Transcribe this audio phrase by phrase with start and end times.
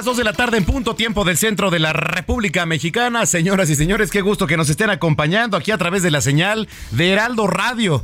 [0.00, 3.26] Las 2 de la tarde en punto tiempo del centro de la República Mexicana.
[3.26, 6.70] Señoras y señores, qué gusto que nos estén acompañando aquí a través de la señal
[6.90, 8.02] de Heraldo Radio.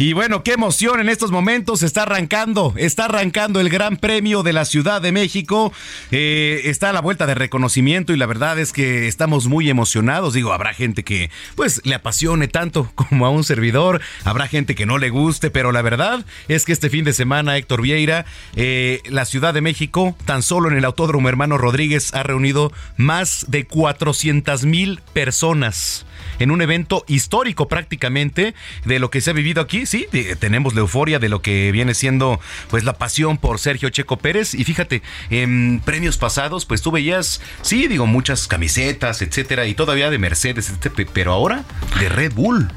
[0.00, 1.82] Y bueno, qué emoción en estos momentos.
[1.82, 5.72] Está arrancando, está arrancando el Gran Premio de la Ciudad de México.
[6.12, 10.34] Eh, está a la vuelta de reconocimiento y la verdad es que estamos muy emocionados.
[10.34, 14.00] Digo, habrá gente que pues le apasione tanto como a un servidor.
[14.22, 17.56] Habrá gente que no le guste, pero la verdad es que este fin de semana,
[17.56, 18.24] Héctor Vieira,
[18.54, 23.46] eh, la Ciudad de México, tan solo en el Autódromo Hermano Rodríguez, ha reunido más
[23.48, 26.06] de 400 mil personas
[26.38, 29.86] en un evento histórico prácticamente de lo que se ha vivido aquí.
[29.88, 30.06] Sí,
[30.38, 34.52] tenemos la euforia de lo que viene siendo pues la pasión por Sergio Checo Pérez.
[34.52, 40.10] Y fíjate, en premios pasados, pues tú veías, sí, digo, muchas camisetas, etcétera, y todavía
[40.10, 41.64] de Mercedes, etcétera, pero ahora
[42.00, 42.68] de Red Bull.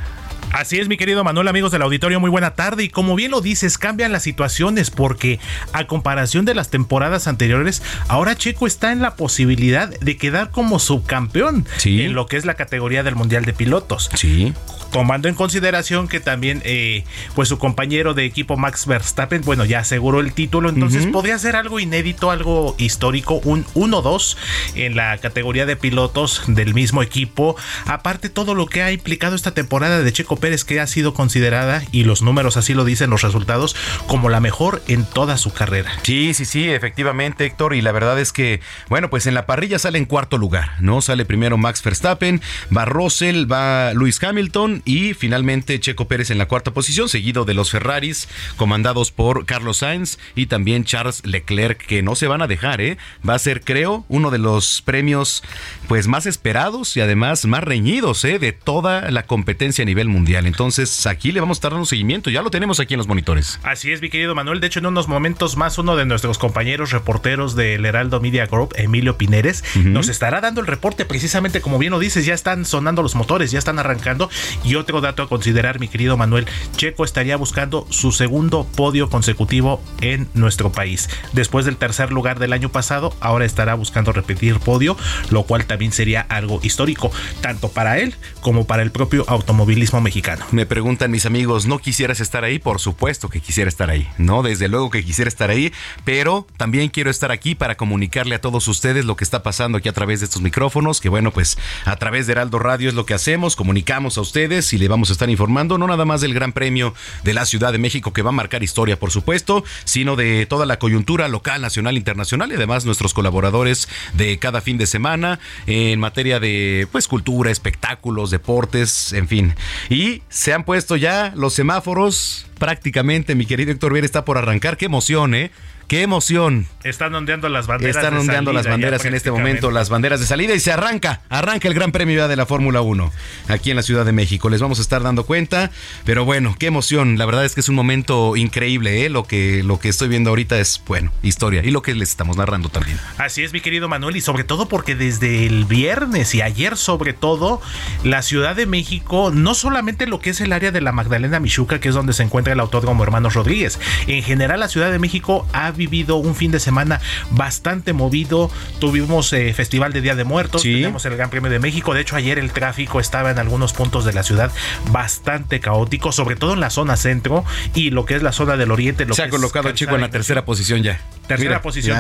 [0.53, 2.83] Así es, mi querido Manuel, amigos del auditorio, muy buena tarde.
[2.83, 5.39] Y como bien lo dices, cambian las situaciones porque
[5.71, 10.79] a comparación de las temporadas anteriores, ahora Checo está en la posibilidad de quedar como
[10.79, 14.09] subcampeón en lo que es la categoría del Mundial de Pilotos.
[14.16, 14.53] Sí
[14.91, 19.79] tomando en consideración que también eh, pues su compañero de equipo Max Verstappen, bueno, ya
[19.79, 24.38] aseguró el título, entonces podría ser algo inédito, algo histórico, un 1-2
[24.75, 27.56] en la categoría de pilotos del mismo equipo.
[27.85, 31.84] Aparte todo lo que ha implicado esta temporada de Checo Pérez que ha sido considerada
[31.94, 35.91] y los números así lo dicen los resultados como la mejor en toda su carrera.
[36.03, 38.59] Sí, sí, sí, efectivamente, Héctor, y la verdad es que
[38.90, 41.01] bueno, pues en la parrilla sale en cuarto lugar, ¿no?
[41.01, 42.41] Sale primero Max Verstappen,
[42.75, 47.53] va Russell, va Luis Hamilton y finalmente Checo Pérez en la cuarta posición, seguido de
[47.53, 52.47] los Ferraris, comandados por Carlos Sainz y también Charles Leclerc, que no se van a
[52.47, 52.97] dejar, ¿eh?
[53.28, 55.44] Va a ser, creo, uno de los premios
[55.91, 58.40] pues más esperados y además más reñidos, ¿eh?
[58.40, 60.46] De toda la competencia a nivel mundial.
[60.46, 63.59] Entonces, aquí le vamos a estar dando seguimiento, ya lo tenemos aquí en los monitores.
[63.63, 64.62] Así es, mi querido Manuel.
[64.62, 68.74] De hecho, en unos momentos más, uno de nuestros compañeros reporteros del Heraldo Media Group,
[68.78, 73.03] Emilio Pineres, nos estará dando el reporte precisamente como bien lo dices, ya están sonando
[73.03, 74.30] los motores, ya están arrancando
[74.63, 76.47] y otro dato a considerar, mi querido Manuel,
[76.78, 81.09] Checo estaría buscando su segundo podio consecutivo en nuestro país.
[81.34, 84.96] Después del tercer lugar del año pasado, ahora estará buscando repetir podio,
[85.31, 87.12] lo cual también sería algo histórico,
[87.42, 90.46] tanto para él como para el propio automovilismo mexicano.
[90.52, 92.59] Me preguntan mis amigos, ¿no quisieras estar ahí?
[92.59, 94.44] Por supuesto que quisiera estar ahí, ¿no?
[94.44, 95.74] Desde luego que quisiera estar ahí,
[96.06, 99.90] pero también quiero estar aquí para comunicarle a todos ustedes lo que está pasando aquí
[99.90, 103.06] a través de estos micrófonos, que bueno, pues a través de Heraldo Radio es lo
[103.06, 106.34] que hacemos, comunicamos a ustedes y le vamos a estar informando no nada más del
[106.34, 106.94] Gran Premio
[107.24, 110.66] de la Ciudad de México que va a marcar historia, por supuesto, sino de toda
[110.66, 115.40] la coyuntura local, nacional, internacional y además nuestros colaboradores de cada fin de semana
[115.71, 119.55] en materia de pues cultura, espectáculos, deportes, en fin.
[119.89, 124.77] Y se han puesto ya los semáforos prácticamente, mi querido Héctor Viera está por arrancar,
[124.77, 125.51] qué emoción, ¿eh?
[125.88, 126.68] ¡Qué emoción!
[126.84, 127.97] Están ondeando las banderas.
[127.97, 131.68] Están ondeando las banderas en este momento, las banderas de salida y se arranca, arranca
[131.68, 133.12] el Gran Premio de la Fórmula 1
[133.50, 134.50] aquí en la Ciudad de México.
[134.50, 135.72] Les vamos a estar dando cuenta,
[136.06, 137.18] pero bueno, qué emoción.
[137.18, 139.10] La verdad es que es un momento increíble, ¿eh?
[139.10, 142.38] Lo que, lo que estoy viendo ahorita es, bueno, historia y lo que les estamos
[142.38, 142.98] narrando también.
[143.18, 147.13] Así es, mi querido Manuel, y sobre todo porque desde el viernes y ayer sobre
[147.13, 147.62] todo,
[148.04, 151.80] la Ciudad de México, no solamente lo que es el área de la Magdalena Michuca,
[151.80, 155.48] que es donde se encuentra el Autódromo Hermanos Rodríguez, en general la Ciudad de México
[155.54, 157.01] ha vivido un fin de semana
[157.31, 158.51] bastante movido.
[158.80, 161.94] Tuvimos eh, Festival de Día de Muertos, tenemos el Gran Premio de México.
[161.94, 164.51] De hecho, ayer el tráfico estaba en algunos puntos de la ciudad
[164.92, 167.44] bastante caótico, sobre todo en la zona centro
[167.74, 169.06] y lo que es la zona del oriente.
[169.06, 171.00] Lo Se ha colocado Chico en la tercera posición ya
[171.38, 171.98] tercera posición.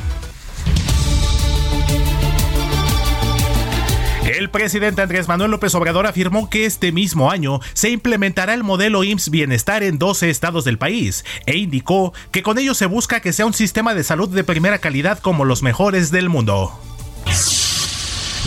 [4.25, 9.05] El presidente Andrés Manuel López Obrador afirmó que este mismo año se implementará el modelo
[9.05, 13.33] IMSS Bienestar en 12 estados del país e indicó que con ello se busca que
[13.33, 16.79] sea un sistema de salud de primera calidad como los mejores del mundo.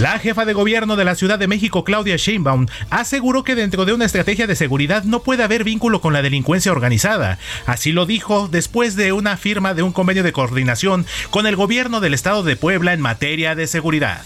[0.02, 3.94] La jefa de gobierno de la Ciudad de México, Claudia Sheinbaum, aseguró que dentro de
[3.94, 7.38] una estrategia de seguridad no puede haber vínculo con la delincuencia organizada.
[7.68, 12.00] Así lo dijo después de una firma de un convenio de coordinación con el gobierno
[12.00, 14.24] del estado de Puebla en materia de seguridad.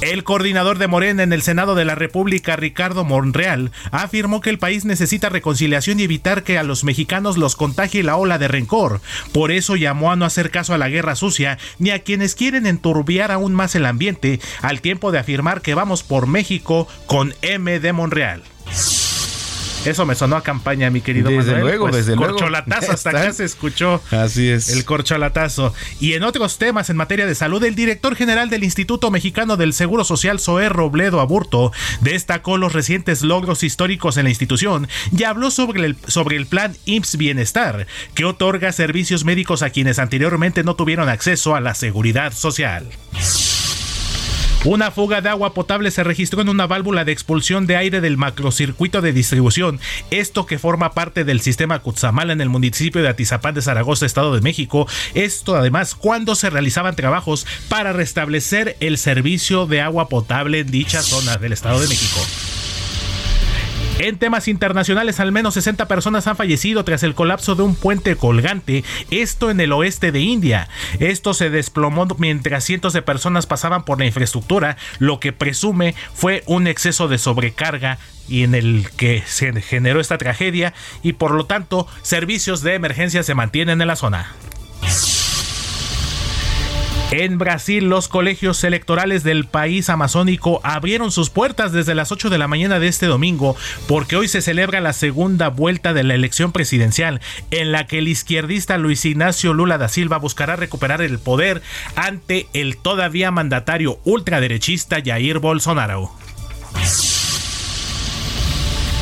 [0.00, 4.60] El coordinador de Morena en el Senado de la República, Ricardo Monreal, afirmó que el
[4.60, 9.00] país necesita reconciliación y evitar que a los mexicanos los contagie la ola de rencor.
[9.32, 12.64] Por eso llamó a no hacer caso a la guerra sucia ni a quienes quieren
[12.66, 17.80] enturbiar aún más el ambiente, al tiempo de afirmar que vamos por México con M
[17.80, 18.44] de Monreal.
[19.88, 23.44] Eso me sonó a campaña, mi querido desde Luego, pues, desde corcholatazo, hasta acá se
[23.44, 24.02] escuchó.
[24.10, 24.68] Así es.
[24.68, 25.72] El corcholatazo.
[26.00, 29.72] Y en otros temas en materia de salud, el director general del Instituto Mexicano del
[29.72, 35.50] Seguro Social, Zoé Robledo Aburto, destacó los recientes logros históricos en la institución y habló
[35.50, 40.76] sobre el, sobre el plan IMSS Bienestar, que otorga servicios médicos a quienes anteriormente no
[40.76, 42.86] tuvieron acceso a la seguridad social.
[44.64, 48.16] Una fuga de agua potable se registró en una válvula de expulsión de aire del
[48.16, 49.78] macrocircuito de distribución,
[50.10, 54.34] esto que forma parte del sistema Cutzamala en el municipio de Atizapán de Zaragoza, Estado
[54.34, 54.88] de México.
[55.14, 61.02] Esto además cuando se realizaban trabajos para restablecer el servicio de agua potable en dicha
[61.02, 62.18] zona del Estado de México.
[63.98, 68.14] En temas internacionales, al menos 60 personas han fallecido tras el colapso de un puente
[68.14, 70.68] colgante, esto en el oeste de India.
[71.00, 76.44] Esto se desplomó mientras cientos de personas pasaban por la infraestructura, lo que presume fue
[76.46, 77.98] un exceso de sobrecarga
[78.28, 83.24] y en el que se generó esta tragedia y por lo tanto servicios de emergencia
[83.24, 84.32] se mantienen en la zona.
[87.10, 92.36] En Brasil, los colegios electorales del país amazónico abrieron sus puertas desde las 8 de
[92.36, 93.56] la mañana de este domingo
[93.86, 98.08] porque hoy se celebra la segunda vuelta de la elección presidencial en la que el
[98.08, 101.62] izquierdista Luis Ignacio Lula da Silva buscará recuperar el poder
[101.96, 106.27] ante el todavía mandatario ultraderechista Jair Bolsonaro.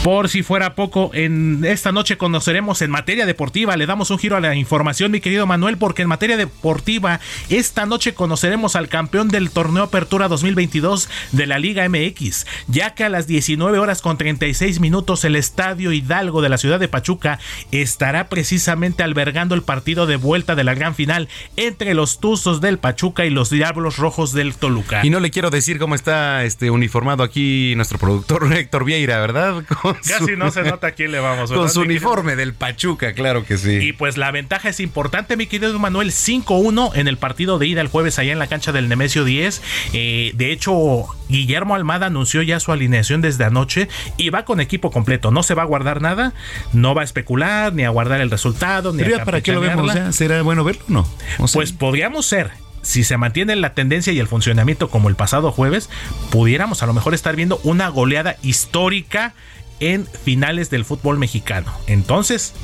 [0.07, 4.37] Por si fuera poco, en esta noche conoceremos en materia deportiva, le damos un giro
[4.37, 7.19] a la información, mi querido Manuel, porque en materia deportiva,
[7.49, 13.03] esta noche conoceremos al campeón del torneo Apertura 2022 de la Liga MX, ya que
[13.03, 17.41] a las 19 horas con 36 minutos el Estadio Hidalgo de la ciudad de Pachuca
[17.73, 22.79] estará precisamente albergando el partido de vuelta de la gran final entre los Tuzos del
[22.79, 25.05] Pachuca y los Diablos Rojos del Toluca.
[25.05, 29.65] Y no le quiero decir cómo está este uniformado aquí nuestro productor Héctor Vieira, ¿verdad?
[30.07, 31.53] Casi no se nota a quién le vamos.
[31.53, 33.77] Con su uniforme del Pachuca, claro que sí.
[33.77, 37.81] Y pues la ventaja es importante, mi querido Manuel, 5-1 en el partido de ida
[37.81, 39.63] el jueves allá en la cancha del Nemesio 10.
[39.93, 44.91] Eh, de hecho, Guillermo Almada anunció ya su alineación desde anoche y va con equipo
[44.91, 45.31] completo.
[45.31, 46.33] No se va a guardar nada,
[46.73, 49.93] no va a especular, ni a guardar el resultado, ni a para qué lo vemos?
[50.15, 51.09] ¿Será bueno verlo o no?
[51.53, 52.51] pues podríamos ser
[52.83, 55.91] si se mantiene la tendencia y el funcionamiento como el pasado jueves,
[56.31, 59.35] pudiéramos a lo mejor estar viendo una goleada histórica
[59.81, 61.73] en finales del fútbol mexicano.
[61.87, 62.55] Entonces,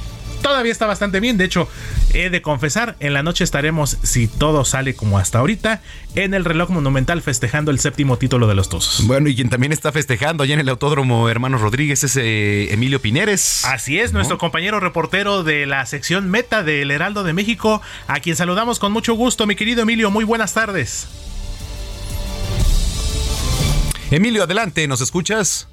[0.43, 1.39] todavía está bastante bien.
[1.39, 1.69] De hecho,
[2.13, 5.81] he de confesar, en la noche estaremos, si todo sale como hasta ahorita,
[6.15, 9.07] en el reloj monumental festejando el séptimo título de los Tuzos.
[9.07, 13.01] Bueno, y quien también está festejando allá en el Autódromo Hermanos Rodríguez es eh, Emilio
[13.01, 13.65] Pineres.
[13.65, 18.37] Así es, nuestro compañero reportero de la sección Meta del Heraldo de México, a quien
[18.37, 20.11] saludamos con mucho gusto, mi querido Emilio.
[20.11, 21.09] Muy buenas tardes.
[24.11, 25.69] Emilio, adelante, ¿nos escuchas?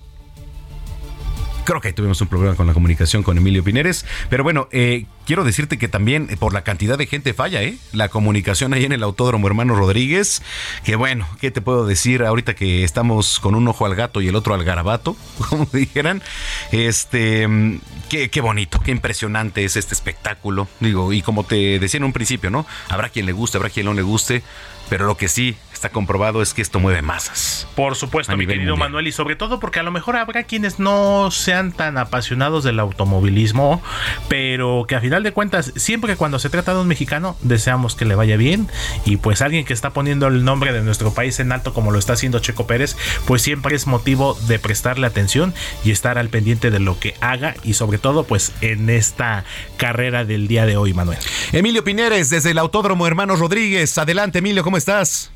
[1.70, 4.04] Creo que tuvimos un problema con la comunicación con Emilio Pineres.
[4.28, 7.78] Pero bueno, eh, quiero decirte que también eh, por la cantidad de gente falla, ¿eh?
[7.92, 10.42] La comunicación ahí en el Autódromo Hermano Rodríguez,
[10.84, 14.28] que bueno, ¿qué te puedo decir ahorita que estamos con un ojo al gato y
[14.28, 15.16] el otro al garabato,
[15.50, 16.24] como dijeran?
[16.72, 20.68] Este, mm, qué, qué bonito, qué impresionante es este espectáculo.
[20.80, 22.66] Digo, y como te decía en un principio, ¿no?
[22.88, 24.42] Habrá quien le guste, habrá quien no le guste,
[24.90, 27.66] pero lo que sí está comprobado es que esto mueve masas.
[27.74, 31.32] Por supuesto, mi querido Manuel, y sobre todo porque a lo mejor habrá quienes no
[31.32, 33.82] sean tan apasionados del automovilismo,
[34.28, 38.04] pero que a final de cuentas, siempre cuando se trata de un mexicano, deseamos que
[38.04, 38.68] le vaya bien.
[39.06, 42.00] Y pues alguien que está poniendo el nombre de nuestro país en alto, como lo
[42.00, 45.54] está haciendo Checo Pérez, pues siempre es motivo de prestarle atención
[45.86, 49.46] y estar al pendiente de lo que haga y sobre todo, pues en esta
[49.78, 51.20] carrera del día de hoy, Manuel.
[51.54, 53.98] Emilio Pineres, desde el Autódromo Hermanos Rodríguez.
[53.98, 55.32] Adelante, Emilio, ¿cómo estás?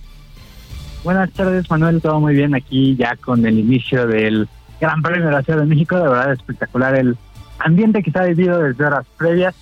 [1.03, 2.01] Buenas tardes, Manuel.
[2.01, 4.48] Todo muy bien aquí ya con el inicio del
[4.79, 5.98] Gran Premio de la Ciudad de México.
[5.98, 7.17] De verdad, espectacular el
[7.60, 9.53] ambiente que está vivido desde horas previas.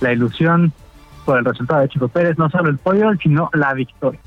[0.00, 0.72] La ilusión
[1.26, 4.20] por el resultado de Chico Pérez, no solo el podio, sino la victoria.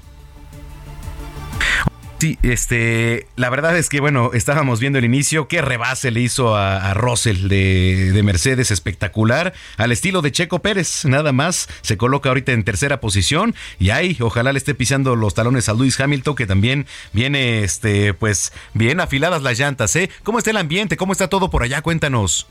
[2.19, 6.53] Sí, este, la verdad es que, bueno, estábamos viendo el inicio, qué rebase le hizo
[6.53, 12.51] a, Russell de, Mercedes, espectacular, al estilo de Checo Pérez, nada más, se coloca ahorita
[12.51, 16.45] en tercera posición y ahí, ojalá le esté pisando los talones a Luis Hamilton, que
[16.45, 20.09] también viene, este, pues, bien afiladas las llantas, ¿eh?
[20.23, 20.97] ¿Cómo está el ambiente?
[20.97, 21.81] ¿Cómo está todo por allá?
[21.81, 22.47] Cuéntanos.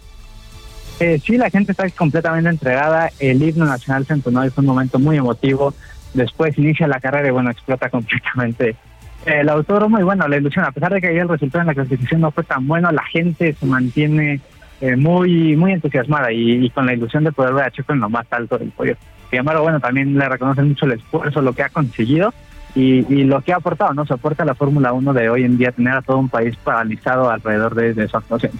[0.98, 4.98] Eh, sí, la gente está completamente entregada, el himno nacional se entonó, es un momento
[4.98, 5.74] muy emotivo,
[6.14, 8.74] después inicia la carrera y bueno, explota completamente
[9.28, 11.74] el autódromo y bueno, la ilusión, a pesar de que ahí el resultado en la
[11.74, 14.40] clasificación no fue tan bueno, la gente se mantiene
[14.80, 18.08] eh, muy muy entusiasmada y, con la ilusión de poder ver a Checo en lo
[18.08, 18.96] más alto del podio.
[19.30, 22.32] Sin embargo, bueno, también le reconocen mucho el esfuerzo, lo que ha conseguido
[22.74, 24.06] y, lo que ha aportado, ¿no?
[24.06, 27.28] Se aporta la Fórmula 1 de hoy en día, tener a todo un país paralizado
[27.28, 28.52] alrededor de, de su actuación.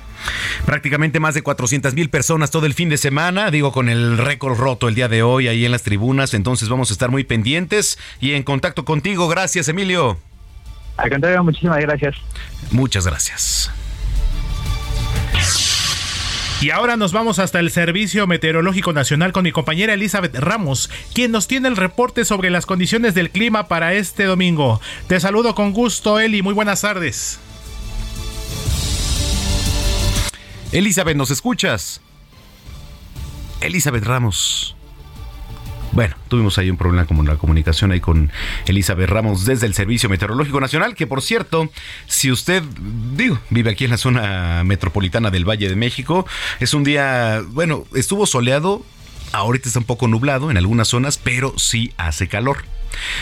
[0.66, 4.58] Prácticamente más de 400 mil personas todo el fin de semana, digo, con el récord
[4.58, 7.98] roto el día de hoy ahí en las tribunas, entonces vamos a estar muy pendientes
[8.20, 9.28] y en contacto contigo.
[9.28, 10.18] Gracias, Emilio.
[10.98, 12.16] Al muchísimas gracias.
[12.72, 13.70] Muchas gracias.
[16.60, 21.30] Y ahora nos vamos hasta el Servicio Meteorológico Nacional con mi compañera Elizabeth Ramos, quien
[21.30, 24.80] nos tiene el reporte sobre las condiciones del clima para este domingo.
[25.06, 26.42] Te saludo con gusto, Eli.
[26.42, 27.38] Muy buenas tardes.
[30.72, 32.00] Elizabeth, ¿nos escuchas?
[33.60, 34.77] Elizabeth Ramos.
[35.92, 38.30] Bueno, tuvimos ahí un problema con la comunicación ahí con
[38.66, 41.70] Elizabeth Ramos desde el Servicio Meteorológico Nacional, que por cierto,
[42.06, 42.62] si usted,
[43.16, 46.26] digo, vive aquí en la zona metropolitana del Valle de México,
[46.60, 48.84] es un día, bueno, estuvo soleado,
[49.32, 52.64] ahorita está un poco nublado en algunas zonas, pero sí hace calor.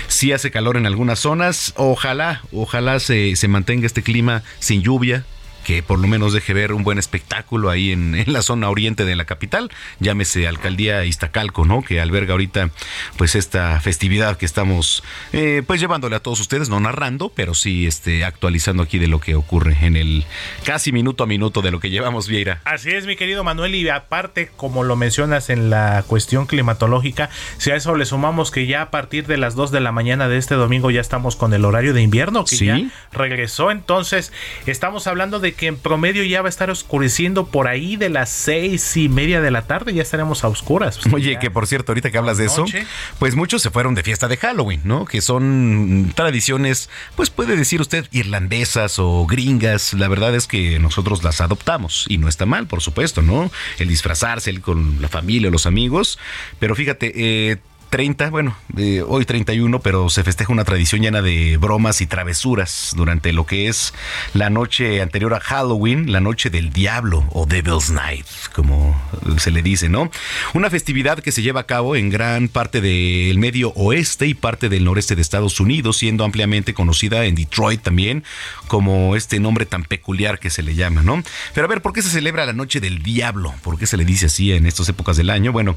[0.09, 1.73] Sí hace calor en algunas zonas.
[1.77, 5.25] Ojalá, ojalá se, se mantenga este clima sin lluvia,
[5.67, 9.17] que por lo menos deje ver un buen espectáculo ahí en, la zona oriente de
[9.17, 9.69] la capital,
[9.99, 11.83] llámese Alcaldía Iztacalco, ¿no?
[11.83, 12.71] Que alberga ahorita
[13.17, 17.85] pues esta festividad que estamos eh, pues llevándole a todos ustedes, no narrando, pero sí
[17.85, 20.25] este, actualizando aquí de lo que ocurre en el
[20.65, 22.61] casi minuto a minuto de lo que llevamos, Vieira.
[22.65, 27.73] Así es, mi querido Manuel, y aparte, como lo mencionas en la cuestión climatológica, si
[27.73, 30.39] a eso le sumamos que ya a partir de las 2 de la mañana de
[30.39, 32.81] este domingo ya estamos con el horario de invierno, que ya
[33.11, 34.33] regresó, entonces
[34.67, 38.29] estamos hablando de que en promedio ya va a estar oscureciendo por ahí de las
[38.31, 41.01] seis y media de la tarde, ya estaremos a oscuras.
[41.13, 42.65] Oye, que por cierto, ahorita que hablas de eso,
[43.19, 45.05] pues muchos se fueron de fiesta de Halloween, ¿no?
[45.05, 49.95] Que son tradiciones, pues puede decir usted, irlandesas o gringas.
[49.95, 53.51] La verdad es que nosotros las adoptamos y no está mal, por supuesto, ¿no?
[53.79, 56.19] El disfrazarse, el con la familia, los amigos.
[56.59, 57.57] Pero fíjate, eh,
[57.91, 58.57] 30, bueno,
[59.07, 63.69] hoy 31, pero se festeja una tradición llena de bromas y travesuras durante lo que
[63.69, 63.95] es
[64.35, 69.01] la noche anterior a Halloween, la noche del diablo o Devil's Night, como
[69.39, 70.11] se le dice, ¿no?
[70.55, 74.69] Una festividad que se lleva a cabo en gran parte del medio oeste y parte
[74.69, 78.25] del noreste de Estados Unidos, siendo ampliamente conocida en Detroit también
[78.67, 81.23] como este nombre tan peculiar que se le llama, ¿no?
[81.55, 83.55] Pero a ver, ¿por qué se celebra la noche del diablo?
[83.63, 85.53] ¿Por qué se le dice así en estas épocas del año?
[85.53, 85.77] Bueno,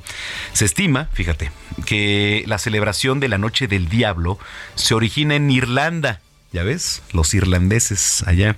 [0.54, 1.52] se estima, fíjate,
[1.86, 1.99] que
[2.48, 4.40] la celebración de la Noche del Diablo
[4.76, 6.22] se origina en Irlanda.
[6.52, 8.56] Ya ves, los irlandeses allá.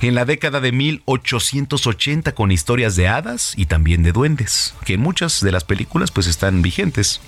[0.00, 5.00] En la década de 1880 con historias de hadas y también de duendes, que en
[5.00, 7.20] muchas de las películas pues están vigentes.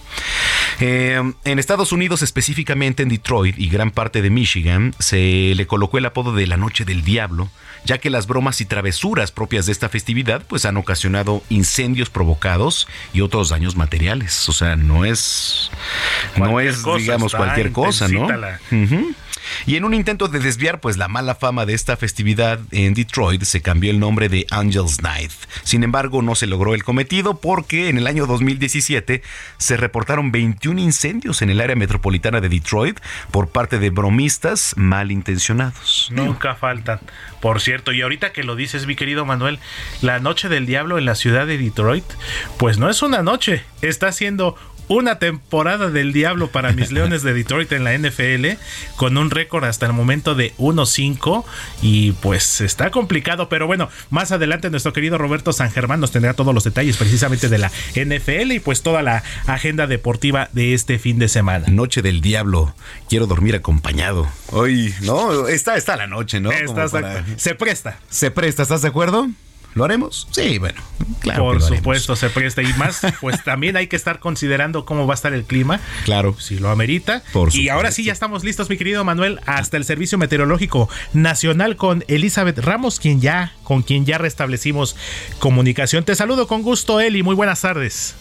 [0.80, 5.98] Eh, en Estados Unidos, específicamente en Detroit y gran parte de Michigan, se le colocó
[5.98, 7.50] el apodo de la Noche del Diablo
[7.88, 12.86] ya que las bromas y travesuras propias de esta festividad pues han ocasionado incendios provocados
[13.14, 14.46] y otros daños materiales.
[14.50, 15.70] O sea, no es
[16.36, 18.28] no es digamos cualquier cosa, ¿no?
[19.66, 23.42] Y en un intento de desviar pues la mala fama de esta festividad en Detroit
[23.42, 25.32] se cambió el nombre de Angels Night.
[25.62, 29.22] Sin embargo, no se logró el cometido porque en el año 2017
[29.56, 32.98] se reportaron 21 incendios en el área metropolitana de Detroit
[33.30, 36.08] por parte de bromistas malintencionados.
[36.12, 37.00] Nunca faltan.
[37.40, 39.58] Por cierto, y ahorita que lo dices, mi querido Manuel,
[40.02, 42.04] la noche del diablo en la ciudad de Detroit,
[42.58, 44.56] pues no es una noche, está siendo
[44.88, 48.58] una temporada del diablo para mis Leones de Detroit en la NFL,
[48.96, 51.44] con un récord hasta el momento de 1-5.
[51.82, 56.34] Y pues está complicado, pero bueno, más adelante nuestro querido Roberto San Germán nos tendrá
[56.34, 60.98] todos los detalles precisamente de la NFL y pues toda la agenda deportiva de este
[60.98, 61.66] fin de semana.
[61.68, 62.74] Noche del diablo,
[63.08, 64.28] quiero dormir acompañado.
[64.50, 66.50] Hoy, no, está, está la noche, ¿no?
[67.36, 67.98] Se presta.
[68.08, 69.28] Se presta, ¿estás de acuerdo?
[69.74, 70.26] ¿Lo haremos?
[70.30, 70.80] Sí, bueno,
[71.20, 71.44] claro.
[71.44, 72.62] Por supuesto, se presta.
[72.62, 75.80] Y más, pues también hay que estar considerando cómo va a estar el clima.
[76.04, 76.36] Claro.
[76.38, 77.22] Si lo amerita.
[77.32, 81.76] Por y ahora sí, ya estamos listos, mi querido Manuel, hasta el Servicio Meteorológico Nacional
[81.76, 84.96] con Elizabeth Ramos, quien ya, con quien ya restablecimos
[85.38, 86.04] comunicación.
[86.04, 87.22] Te saludo con gusto, Eli.
[87.22, 88.14] Muy buenas tardes.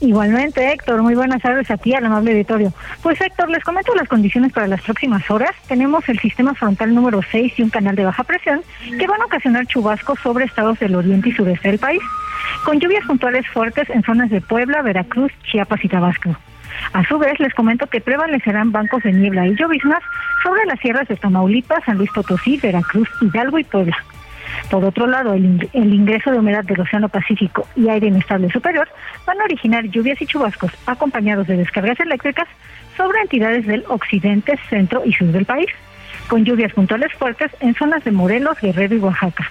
[0.00, 2.72] Igualmente, Héctor, muy buenas tardes a ti, al amable auditorio.
[3.02, 5.52] Pues Héctor, les comento las condiciones para las próximas horas.
[5.68, 8.62] Tenemos el sistema frontal número 6 y un canal de baja presión
[8.98, 12.02] que van a ocasionar chubascos sobre estados del oriente y sureste del país,
[12.64, 16.36] con lluvias puntuales fuertes en zonas de Puebla, Veracruz, Chiapas y Tabasco.
[16.92, 20.02] A su vez, les comento que prevalecerán bancos de niebla y lloviznas
[20.42, 23.96] sobre las sierras de Tamaulipas, San Luis Potosí, Veracruz, Hidalgo y Puebla.
[24.70, 28.88] Por otro lado, el, ingreso de humedad del Océano Pacífico y aire inestable superior
[29.26, 32.48] van a originar lluvias y chubascos acompañados de descargas eléctricas
[32.96, 35.68] sobre entidades del occidente, centro y sur del país,
[36.28, 39.50] con lluvias puntuales fuertes en zonas de Morelos, Guerrero y Oaxaca.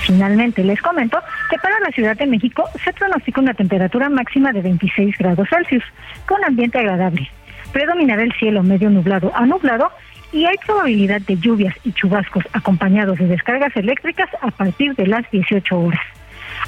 [0.00, 1.18] Finalmente, les comento
[1.50, 5.84] que para la Ciudad de México se pronostica una temperatura máxima de 26 grados Celsius,
[6.26, 7.28] con ambiente agradable.
[7.72, 9.90] Predominará el cielo medio nublado a nublado
[10.32, 15.30] y hay probabilidad de lluvias y chubascos acompañados de descargas eléctricas a partir de las
[15.30, 16.00] 18 horas.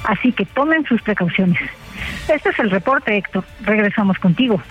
[0.03, 1.61] Así que tomen sus precauciones.
[2.27, 3.43] Este es el reporte, Héctor.
[3.61, 4.61] Regresamos contigo.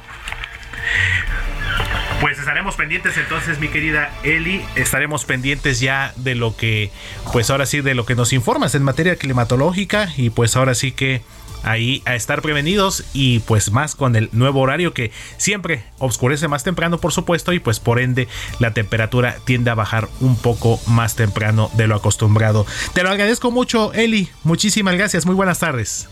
[2.21, 6.91] Pues estaremos pendientes entonces, mi querida Eli, estaremos pendientes ya de lo que,
[7.33, 10.93] pues ahora sí, de lo que nos informas en materia climatológica y pues ahora sí
[10.93, 11.23] que
[11.63, 16.65] ahí a estar prevenidos y pues más con el nuevo horario que siempre oscurece más
[16.65, 21.17] temprano por supuesto y pues por ende la temperatura tiende a bajar un poco más
[21.17, 22.67] temprano de lo acostumbrado.
[22.93, 26.09] Te lo agradezco mucho Eli, muchísimas gracias, muy buenas tardes.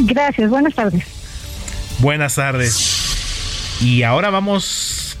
[0.00, 1.04] Gracias, buenas tardes.
[1.98, 3.78] Buenas tardes.
[3.80, 5.16] Y ahora vamos...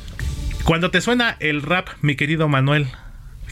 [0.64, 2.86] Cuando te suena el rap, mi querido Manuel,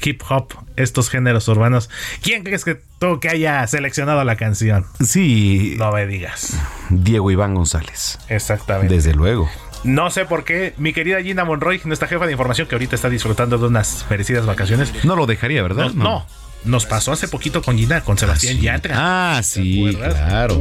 [0.03, 1.91] hip hop, estos géneros urbanos.
[2.23, 4.87] ¿Quién crees que tú que haya seleccionado la canción?
[5.05, 5.75] Sí.
[5.79, 6.57] No me digas.
[6.91, 8.19] Diego Iván González.
[8.29, 8.95] Exactamente.
[8.95, 9.49] Desde luego.
[9.83, 13.09] No sé por qué mi querida Gina Monroy, nuestra jefa de información que ahorita está
[13.09, 14.93] disfrutando de unas merecidas vacaciones.
[15.05, 15.93] No lo dejaría, ¿verdad?
[15.93, 16.27] No.
[16.65, 18.95] Nos pasó hace poquito con Gina, con Sebastián ah, Yatra.
[18.99, 20.61] Ah, sí, claro.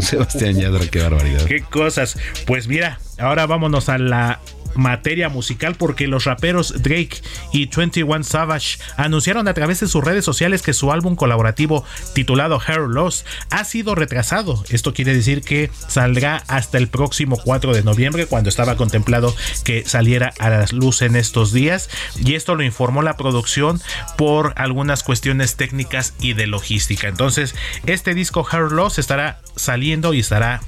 [0.00, 1.44] Sebastián Yatra, qué barbaridad.
[1.44, 2.18] Qué cosas.
[2.46, 4.40] Pues mira, ahora vámonos a la
[4.78, 7.20] materia musical porque los raperos Drake
[7.52, 12.60] y 21 Savage anunciaron a través de sus redes sociales que su álbum colaborativo titulado
[12.64, 14.64] Hair Loss ha sido retrasado.
[14.70, 19.84] Esto quiere decir que saldrá hasta el próximo 4 de noviembre cuando estaba contemplado que
[19.84, 23.80] saliera a la luz en estos días y esto lo informó la producción
[24.16, 27.08] por algunas cuestiones técnicas y de logística.
[27.08, 27.54] Entonces,
[27.86, 30.60] este disco Hair Loss estará saliendo y estará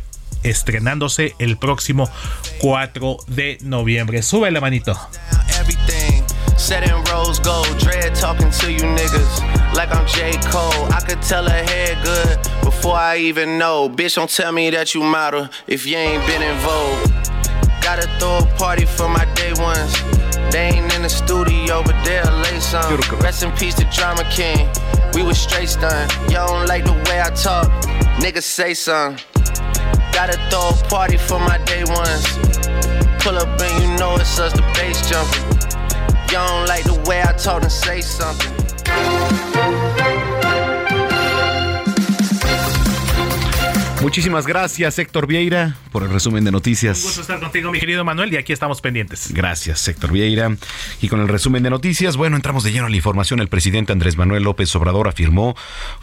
[0.42, 2.09] estrenándose el próximo
[2.61, 4.22] 4 de noviembre.
[4.22, 4.98] Sube la manito.
[6.57, 10.33] Set in rose gold, dread talking to you niggas like I'm J.
[10.50, 10.92] Cole.
[10.92, 13.88] I could tell her head good before I even know.
[13.88, 17.31] Bitch, don't tell me that you model if you ain't been in vogue.
[17.81, 19.94] Gotta throw a party for my day ones.
[20.53, 23.00] They ain't in the studio, but they'll lay some.
[23.20, 24.68] Rest in peace to Drama King.
[25.14, 26.12] We was straight stunned.
[26.31, 27.68] Y'all don't like the way I talk.
[28.20, 29.24] Niggas say something.
[30.20, 32.26] Gotta throw a party for my day ones.
[33.22, 35.42] Pull up and you know it's us, the bass jumping.
[36.30, 39.49] Y'all don't like the way I talk and say something.
[44.02, 46.98] Muchísimas gracias, Héctor Vieira, por el resumen de noticias.
[47.00, 49.30] Un gusto estar contigo, mi querido Manuel, y aquí estamos pendientes.
[49.32, 50.56] Gracias, Héctor Vieira.
[51.02, 53.40] Y con el resumen de noticias, bueno, entramos de lleno a la información.
[53.40, 55.54] El presidente Andrés Manuel López Obrador afirmó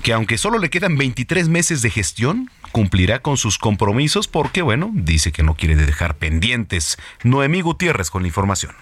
[0.03, 4.91] que aunque solo le quedan 23 meses de gestión, cumplirá con sus compromisos porque, bueno,
[4.93, 6.97] dice que no quiere dejar pendientes.
[7.23, 8.73] Noemí Gutiérrez con la información.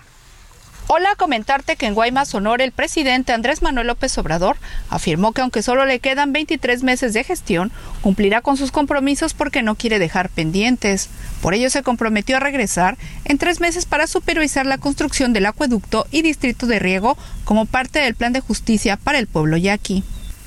[0.88, 4.56] Hola, comentarte que en Guaymas, Sonora, el presidente Andrés Manuel López Obrador
[4.92, 7.72] afirmó que aunque solo le quedan 23 meses de gestión,
[8.02, 11.10] cumplirá con sus compromisos porque no quiere dejar pendientes.
[11.42, 16.06] Por ello se comprometió a regresar en tres meses para supervisar la construcción del acueducto
[16.12, 20.04] y distrito de riego como parte del plan de justicia para el pueblo yaqui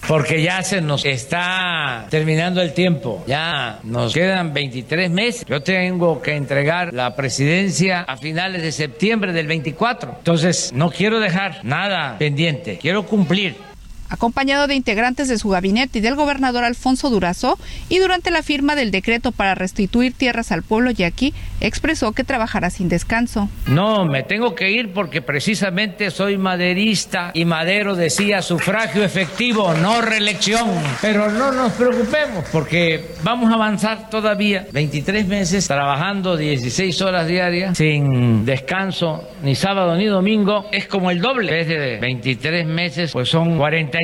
[0.08, 5.44] porque ya se nos está terminando el tiempo, ya nos quedan 23 meses.
[5.46, 11.20] Yo tengo que entregar la presidencia a finales de septiembre del 24, entonces no quiero
[11.20, 13.67] dejar nada pendiente, quiero cumplir
[14.08, 18.76] acompañado de integrantes de su gabinete y del gobernador Alfonso Durazo, y durante la firma
[18.76, 23.48] del decreto para restituir tierras al pueblo yaqui, expresó que trabajará sin descanso.
[23.66, 30.00] No, me tengo que ir porque precisamente soy maderista y Madero decía sufragio efectivo, no
[30.00, 30.68] reelección.
[31.00, 37.76] Pero no nos preocupemos porque vamos a avanzar todavía 23 meses trabajando 16 horas diarias
[37.76, 40.66] sin descanso ni sábado ni domingo.
[40.72, 41.64] Es como el doble.
[41.64, 43.97] de 23 meses, pues son 40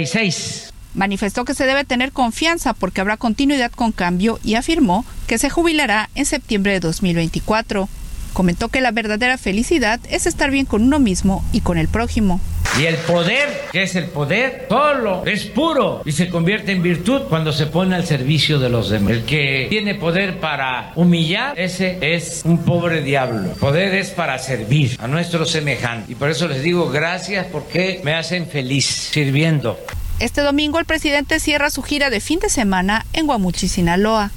[0.94, 5.50] Manifestó que se debe tener confianza porque habrá continuidad con cambio y afirmó que se
[5.50, 7.88] jubilará en septiembre de 2024.
[8.34, 12.40] Comentó que la verdadera felicidad es estar bien con uno mismo y con el prójimo.
[12.80, 17.22] Y el poder, que es el poder, solo es puro y se convierte en virtud
[17.28, 19.12] cuando se pone al servicio de los demás.
[19.12, 23.52] El que tiene poder para humillar, ese es un pobre diablo.
[23.60, 26.10] Poder es para servir a nuestros semejantes.
[26.10, 29.78] Y por eso les digo gracias porque me hacen feliz sirviendo.
[30.18, 34.32] Este domingo el presidente cierra su gira de fin de semana en Guamuchi, Sinaloa.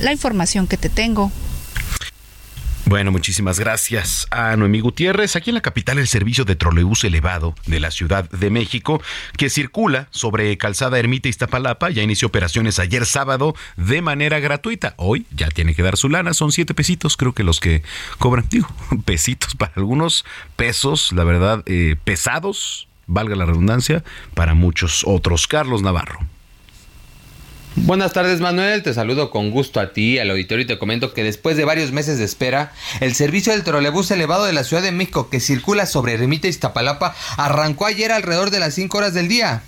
[0.00, 1.30] La información que te tengo.
[2.84, 5.36] Bueno, muchísimas gracias a Noemí Gutiérrez.
[5.36, 9.00] Aquí en la capital, el servicio de trolebús elevado de la Ciudad de México,
[9.38, 14.94] que circula sobre Calzada Ermita Iztapalapa, ya inició operaciones ayer sábado de manera gratuita.
[14.96, 17.82] Hoy ya tiene que dar su lana, son siete pesitos, creo que los que
[18.18, 18.68] cobran, digo,
[19.04, 20.24] pesitos para algunos,
[20.56, 24.02] pesos, la verdad, eh, pesados, valga la redundancia,
[24.34, 25.46] para muchos otros.
[25.46, 26.18] Carlos Navarro.
[27.74, 31.24] Buenas tardes Manuel, te saludo con gusto a ti, al auditorio y te comento que
[31.24, 34.92] después de varios meses de espera, el servicio del trolebús elevado de la Ciudad de
[34.92, 39.62] México que circula sobre Ermita Iztapalapa arrancó ayer alrededor de las 5 horas del día.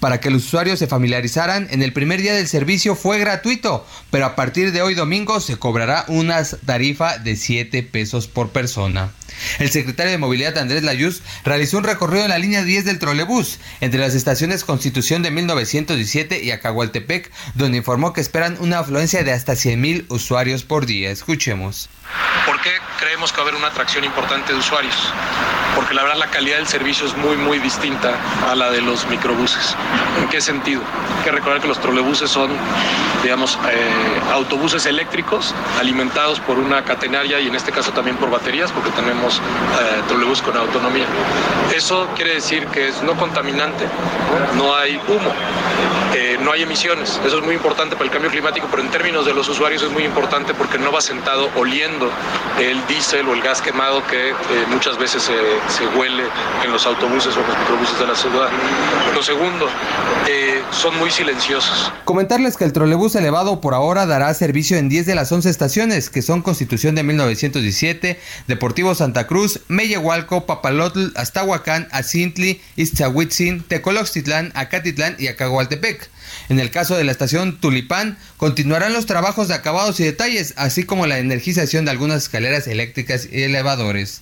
[0.00, 4.26] Para que los usuarios se familiarizaran, en el primer día del servicio fue gratuito, pero
[4.26, 9.12] a partir de hoy domingo se cobrará una tarifa de 7 pesos por persona.
[9.58, 13.58] El secretario de Movilidad Andrés Layuz realizó un recorrido en la línea 10 del trolebús
[13.80, 19.32] entre las estaciones Constitución de 1917 y Acahualtepec, donde informó que esperan una afluencia de
[19.32, 21.10] hasta 100.000 usuarios por día.
[21.10, 21.88] Escuchemos.
[22.46, 24.94] ¿Por qué creemos que va a haber una atracción importante de usuarios?
[25.74, 28.14] Porque la verdad la calidad del servicio es muy muy distinta
[28.50, 29.76] a la de los microbuses.
[30.20, 30.80] ¿En qué sentido?
[31.18, 32.50] Hay que recordar que los trolebuses son,
[33.22, 38.72] digamos, eh, autobuses eléctricos alimentados por una catenaria y en este caso también por baterías,
[38.72, 41.06] porque tenemos eh, trolebuses con autonomía.
[41.74, 43.84] Eso quiere decir que es no contaminante,
[44.56, 45.32] no hay humo,
[46.14, 47.20] eh, no hay emisiones.
[47.24, 49.90] Eso es muy importante para el cambio climático, pero en términos de los usuarios es
[49.90, 51.97] muy importante porque no va sentado oliendo
[52.58, 54.32] el diésel o el gas quemado que
[54.68, 56.24] muchas veces se huele
[56.64, 58.48] en los autobuses o los microbuses de la ciudad.
[59.14, 59.68] Lo segundo,
[60.26, 61.92] eh, son muy silenciosos.
[62.04, 66.10] Comentarles que el trolebús elevado por ahora dará servicio en 10 de las 11 estaciones,
[66.10, 75.16] que son Constitución de 1917, Deportivo Santa Cruz, Meyehualco, Papalotl, Aztahuacán, Acintli, Iztahuitzin, Tecoloxtitlán, Acatitlán
[75.18, 76.10] y Acagualtepec.
[76.48, 80.84] En el caso de la estación Tulipán, continuarán los trabajos de acabados y detalles, así
[80.84, 84.20] como la energización algunas escaleras eléctricas y elevadores.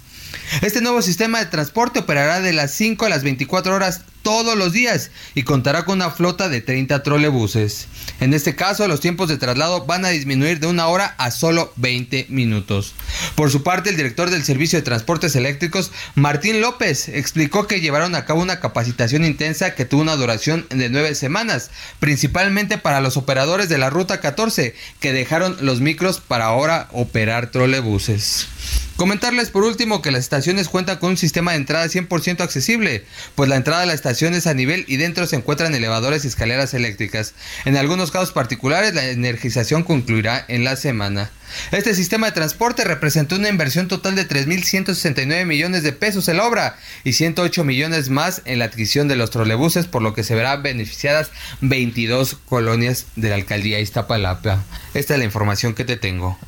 [0.62, 4.72] Este nuevo sistema de transporte operará de las 5 a las 24 horas todos los
[4.72, 7.86] días y contará con una flota de 30 trolebuses.
[8.18, 11.72] En este caso, los tiempos de traslado van a disminuir de una hora a solo
[11.76, 12.94] 20 minutos.
[13.36, 18.16] Por su parte, el director del Servicio de Transportes Eléctricos, Martín López, explicó que llevaron
[18.16, 23.16] a cabo una capacitación intensa que tuvo una duración de nueve semanas, principalmente para los
[23.16, 28.48] operadores de la Ruta 14, que dejaron los micros para ahora operar trolebuses.
[28.96, 33.50] Comentarles por último que las estaciones cuentan con un sistema de entrada 100% accesible, pues
[33.50, 37.34] la entrada a la estación a nivel y dentro se encuentran elevadores y escaleras eléctricas.
[37.64, 41.30] En algunos casos particulares la energización concluirá en la semana.
[41.70, 46.46] Este sistema de transporte representó una inversión total de 3.169 millones de pesos en la
[46.46, 50.34] obra y 108 millones más en la adquisición de los trolebuses, por lo que se
[50.34, 54.64] verán beneficiadas 22 colonias de la alcaldía Iztapalapa.
[54.94, 56.38] Esta es la información que te tengo.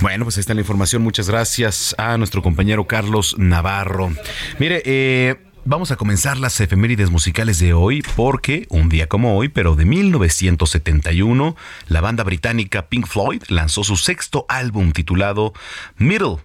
[0.00, 1.02] Bueno, pues ahí está la información.
[1.02, 4.12] Muchas gracias a nuestro compañero Carlos Navarro.
[4.58, 9.48] Mire, eh, Vamos a comenzar las efemérides musicales de hoy porque un día como hoy,
[9.48, 11.56] pero de 1971,
[11.88, 15.54] la banda británica Pink Floyd lanzó su sexto álbum titulado
[15.96, 16.36] Middle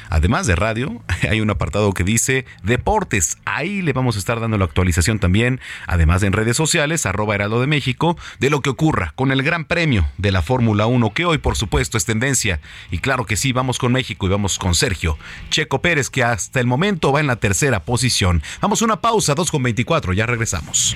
[0.09, 3.37] además de radio, hay un apartado que dice deportes.
[3.45, 7.35] Ahí le vamos a estar dando la actualización también, además de en redes sociales, arroba
[7.35, 11.25] Heraldo México, de lo que ocurra con el Gran Premio de la Fórmula 1, que
[11.25, 12.59] hoy por supuesto es tendencia.
[12.91, 15.17] Y claro que sí, vamos con México y vamos con Sergio
[15.49, 18.43] Checo Pérez, que hasta el momento va en la tercera posición.
[18.61, 20.95] Vamos a una pausa, 2 con 24, ya regresamos.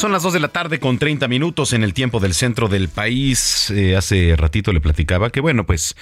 [0.00, 2.88] Son las 2 de la tarde con 30 minutos en el tiempo del centro del
[2.88, 3.70] país.
[3.70, 5.94] Eh, hace ratito le platicaba que, bueno, pues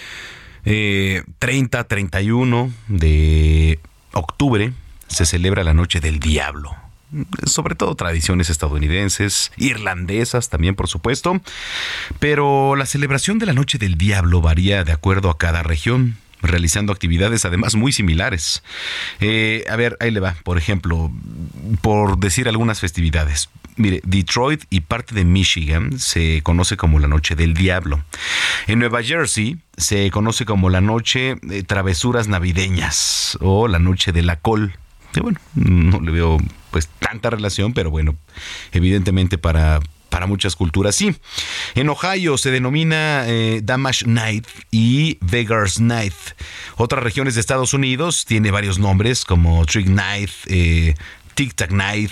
[0.63, 3.81] 30, eh, 31 de
[4.13, 4.73] octubre
[5.09, 6.77] se celebra la Noche del Diablo.
[7.45, 11.41] Sobre todo tradiciones estadounidenses, irlandesas también, por supuesto.
[12.21, 16.93] Pero la celebración de la Noche del Diablo varía de acuerdo a cada región realizando
[16.93, 18.63] actividades además muy similares.
[19.19, 21.11] Eh, a ver, ahí le va, por ejemplo,
[21.83, 23.49] por decir algunas festividades.
[23.79, 28.05] Mire, Detroit y parte de Michigan se conoce como la Noche del Diablo.
[28.67, 34.23] En Nueva Jersey se conoce como la Noche de Travesuras Navideñas o la Noche de
[34.23, 34.77] la Col.
[35.23, 36.39] bueno, no le veo
[36.71, 38.17] pues tanta relación, pero bueno,
[38.73, 41.15] evidentemente para para muchas culturas sí.
[41.75, 46.15] En Ohio se denomina eh, Damage Night y Vegas Night.
[46.77, 50.95] Otras regiones de Estados Unidos tiene varios nombres como Trick Night, eh,
[51.35, 52.11] Tic Tac Night,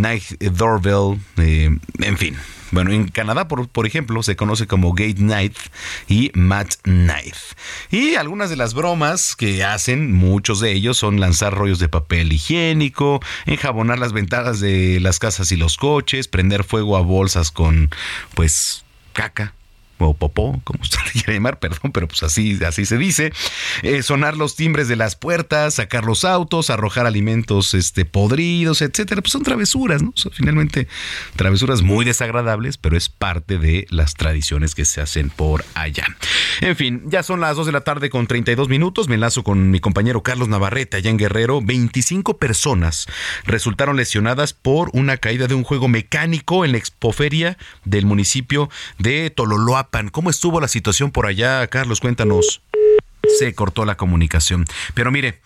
[0.00, 2.36] Night Doorbell, eh, en fin.
[2.70, 5.56] Bueno, en Canadá, por, ejemplo, se conoce como Gate Night
[6.08, 7.36] y Mat Night.
[7.90, 12.32] Y algunas de las bromas que hacen, muchos de ellos, son lanzar rollos de papel
[12.32, 17.90] higiénico, enjabonar las ventanas de las casas y los coches, prender fuego a bolsas con,
[18.34, 19.54] pues, caca
[19.98, 23.32] o popó, como usted le quiera llamar, perdón, pero pues así, así se dice,
[23.82, 29.20] eh, sonar los timbres de las puertas, sacar los autos, arrojar alimentos este, podridos, etcétera,
[29.22, 30.12] pues son travesuras, ¿no?
[30.32, 30.88] finalmente,
[31.36, 36.06] travesuras muy desagradables, pero es parte de las tradiciones que se hacen por allá.
[36.60, 39.70] En fin, ya son las 2 de la tarde con 32 minutos, me enlazo con
[39.70, 43.06] mi compañero Carlos Navarrete allá en Guerrero, 25 personas
[43.44, 49.30] resultaron lesionadas por una caída de un juego mecánico en la expoferia del municipio de
[49.30, 52.00] Tololoa ¿Cómo estuvo la situación por allá, Carlos?
[52.00, 52.62] Cuéntanos.
[53.38, 54.64] Se cortó la comunicación.
[54.94, 55.40] Pero mire,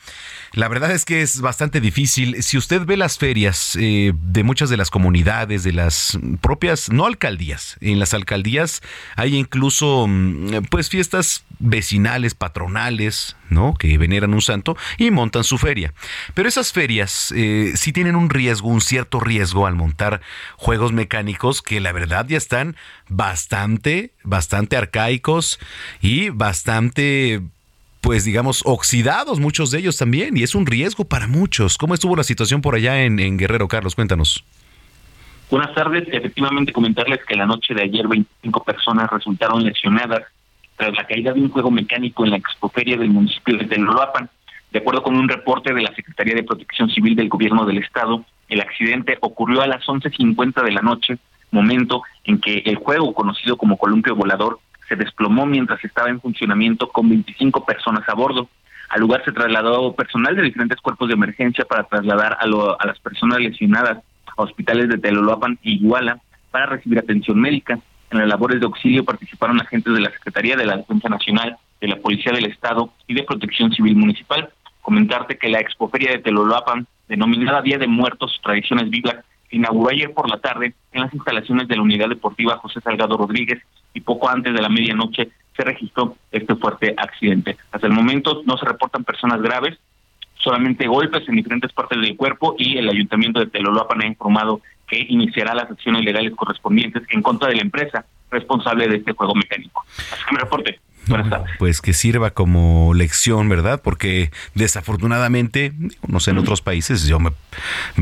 [0.52, 2.42] la verdad es que es bastante difícil.
[2.42, 7.06] Si usted ve las ferias eh, de muchas de las comunidades, de las propias, no
[7.06, 8.82] alcaldías, en las alcaldías
[9.16, 13.74] hay incluso mm, pues fiestas vecinales, patronales, ¿no?
[13.74, 15.92] Que veneran un santo y montan su feria.
[16.34, 20.20] Pero esas ferias eh, sí tienen un riesgo, un cierto riesgo al montar
[20.56, 22.76] juegos mecánicos que la verdad ya están
[23.08, 25.58] bastante, bastante arcaicos
[26.00, 27.42] y bastante
[28.00, 31.76] pues digamos, oxidados muchos de ellos también, y es un riesgo para muchos.
[31.78, 33.94] ¿Cómo estuvo la situación por allá en, Guerrero, Carlos?
[33.94, 34.44] Cuéntanos.
[35.50, 36.06] Buenas tardes.
[36.12, 40.22] Efectivamente, comentarles que la noche de ayer 25 personas resultaron lesionadas
[40.76, 44.30] tras la caída de un juego mecánico en la expoferia del municipio de Tenolapan.
[44.70, 48.24] De acuerdo con un reporte de la Secretaría de Protección Civil del Gobierno del Estado,
[48.48, 51.18] el accidente ocurrió a las 11.50 de la noche,
[51.50, 56.88] momento en que el juego, conocido como columpio volador, se desplomó mientras estaba en funcionamiento
[56.88, 58.48] con 25 personas a bordo.
[58.88, 62.98] Al lugar se trasladó personal de diferentes cuerpos de emergencia para trasladar a, a las
[63.00, 63.98] personas lesionadas
[64.36, 66.18] a hospitales de Teloloapan y Iguala
[66.50, 67.78] para recibir atención médica.
[68.10, 71.88] En las labores de auxilio participaron agentes de la Secretaría de la Defensa Nacional, de
[71.88, 74.48] la Policía del Estado y de Protección Civil Municipal.
[74.80, 79.16] Comentarte que la expoferia de Teloloapan, denominada Día de Muertos Tradiciones Vivas,
[79.50, 83.62] inauguró ayer por la tarde en las instalaciones de la Unidad Deportiva José Salgado Rodríguez
[83.94, 87.56] y poco antes de la medianoche se registró este fuerte accidente.
[87.72, 89.78] Hasta el momento no se reportan personas graves,
[90.36, 94.98] solamente golpes en diferentes partes del cuerpo y el ayuntamiento de Teloloapan ha informado que
[95.08, 99.84] iniciará las acciones legales correspondientes en contra de la empresa responsable de este juego mecánico.
[100.12, 100.80] Así que me reporte
[101.58, 103.80] pues que sirva como lección, ¿verdad?
[103.82, 105.72] Porque desafortunadamente,
[106.06, 107.32] no sé, en otros países yo me,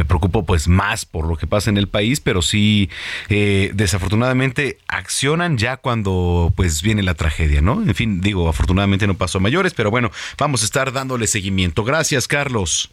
[0.04, 2.90] preocupo pues más por lo que pasa en el país, pero sí,
[3.28, 7.82] eh, desafortunadamente accionan ya cuando pues viene la tragedia, ¿no?
[7.82, 11.84] En fin, digo, afortunadamente no pasó a mayores, pero bueno, vamos a estar dándole seguimiento.
[11.84, 12.90] Gracias, Carlos.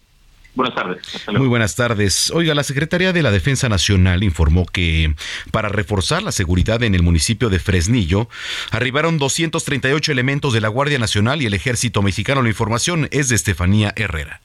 [0.56, 1.00] Buenas tardes.
[1.34, 2.30] Muy buenas tardes.
[2.32, 5.16] Oiga, la Secretaría de la Defensa Nacional informó que
[5.52, 8.30] para reforzar la seguridad en el municipio de Fresnillo,
[8.70, 12.44] arribaron 238 elementos de la Guardia Nacional y el Ejército Mexicano.
[12.44, 14.42] La información es de Estefanía Herrera.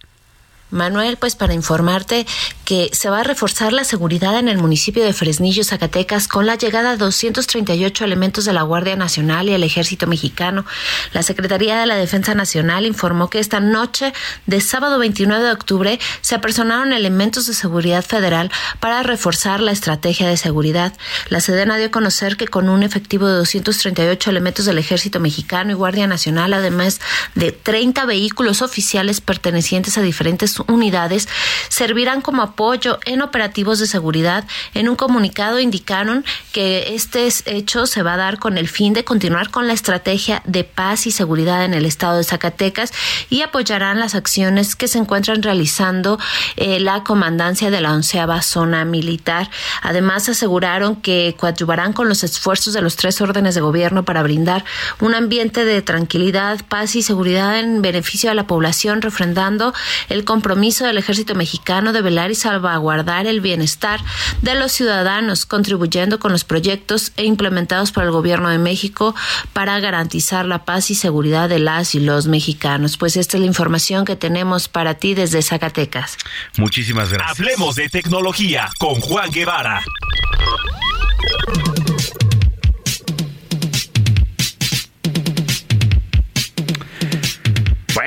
[0.71, 2.27] Manuel, pues para informarte
[2.65, 6.57] que se va a reforzar la seguridad en el municipio de Fresnillo, Zacatecas, con la
[6.57, 10.67] llegada de 238 elementos de la Guardia Nacional y el Ejército Mexicano.
[11.13, 14.13] La Secretaría de la Defensa Nacional informó que esta noche
[14.47, 18.51] de sábado 29 de octubre se apersonaron elementos de seguridad federal
[18.81, 20.93] para reforzar la estrategia de seguridad.
[21.31, 25.71] La Sedena dio a conocer que con un efectivo de 238 elementos del Ejército Mexicano
[25.71, 27.01] y Guardia Nacional, además
[27.35, 31.29] de 30 vehículos oficiales pertenecientes a diferentes unidades
[31.69, 34.45] servirán como apoyo en operativos de seguridad.
[34.75, 39.05] En un comunicado indicaron que este hecho se va a dar con el fin de
[39.05, 42.93] continuar con la estrategia de paz y seguridad en el estado de Zacatecas
[43.31, 46.19] y apoyarán las acciones que se encuentran realizando
[46.57, 49.51] eh, la comandancia de la onceava zona militar.
[49.83, 54.65] Además, aseguraron que coadyuvarán con los esfuerzos de los tres órdenes de gobierno para brindar
[55.01, 59.75] un ambiente de tranquilidad, paz y seguridad en beneficio de la población, refrendando
[60.09, 64.01] el compromiso compromiso del ejército mexicano de velar y salvaguardar el bienestar
[64.41, 69.15] de los ciudadanos, contribuyendo con los proyectos e implementados por el gobierno de México
[69.53, 72.97] para garantizar la paz y seguridad de las y los mexicanos.
[72.97, 76.17] Pues esta es la información que tenemos para ti desde Zacatecas.
[76.57, 77.39] Muchísimas gracias.
[77.39, 79.83] Hablemos de tecnología con Juan Guevara.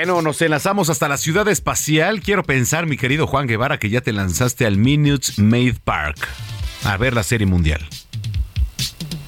[0.03, 2.21] Bueno, nos enlazamos hasta la ciudad espacial.
[2.21, 6.27] Quiero pensar, mi querido Juan Guevara, que ya te lanzaste al Minutes Made Park
[6.83, 7.87] a ver la serie mundial.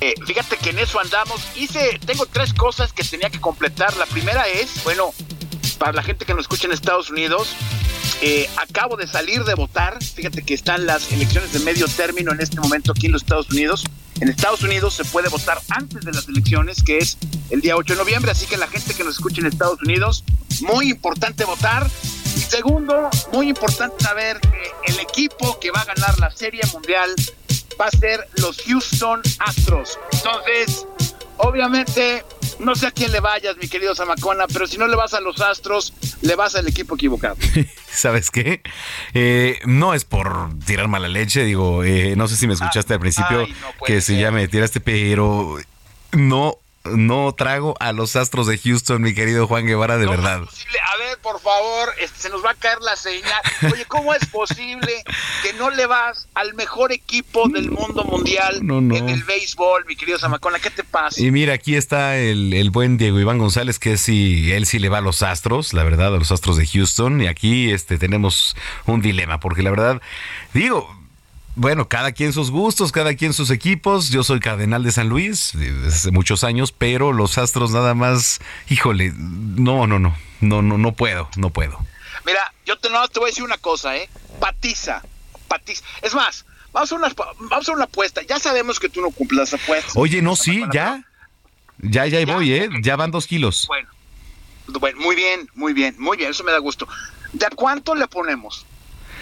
[0.02, 1.48] Eh, fíjate que en eso andamos.
[1.56, 3.96] Hice, tengo tres cosas que tenía que completar.
[3.98, 5.14] La primera es, bueno,
[5.78, 7.56] para la gente que nos escucha en Estados Unidos,
[8.24, 10.04] eh, acabo de salir de votar.
[10.04, 13.48] Fíjate que están las elecciones de medio término en este momento aquí en los Estados
[13.52, 13.84] Unidos.
[14.24, 17.18] En Estados Unidos se puede votar antes de las elecciones, que es
[17.50, 18.32] el día 8 de noviembre.
[18.32, 20.24] Así que la gente que nos escucha en Estados Unidos,
[20.62, 21.86] muy importante votar.
[22.38, 27.14] Y segundo, muy importante saber que el equipo que va a ganar la Serie Mundial
[27.78, 30.00] va a ser los Houston Astros.
[30.14, 30.88] Entonces,
[31.36, 32.24] obviamente,
[32.60, 35.20] no sé a quién le vayas, mi querido Zamacona, pero si no le vas a
[35.20, 35.92] los Astros,
[36.24, 37.36] le vas al equipo equivocado.
[37.92, 38.62] ¿Sabes qué?
[39.14, 43.00] Eh, no es por tirar mala leche, digo, eh, no sé si me escuchaste al
[43.00, 43.46] principio
[43.86, 45.58] que se ya me tiraste, pero
[46.14, 50.42] no no trago a los Astros de Houston, mi querido Juan Guevara, de verdad.
[50.42, 53.42] A ver, por favor, este, se nos va a caer la señal.
[53.72, 55.04] Oye, ¿cómo es posible
[55.42, 60.20] que no le vas al mejor equipo del mundo mundial en el béisbol, mi querido
[60.20, 60.60] Zamacona?
[60.60, 61.22] ¿Qué te pasa?
[61.22, 64.98] Y mira, aquí está el, buen Diego Iván González, que sí, él sí le va
[64.98, 67.22] a los Astros, la verdad, a los Astros de Houston.
[67.22, 70.02] Y aquí este, tenemos un dilema, porque la verdad,
[70.54, 71.03] digo,
[71.56, 74.10] bueno, cada quien sus gustos, cada quien sus equipos.
[74.10, 78.40] Yo soy cardenal de San Luis desde hace muchos años, pero los Astros nada más,
[78.70, 81.78] híjole, no, no, no, no, no, no puedo, no puedo.
[82.26, 84.10] Mira, yo te, no, te voy a decir una cosa, ¿eh?
[84.40, 85.04] Patiza,
[85.48, 85.84] patiza.
[86.02, 88.22] Es más, vamos a, una, vamos a una apuesta.
[88.24, 89.94] Ya sabemos que tú no cumples las apuestas.
[89.96, 91.04] Oye, no, sí, ya.
[91.80, 92.70] Ya, ya, ya voy, ¿eh?
[92.82, 93.66] Ya van dos kilos.
[93.68, 93.90] Bueno,
[94.80, 96.88] bueno, muy bien, muy bien, muy bien, eso me da gusto.
[97.34, 98.66] ¿De cuánto le ponemos?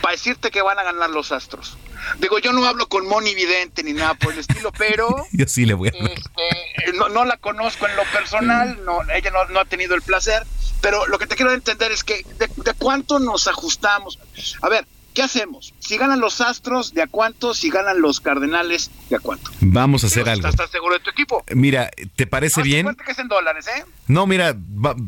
[0.02, 1.78] Para decirte que van a ganar los Astros.
[2.20, 5.26] Digo, yo no hablo con Moni Vidente ni nada por el estilo, pero...
[5.32, 5.92] yo sí le voy a...
[5.92, 10.44] Este, no, la conozco en lo personal, no, ella no, ha tenido el placer,
[10.82, 14.20] pero lo que te quiero entender es que de, cuánto nos ajustamos.
[14.62, 15.74] A ver, ¿qué hacemos?
[15.80, 17.54] Si ganan los Astros, ¿de a cuánto?
[17.54, 19.52] Si ganan los Cardenales, ¿de a cuánto?
[19.62, 20.48] Vamos a hacer algo.
[20.48, 21.44] ¿Estás seguro de tu equipo?
[21.54, 22.96] Mira, ¿te parece bien?
[22.96, 23.86] que es en dólares, ¿eh?
[24.08, 24.56] No, mira,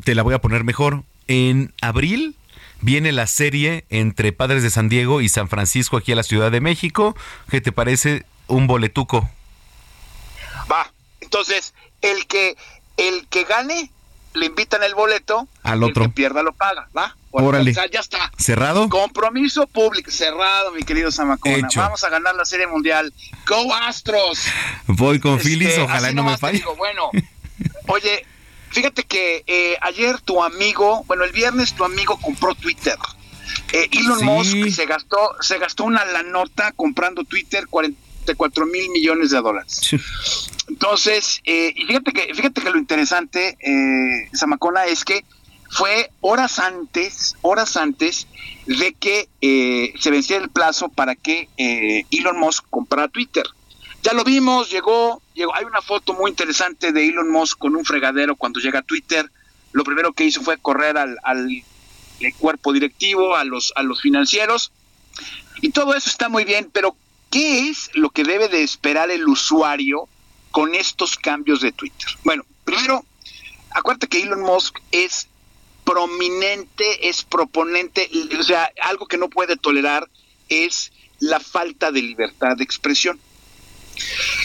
[0.04, 1.04] te la voy a poner mejor.
[1.28, 2.36] en abril
[2.84, 6.52] viene la serie entre Padres de San Diego y San Francisco aquí a la Ciudad
[6.52, 7.15] de México.
[7.50, 9.30] ¿Qué te parece un boletuco?
[10.72, 10.91] Va,
[11.22, 12.56] entonces el que
[12.98, 13.89] el que gane
[14.34, 16.03] le invitan el boleto, al otro.
[16.03, 17.16] el que pierda lo paga, ¿va?
[17.32, 17.72] Órale.
[17.72, 18.32] O sea, ya está.
[18.38, 18.89] ¿Cerrado?
[18.89, 21.68] Compromiso público, cerrado, mi querido Samacona.
[21.68, 21.80] Hecho.
[21.80, 23.12] Vamos a ganar la Serie Mundial.
[23.47, 24.39] ¡Go Astros!
[24.88, 26.58] Voy con Este, Phillies, ojalá no me falle.
[26.60, 27.10] digo, bueno,
[27.88, 28.26] oye,
[28.74, 32.97] fíjate que eh, ayer tu amigo, bueno, el viernes tu amigo compró Twitter.
[33.71, 34.26] Eh, Elon Sí.
[34.26, 39.82] Musk se gastó, se gastó una la nota comprando Twitter, 44 mil millones de dólares.
[40.69, 45.26] Entonces, eh, y fíjate que, fíjate que lo interesante, eh, Zamacona, es que
[45.69, 48.28] fue horas antes, horas antes
[48.67, 51.49] de que eh, se venciera el plazo para que
[52.11, 53.43] Elon Musk comprara Twitter.
[54.03, 57.86] Ya lo vimos, llegó, llegó, hay una foto muy interesante de Elon Musk con un
[57.86, 59.30] fregadero cuando llega a Twitter.
[59.72, 61.64] Lo primero que hizo fue correr al, al
[62.38, 64.72] cuerpo directivo, a los, a los financieros.
[65.62, 66.96] Y todo eso está muy bien, pero
[67.30, 70.08] ¿qué es lo que debe de esperar el usuario
[70.52, 72.08] con estos cambios de Twitter?
[72.24, 73.06] Bueno, primero,
[73.72, 75.28] acuérdate que Elon Musk es
[75.84, 78.10] prominente, es proponente,
[78.40, 80.10] o sea, algo que no puede tolerar
[80.50, 83.20] es la falta de libertad de expresión.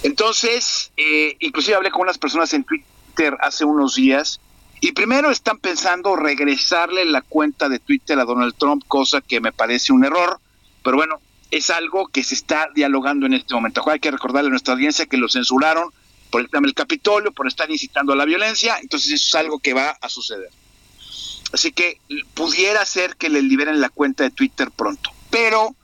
[0.02, 4.40] Entonces, eh, inclusive hablé con unas personas en Twitter hace unos días
[4.80, 9.52] y primero están pensando regresarle la cuenta de Twitter a Donald Trump, cosa que me
[9.52, 10.40] parece un error,
[10.84, 11.20] pero bueno,
[11.50, 13.82] es algo que se está dialogando en este momento.
[13.88, 15.90] Hay que recordarle a nuestra audiencia que lo censuraron
[16.30, 19.58] por el tema del Capitolio, por estar incitando a la violencia, entonces eso es algo
[19.58, 20.50] que va a suceder.
[21.52, 21.98] Así que
[22.34, 25.10] pudiera ser que le liberen la cuenta de Twitter pronto.
[25.30, 25.74] Pero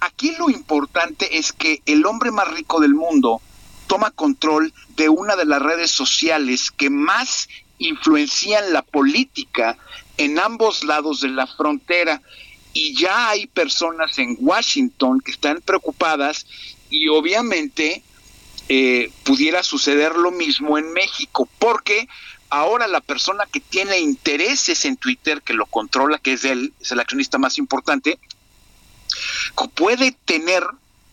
[0.00, 3.40] aquí lo importante es que el hombre más rico del mundo
[3.86, 7.48] toma control de una de las redes sociales que más
[7.78, 9.76] influencian la política
[10.16, 12.22] en ambos lados de la frontera.
[12.72, 16.46] Y ya hay personas en Washington que están preocupadas
[16.88, 18.04] y obviamente
[18.68, 22.08] eh, pudiera suceder lo mismo en México, porque
[22.50, 26.92] ahora la persona que tiene intereses en Twitter, que lo controla, que es él, es
[26.92, 28.20] el accionista más importante,
[29.74, 30.62] puede tener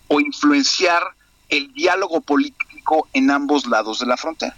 [0.08, 1.04] o influenciar
[1.50, 4.56] el diálogo político en ambos lados de la frontera.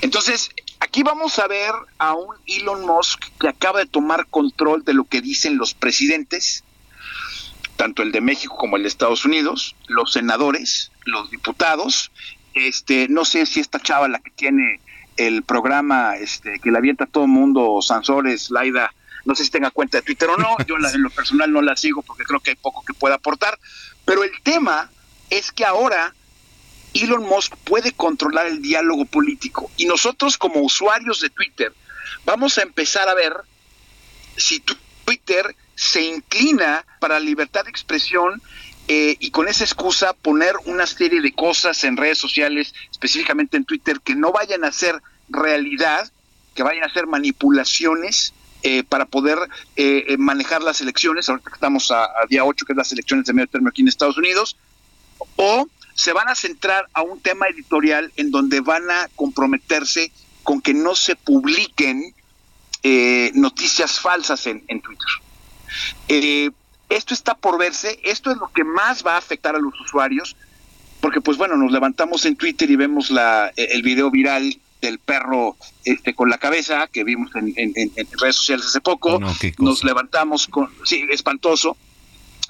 [0.00, 0.50] Entonces,
[0.80, 5.04] aquí vamos a ver a un Elon Musk que acaba de tomar control de lo
[5.04, 6.64] que dicen los presidentes,
[7.76, 12.10] tanto el de México como el de Estados Unidos, los senadores, los diputados,
[12.54, 14.80] este, no sé si esta chava la que tiene
[15.16, 18.92] el programa este, que la avienta a todo el mundo, Sansores, Laida,
[19.24, 21.62] no sé si tenga cuenta de Twitter o no, yo la- en lo personal no
[21.62, 23.58] la sigo porque creo que hay poco que pueda aportar,
[24.04, 24.90] pero el tema
[25.30, 26.14] es que ahora
[26.94, 31.72] Elon Musk puede controlar el diálogo político y nosotros como usuarios de Twitter
[32.24, 33.34] vamos a empezar a ver
[34.36, 34.60] si
[35.04, 38.42] Twitter se inclina para libertad de expresión
[38.88, 43.64] eh, y con esa excusa poner una serie de cosas en redes sociales, específicamente en
[43.64, 46.10] Twitter, que no vayan a ser realidad,
[46.54, 49.38] que vayan a ser manipulaciones eh, para poder
[49.76, 53.32] eh, eh, manejar las elecciones, ahorita estamos a, día 8, que es las elecciones de
[53.32, 54.56] medio término aquí en Estados Unidos,
[55.36, 60.60] o se van a centrar a un tema editorial en donde van a comprometerse con
[60.60, 62.14] que no se publiquen
[62.82, 65.08] eh, noticias falsas en, en Twitter.
[66.08, 66.50] Eh,
[66.88, 70.36] esto está por verse, esto es lo que más va a afectar a los usuarios,
[71.00, 74.98] porque pues bueno, nos levantamos en Twitter y vemos la, eh, el video viral del
[74.98, 79.18] perro este, con la cabeza que vimos en, en- en- en redes sociales hace poco,
[79.20, 79.48] No, cosa.
[79.58, 81.76] nos levantamos con, sí, espantoso,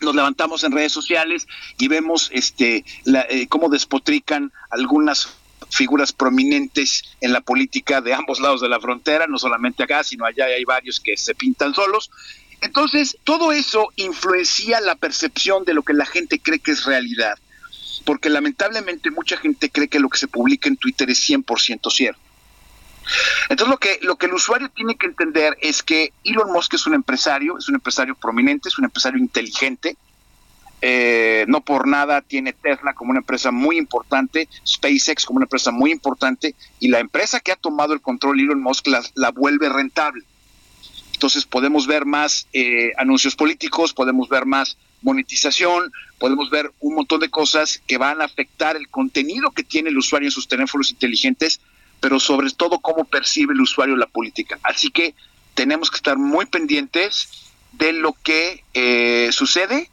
[0.01, 1.47] nos levantamos en redes sociales
[1.79, 5.29] y vemos este la, eh, cómo despotrican algunas
[5.71, 10.25] figuras prominentes en la política de ambos lados de la frontera, no solamente acá, sino
[10.25, 12.11] allá hay varios que se pintan solos.
[12.63, 17.39] Entonces, todo eso influencia la percepción de lo que la gente cree que es realidad,
[18.03, 22.21] porque lamentablemente mucha gente cree que lo que se publica en Twitter es 100% cierto.
[23.49, 26.87] Entonces lo que, lo que el usuario tiene que entender es que Elon Musk es
[26.87, 29.97] un empresario, es un empresario prominente, es un empresario inteligente,
[30.81, 35.71] eh, no por nada tiene Tesla como una empresa muy importante, SpaceX como una empresa
[35.71, 39.69] muy importante, y la empresa que ha tomado el control Elon Musk la, la vuelve
[39.69, 40.25] rentable.
[41.23, 47.21] Entonces podemos ver más eh, anuncios políticos, podemos ver más monetización, podemos ver un montón
[47.21, 50.91] de cosas que van a afectar el contenido que tiene el usuario en sus teléfonos
[50.91, 51.61] inteligentes,
[52.01, 54.59] pero sobre todo cómo percibe el usuario la política.
[54.65, 55.15] Así que
[55.55, 57.29] tenemos que estar muy pendientes
[57.71, 59.91] de lo que eh, sucede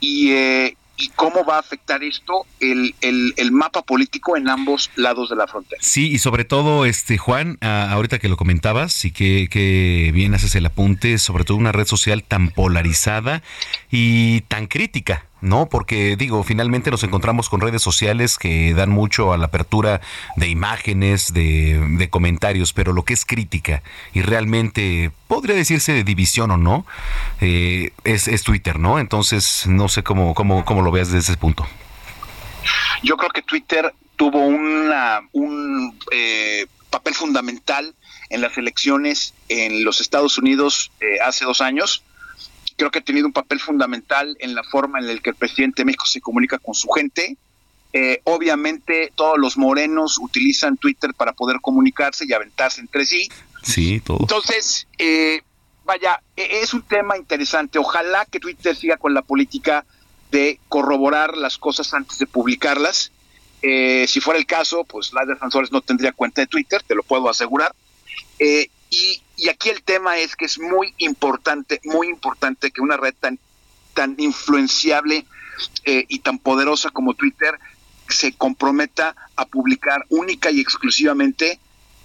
[0.00, 5.30] y, eh, y cómo va a afectar esto el, el, mapa político en ambos lados
[5.30, 5.80] de la frontera.
[5.82, 10.54] Sí, y sobre todo, este Juan, ahorita que lo comentabas y que, que bien haces
[10.54, 13.42] el apunte, sobre todo una red social tan polarizada
[13.90, 15.26] y tan crítica.
[15.40, 15.66] ¿No?
[15.66, 20.00] Porque digo, finalmente nos encontramos con redes sociales que dan mucho a la apertura
[20.36, 23.82] de imágenes, de, comentarios, pero lo que es crítica
[24.12, 26.86] y realmente podría decirse de división o no,
[27.40, 28.98] eh, es, Twitter, ¿no?
[28.98, 31.66] Entonces, no sé cómo, cómo, cómo lo veas desde ese punto.
[33.02, 37.94] Yo creo que Twitter tuvo una, un eh, papel fundamental
[38.30, 42.02] en las elecciones en los Estados Unidos eh, hace dos años
[42.76, 45.82] creo que ha tenido un papel fundamental en la forma en la que el presidente
[45.82, 47.36] de México se comunica con su gente.
[47.92, 53.28] Eh, obviamente todos los morenos utilizan Twitter para poder comunicarse y aventarse entre sí.
[53.62, 54.18] Sí, todo.
[54.20, 55.42] Entonces, eh,
[55.84, 57.78] vaya, e, es un tema interesante.
[57.78, 59.84] Ojalá que Twitter siga con la política
[60.32, 63.12] de corroborar las cosas antes de publicarlas.
[63.62, 67.02] Eh, si fuera el caso, pues de Sanzores no tendría cuenta de Twitter, te lo
[67.04, 67.74] puedo asegurar.
[68.90, 73.14] y y aquí el tema es que es muy importante, muy importante que una red
[73.18, 73.38] tan,
[73.94, 75.26] tan influenciable
[75.84, 77.58] eh, y tan poderosa como Twitter
[78.08, 81.58] se comprometa a publicar única y exclusivamente,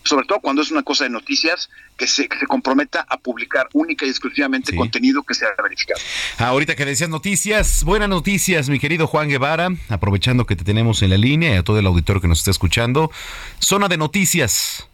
[0.03, 4.05] sobre todo cuando es una cosa de noticias, que se, se comprometa a publicar única
[4.05, 5.99] y exclusivamente contenido que sea verificado.
[6.37, 11.09] Ahorita que decías noticias, buenas noticias, mi querido Juan Guevara, aprovechando que te tenemos en
[11.09, 13.11] la línea y a todo el auditorio que nos está escuchando.
[13.59, 14.88] Zona de noticias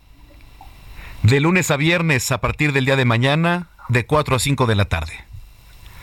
[1.26, 4.76] de lunes a viernes a partir del día de mañana, de 4 a 5 de
[4.76, 5.14] la tarde.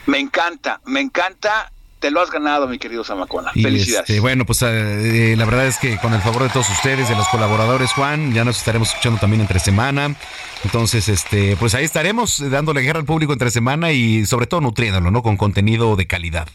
[0.07, 1.71] Me encanta, me encanta.
[2.01, 3.53] Te lo has ganado, mi querido Zamacona.
[3.53, 4.11] Felicidades.
[4.11, 7.15] Este, bueno, pues eh, la verdad es que con el favor de todos ustedes, de
[7.15, 10.17] los colaboradores, Juan, ya nos estaremos escuchando también entre semana.
[10.65, 15.13] Entonces, este, pues ahí estaremos dándole guerra al público entre semana y sobre todo nutriéndolo,
[15.13, 15.23] ¿no?
[15.23, 16.49] Con contenido de calidad.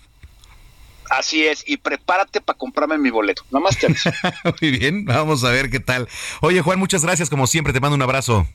[1.09, 3.43] Así es, y prepárate para comprarme mi boleto.
[3.51, 3.87] Nomás te
[4.61, 6.07] Muy bien, vamos a ver qué tal.
[6.41, 7.29] Oye, Juan, muchas gracias.
[7.29, 8.47] Como siempre, te mando un abrazo.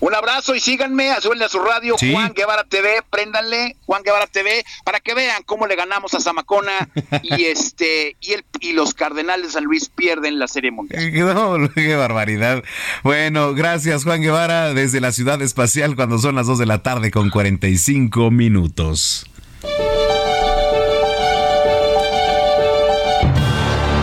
[0.00, 4.64] Un abrazo y síganme, súbenle a su radio, Juan Guevara TV, préndanle, Juan Guevara TV,
[4.84, 6.88] para que vean cómo le ganamos a Zamacona
[7.22, 11.12] y este y el y los Cardenales de San Luis pierden la Serie Mundial.
[11.74, 12.62] qué barbaridad.
[13.02, 17.10] Bueno, gracias Juan Guevara desde la Ciudad Espacial cuando son las 2 de la tarde
[17.10, 19.26] con 45 minutos.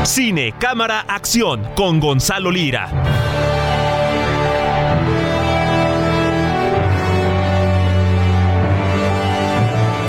[0.10, 2.89] Cine, cámara, acción con Gonzalo Lira.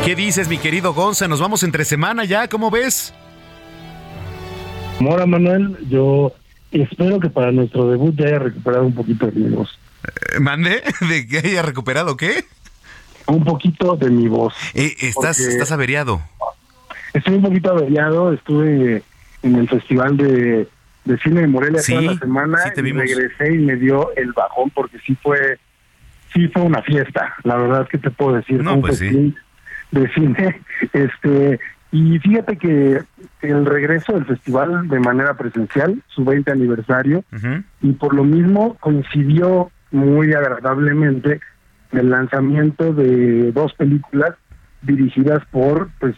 [0.03, 1.29] ¿Qué dices, mi querido Gonza?
[1.29, 3.13] Nos vamos entre semana ya, ¿cómo ves?
[5.01, 6.33] Mora Manuel, yo
[6.73, 9.79] espero que para nuestro debut ya haya recuperado un poquito de mi voz.
[10.33, 10.83] Eh, ¿Mande?
[11.11, 12.47] ¿De que haya recuperado qué?
[13.27, 14.55] Un poquito de mi voz.
[14.73, 16.23] Eh, ¿estás, ¿Estás averiado?
[17.13, 19.03] Estoy un poquito averiado, estuve
[19.43, 20.69] en el Festival de,
[21.23, 25.17] Cine de Morelia toda la semana y regresé y me dio el bajón porque sí
[25.23, 25.59] fue
[26.33, 30.61] sí fue una fiesta, la verdad que te puedo decir, no, pues de cine,
[30.93, 31.59] este
[31.93, 33.03] y fíjate que
[33.43, 37.25] el regreso del festival de manera presencial, su 20 aniversario,
[37.83, 41.41] y por lo mismo coincidió muy agradablemente
[41.91, 44.35] el lanzamiento de dos películas
[44.83, 46.15] dirigidas por pues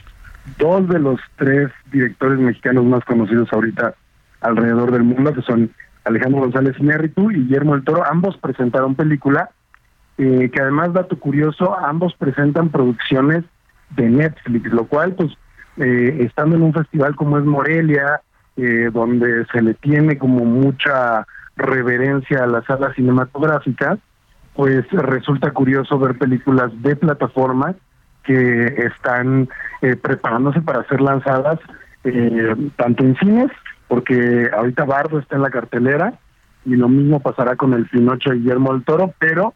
[0.58, 3.94] dos de los tres directores mexicanos más conocidos ahorita
[4.40, 5.70] alrededor del mundo, que son
[6.04, 8.04] Alejandro González Iñárritu y Guillermo del Toro.
[8.04, 9.50] Ambos presentaron película,
[10.18, 13.44] eh, que además, dato curioso, ambos presentan producciones
[13.90, 15.32] de Netflix, lo cual, pues,
[15.76, 18.20] eh, estando en un festival como es Morelia,
[18.56, 21.26] eh, donde se le tiene como mucha
[21.56, 23.98] reverencia a las salas cinematográficas,
[24.54, 27.74] pues resulta curioso ver películas de plataforma
[28.22, 29.48] que están
[29.80, 31.58] eh, preparándose para ser lanzadas
[32.04, 33.50] eh, tanto en cines,
[33.88, 36.14] porque ahorita Bardo está en la cartelera,
[36.64, 39.54] y lo mismo pasará con el Pinocho de Guillermo del Toro, pero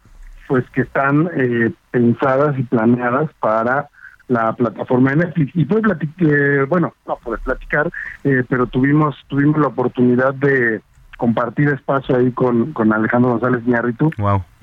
[0.49, 3.89] pues que están eh, pensadas y planeadas para
[4.29, 5.53] la plataforma de Netflix.
[5.55, 7.91] Y platicar, bueno, no puedes platicar,
[8.23, 10.81] pero tuvimos tuvimos la oportunidad de
[11.17, 14.11] compartir espacio ahí con, con Alejandro González Ñarritu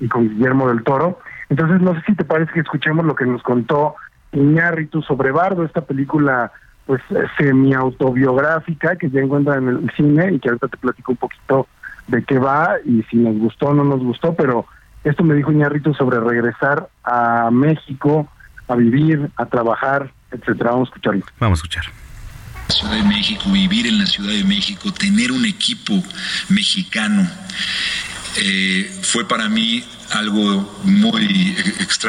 [0.00, 1.18] y con Guillermo del Toro.
[1.48, 3.96] Entonces, no sé si te parece que escuchemos lo que nos contó
[4.32, 6.52] Iñárritu sobre Bardo, esta película
[6.86, 7.00] pues
[7.38, 11.66] semi-autobiográfica que ya encuentra en el cine y que ahorita te platico un poquito
[12.08, 14.66] de qué va y si nos gustó o no nos gustó, pero
[15.02, 18.28] esto me dijo Iñárritu sobre regresar a México,
[18.68, 20.70] a vivir, a trabajar, etcétera.
[20.72, 21.22] Vamos a escucharlo.
[21.38, 21.84] Vamos a escuchar.
[22.68, 25.94] Ciudad de México, vivir en la Ciudad de México, tener un equipo
[26.48, 27.22] mexicano,
[28.36, 31.56] eh, fue para mí algo muy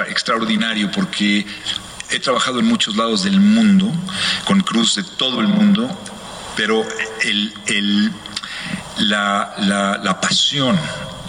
[0.10, 1.46] extraordinario porque
[2.12, 3.92] he trabajado en muchos lados del mundo,
[4.46, 5.90] con cruz de todo el mundo,
[6.56, 6.86] pero
[7.24, 8.12] el,
[8.98, 10.78] la, la, la pasión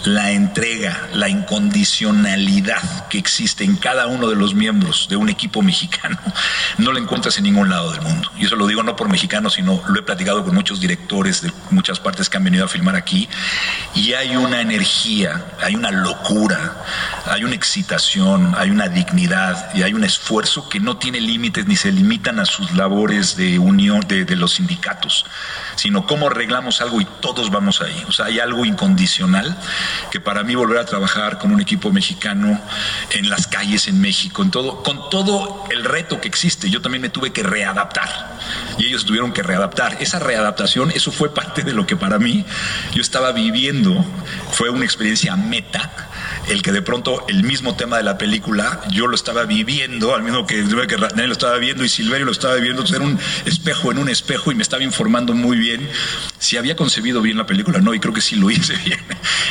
[0.07, 5.61] la entrega, la incondicionalidad que existe en cada uno de los miembros de un equipo
[5.61, 6.17] mexicano,
[6.77, 8.31] no la encuentras en ningún lado del mundo.
[8.37, 11.51] Y eso lo digo no por mexicanos, sino lo he platicado con muchos directores de
[11.71, 13.27] muchas partes que han venido a filmar aquí.
[13.95, 16.83] Y hay una energía, hay una locura,
[17.25, 21.75] hay una excitación, hay una dignidad y hay un esfuerzo que no tiene límites ni
[21.75, 25.25] se limitan a sus labores de unión de, de los sindicatos,
[25.75, 28.05] sino cómo arreglamos algo y todos vamos ahí.
[28.07, 29.57] O sea, hay algo incondicional
[30.11, 32.61] que para mí volver a trabajar con un equipo mexicano
[33.11, 37.01] en las calles en México, en todo, con todo el reto que existe, yo también
[37.01, 38.37] me tuve que readaptar
[38.77, 39.97] y ellos tuvieron que readaptar.
[39.99, 42.45] Esa readaptación, eso fue parte de lo que para mí
[42.93, 44.05] yo estaba viviendo,
[44.51, 45.91] fue una experiencia meta
[46.49, 50.23] el que de pronto el mismo tema de la película yo lo estaba viviendo, al
[50.23, 53.99] mismo que, que lo estaba viendo y Silverio lo estaba viendo, era un espejo en
[53.99, 55.87] un espejo y me estaba informando muy bien
[56.37, 58.99] si había concebido bien la película, no, y creo que sí lo hice bien.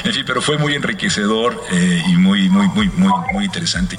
[0.04, 3.96] En fin, pero fue muy enriquecedor eh, y muy, muy, muy, muy, muy interesante.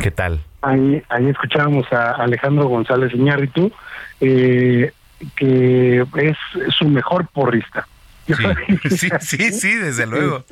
[0.00, 0.40] ¿Qué tal?
[0.62, 3.72] Ahí, ahí escuchábamos a Alejandro González Iñárritu,
[4.20, 4.92] eh,
[5.36, 6.36] que es
[6.76, 7.86] su mejor porrista.
[8.90, 10.44] Sí, sí, sí, desde luego.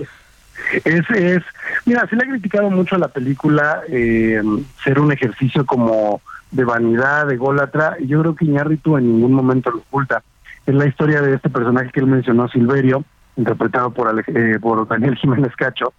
[0.84, 1.42] Es, es,
[1.84, 4.40] mira, se le ha criticado mucho a la película eh,
[4.82, 9.32] ser un ejercicio como de vanidad, de gólatra, y yo creo que Iñárritu en ningún
[9.32, 10.22] momento lo oculta.
[10.66, 13.04] Es la historia de este personaje que él mencionó, Silverio,
[13.36, 15.92] interpretado por, eh, por Daniel Jiménez Cacho,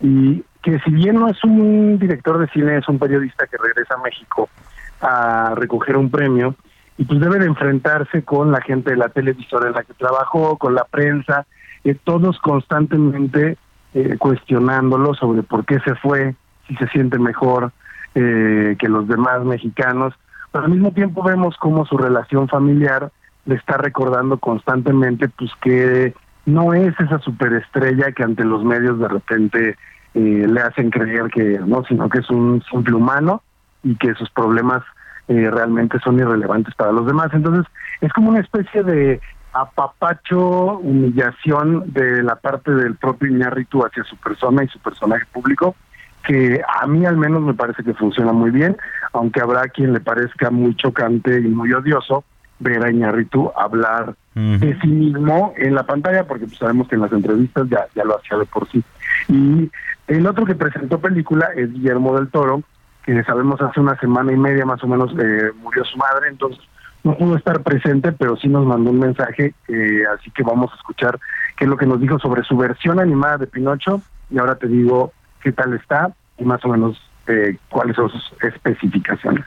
[0.00, 3.94] y que si bien no es un director de cine, es un periodista que regresa
[3.94, 4.48] a México
[5.00, 6.54] a recoger un premio,
[6.98, 10.58] y pues debe de enfrentarse con la gente de la televisora en la que trabajó,
[10.58, 11.46] con la prensa,
[11.84, 13.56] eh, todos constantemente
[13.94, 16.34] eh, cuestionándolo sobre por qué se fue,
[16.68, 17.72] si se siente mejor
[18.14, 20.14] eh, que los demás mexicanos.
[20.52, 23.10] Pero al mismo tiempo vemos cómo su relación familiar
[23.46, 26.14] le está recordando constantemente pues que
[26.46, 29.76] no es esa superestrella que ante los medios de repente
[30.14, 33.42] eh, le hacen creer que no, sino que es un simple humano
[33.82, 34.82] y que sus problemas
[35.28, 37.30] eh, realmente son irrelevantes para los demás.
[37.32, 37.64] Entonces
[38.00, 39.20] es como una especie de
[39.52, 45.74] apapacho, humillación de la parte del propio Iñárritu hacia su persona y su personaje público,
[46.24, 48.76] que a mí al menos me parece que funciona muy bien,
[49.12, 52.24] aunque habrá quien le parezca muy chocante y muy odioso
[52.58, 57.02] ver a Iñárritu hablar de sí mismo en la pantalla, porque pues sabemos que en
[57.02, 58.82] las entrevistas ya, ya lo hacía de por sí.
[59.28, 59.70] Y
[60.06, 62.62] el otro que presentó película es Guillermo del Toro,
[63.04, 66.62] que sabemos hace una semana y media más o menos eh, murió su madre, entonces
[67.02, 70.76] no pudo estar presente, pero sí nos mandó un mensaje, eh, así que vamos a
[70.76, 71.18] escuchar
[71.56, 74.66] qué es lo que nos dijo sobre su versión animada de Pinocho, y ahora te
[74.66, 79.44] digo qué tal está y más o menos eh, cuáles son sus especificaciones.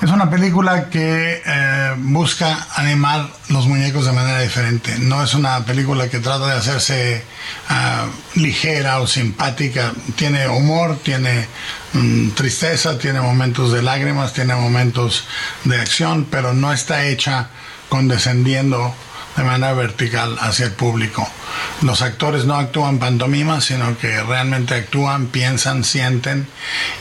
[0.00, 4.96] Es una película que eh, busca animar los muñecos de manera diferente.
[4.98, 7.24] No es una película que trata de hacerse
[7.68, 9.92] ah, ligera o simpática.
[10.14, 11.48] Tiene humor, tiene
[11.94, 15.26] mm, tristeza, tiene momentos de lágrimas, tiene momentos
[15.64, 17.48] de acción, pero no está hecha
[17.88, 18.94] condescendiendo
[19.36, 21.28] de manera vertical hacia el público.
[21.82, 26.48] Los actores no actúan pantomima, sino que realmente actúan, piensan, sienten.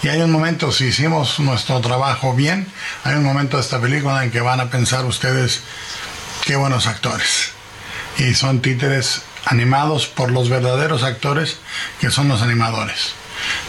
[0.04, 2.68] Y hay un momento, si hicimos nuestro trabajo bien,
[3.04, 5.62] hay un momento de esta película en que van a pensar ustedes
[6.46, 7.52] qué buenos actores.
[8.18, 11.58] Y son títeres animados por los verdaderos actores
[12.00, 13.14] que son los animadores.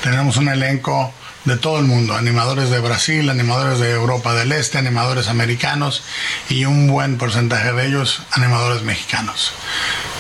[0.03, 1.13] Tenemos un elenco
[1.49, 6.05] de todo el mundo, animadores de Brasil, animadores de Europa del Este, animadores americanos
[6.51, 9.55] y un buen porcentaje de ellos animadores mexicanos.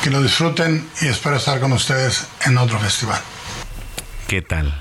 [0.03, 3.21] Que lo disfruten y espero estar con ustedes en otro festival.
[4.27, 4.73] ¿Qué tal?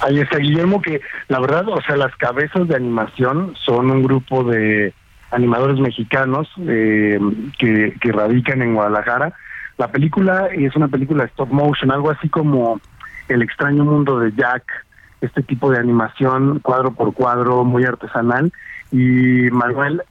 [0.00, 4.44] Ahí está Guillermo, que la verdad, o sea, las cabezas de animación son un grupo
[4.44, 4.94] de
[5.30, 7.20] animadores mexicanos eh,
[7.58, 9.34] que, que radican en Guadalajara.
[9.76, 12.80] La película es una película stop motion, algo así como
[13.28, 14.64] El extraño mundo de Jack,
[15.20, 18.52] este tipo de animación cuadro por cuadro muy artesanal
[18.90, 20.02] y Manuel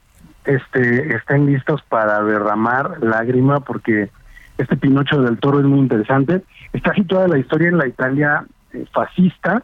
[0.45, 4.10] este estén listos para derramar lágrima porque
[4.57, 6.43] este Pinocho del Toro es muy interesante.
[6.74, 9.64] Está situada la historia en la Italia eh, fascista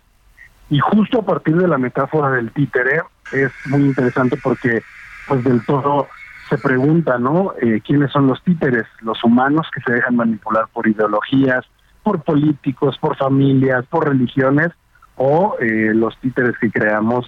[0.70, 4.82] y justo a partir de la metáfora del títere es muy interesante porque
[5.28, 6.08] pues del Toro
[6.50, 7.54] se pregunta, ¿no?
[7.60, 8.86] Eh, ¿Quiénes son los títeres?
[9.02, 11.66] Los humanos que se dejan manipular por ideologías,
[12.04, 14.72] por políticos, por familias, por religiones
[15.16, 17.26] o eh, los títeres que creamos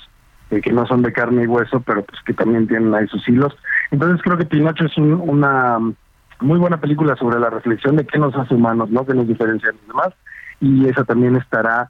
[0.49, 3.27] eh, que no son de carne y hueso, pero pues que también tienen ahí sus
[3.27, 3.53] hilos.
[3.91, 5.79] Entonces creo que Pinocho es una
[6.39, 9.05] muy buena película sobre la reflexión de qué nos hace humanos, ¿no?
[9.05, 10.09] Que nos diferencia de los demás.
[10.61, 11.89] Y esa también estará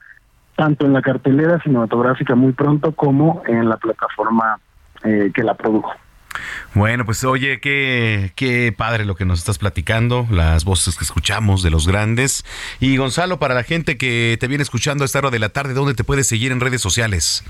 [0.56, 4.60] tanto en la cartelera cinematográfica muy pronto como en la plataforma
[5.04, 5.92] eh, que la produjo.
[6.74, 11.64] Bueno, pues oye, qué, qué padre lo que nos estás platicando, las voces que escuchamos
[11.64, 12.46] de los grandes.
[12.80, 15.74] Y Gonzalo, para la gente que te viene escuchando a esta hora de la tarde,
[15.74, 17.44] ¿dónde te puedes seguir en redes sociales?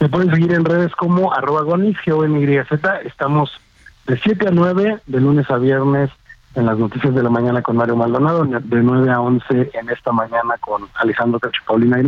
[0.00, 3.50] Me pueden seguir en redes como arroba gonis, z Estamos
[4.06, 6.10] de 7 a 9, de lunes a viernes,
[6.54, 10.10] en las noticias de la mañana con Mario Maldonado, de 9 a 11 en esta
[10.12, 11.98] mañana con Alejandro Cacho Paulina.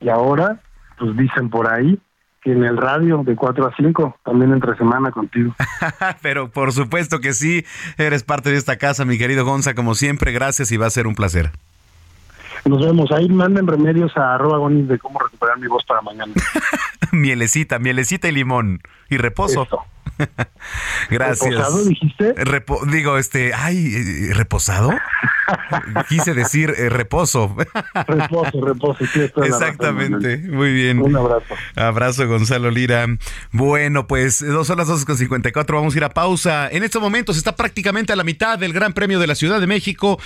[0.00, 0.60] Y ahora,
[0.98, 1.98] pues dicen por ahí,
[2.42, 5.54] que en el radio de 4 a 5, también entre semana contigo.
[6.22, 7.64] Pero por supuesto que sí,
[7.98, 11.06] eres parte de esta casa, mi querido Gonza, como siempre, gracias y va a ser
[11.06, 11.52] un placer.
[12.64, 13.10] Nos vemos.
[13.10, 16.32] Ahí manden remedios a arroba gonis de cómo recuperar mi voz para mañana.
[17.12, 18.80] mielecita, mielecita y limón.
[19.08, 19.66] Y reposo.
[21.10, 21.50] Gracias.
[21.50, 22.34] ¿Reposado dijiste?
[22.88, 24.92] digo, este, ay, eh, ¿reposado?
[26.08, 27.54] Quise decir eh, reposo.
[28.06, 29.04] reposo, reposo.
[29.44, 30.38] Exactamente.
[30.38, 31.00] Muy bien.
[31.00, 31.54] Un abrazo.
[31.76, 33.06] Abrazo, Gonzalo Lira.
[33.50, 35.74] Bueno, pues dos son las 12.54.
[35.74, 36.68] Vamos a ir a pausa.
[36.70, 39.66] En estos momentos está prácticamente a la mitad del Gran Premio de la Ciudad de
[39.66, 40.20] México.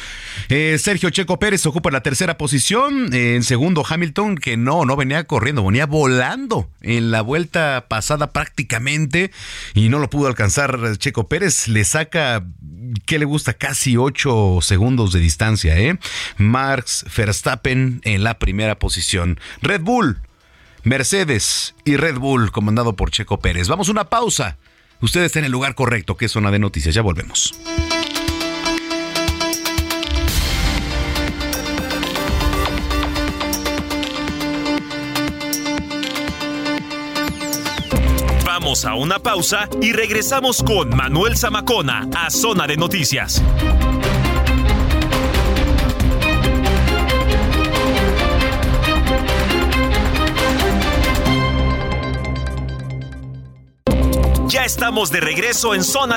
[0.49, 3.13] Eh, Sergio Checo Pérez ocupa la tercera posición.
[3.13, 9.31] en segundo, Hamilton, que no, no venía corriendo, venía volando en la vuelta pasada prácticamente
[9.77, 11.69] y no lo pudo alcanzar Checo Pérez.
[11.69, 12.45] Le saca,
[13.05, 13.53] ¿qué le gusta?
[13.53, 15.99] Casi 8 segundos de distancia, ¿eh?
[16.39, 19.39] Marx Verstappen en la primera posición.
[19.61, 20.23] Red Bull,
[20.83, 23.69] Mercedes y Red Bull, comandado por Checo Pérez.
[23.69, 24.57] Vamos a una pausa.
[25.03, 26.95] Usted está en el lugar correcto, que es zona de noticias.
[26.95, 27.53] Ya volvemos.
[38.67, 43.41] Vamos a una pausa y regresamos con Manuel Zamacona a Zona de Noticias.
[54.49, 56.17] Ya estamos de regreso en Zona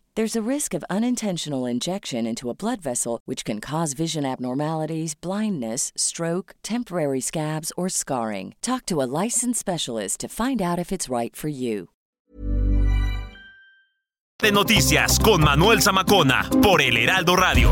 [0.13, 5.15] There's a risk of unintentional injection into a blood vessel, which can cause vision abnormalities,
[5.15, 8.55] blindness, stroke, temporary scabs, or scarring.
[8.61, 11.87] Talk to a licensed specialist to find out if it's right for you.
[14.37, 17.71] De noticias con Manuel Zamacona por El Heraldo Radio.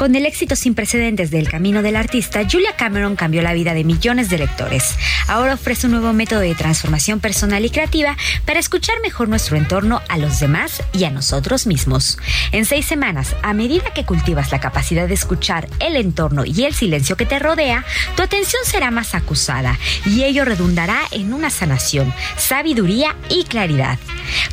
[0.00, 3.84] Con el éxito sin precedentes del camino del artista, Julia Cameron cambió la vida de
[3.84, 4.96] millones de lectores.
[5.28, 10.00] Ahora ofrece un nuevo método de transformación personal y creativa para escuchar mejor nuestro entorno
[10.08, 12.16] a los demás y a nosotros mismos.
[12.50, 16.72] En seis semanas, a medida que cultivas la capacidad de escuchar el entorno y el
[16.72, 17.84] silencio que te rodea,
[18.16, 23.98] tu atención será más acusada y ello redundará en una sanación, sabiduría y claridad.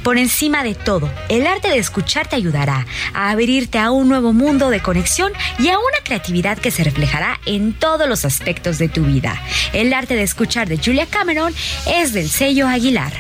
[0.03, 4.33] Por encima de todo, el arte de escuchar te ayudará a abrirte a un nuevo
[4.33, 8.89] mundo de conexión y a una creatividad que se reflejará en todos los aspectos de
[8.89, 9.41] tu vida.
[9.73, 11.53] El arte de escuchar de Julia Cameron
[11.87, 13.13] es del sello Aguilar.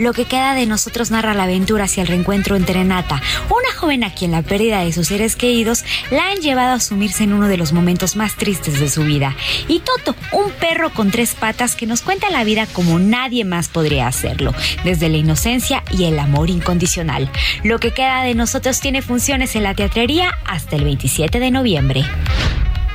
[0.00, 3.20] Lo que queda de nosotros narra la aventura hacia el reencuentro entre Renata,
[3.50, 7.24] una joven a quien la pérdida de sus seres queridos la han llevado a sumirse
[7.24, 9.36] en uno de los momentos más tristes de su vida,
[9.68, 13.68] y Toto, un perro con tres patas que nos cuenta la vida como nadie más
[13.68, 17.30] podría hacerlo, desde la inocencia y el amor incondicional.
[17.62, 22.04] Lo que queda de nosotros tiene funciones en la teatrería hasta el 27 de noviembre.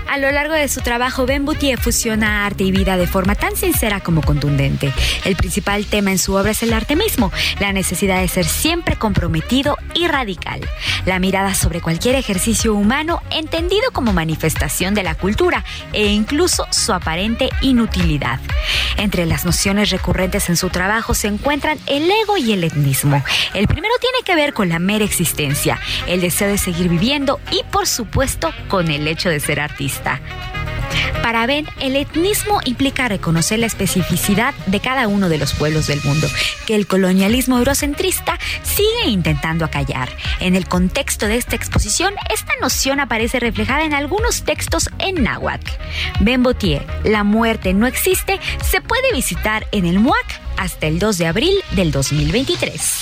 [0.07, 3.55] A lo largo de su trabajo, Ben Boutier fusiona arte y vida de forma tan
[3.55, 4.93] sincera como contundente.
[5.25, 8.95] El principal tema en su obra es el arte mismo, la necesidad de ser siempre
[8.95, 10.61] comprometido y radical.
[11.05, 16.93] La mirada sobre cualquier ejercicio humano entendido como manifestación de la cultura e incluso su
[16.93, 18.39] aparente inutilidad.
[18.97, 23.23] Entre las nociones recurrentes en su trabajo se encuentran el ego y el etnismo.
[23.53, 27.63] El primero tiene que ver con la mera existencia, el deseo de seguir viviendo y
[27.71, 29.94] por supuesto con el hecho de ser artista.
[31.21, 35.99] Para Ben, el etnismo implica reconocer la especificidad de cada uno de los pueblos del
[36.03, 36.27] mundo,
[36.67, 40.09] que el colonialismo eurocentrista sigue intentando acallar.
[40.39, 45.71] En el contexto de esta exposición, esta noción aparece reflejada en algunos textos en náhuatl.
[46.19, 51.17] Ben Botier, La muerte no existe, se puede visitar en el MUAC hasta el 2
[51.17, 53.01] de abril del 2023.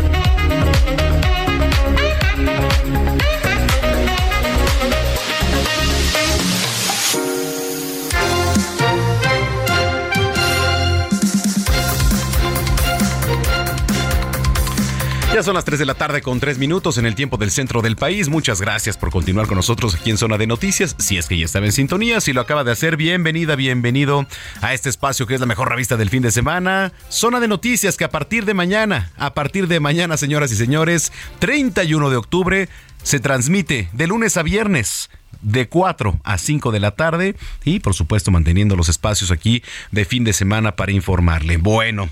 [15.43, 17.95] Son las 3 de la tarde con 3 minutos en el tiempo del centro del
[17.95, 18.29] país.
[18.29, 20.95] Muchas gracias por continuar con nosotros aquí en Zona de Noticias.
[20.99, 24.27] Si es que ya estaba en sintonía, si lo acaba de hacer, bienvenida, bienvenido
[24.61, 26.93] a este espacio que es la mejor revista del fin de semana.
[27.09, 31.11] Zona de Noticias que a partir de mañana, a partir de mañana, señoras y señores,
[31.39, 32.69] 31 de octubre,
[33.01, 35.09] se transmite de lunes a viernes
[35.41, 40.05] de 4 a 5 de la tarde y por supuesto manteniendo los espacios aquí de
[40.05, 41.57] fin de semana para informarle.
[41.57, 42.09] Bueno,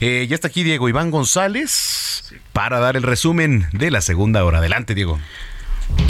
[0.00, 4.58] eh, ya está aquí Diego Iván González para dar el resumen de la segunda hora.
[4.58, 5.18] Adelante Diego.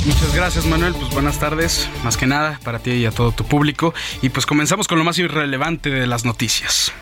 [0.07, 3.45] Muchas gracias Manuel, pues buenas tardes, más que nada para ti y a todo tu
[3.45, 3.93] público
[4.23, 6.93] y pues comenzamos con lo más irrelevante de las noticias.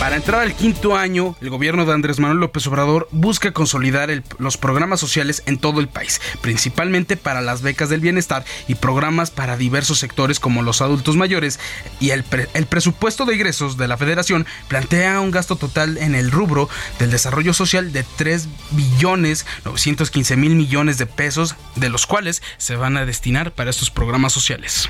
[0.00, 4.56] Para entrar al quinto año, el gobierno de Andrés Manuel López Obrador busca consolidar los
[4.56, 9.58] programas sociales en todo el país, principalmente para las becas del bienestar y programas para
[9.58, 11.60] diversos sectores como los adultos mayores.
[12.00, 12.24] Y el,
[12.54, 17.10] el presupuesto de ingresos de la federación plantea un gasto total en el rubro del
[17.10, 22.96] desarrollo social de 3 billones 915 mil millones de pesos, de los cuales se van
[22.96, 24.88] a destinar para estos programas sociales.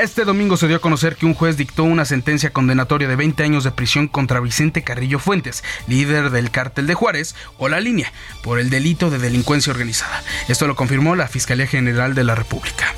[0.00, 3.44] Este domingo se dio a conocer que un juez dictó una sentencia condenatoria de 20
[3.44, 8.12] años de prisión contra Vicente Carrillo Fuentes, líder del cártel de Juárez o La Línea,
[8.42, 10.24] por el delito de delincuencia organizada.
[10.48, 12.92] Esto lo confirmó la Fiscalía General de la República.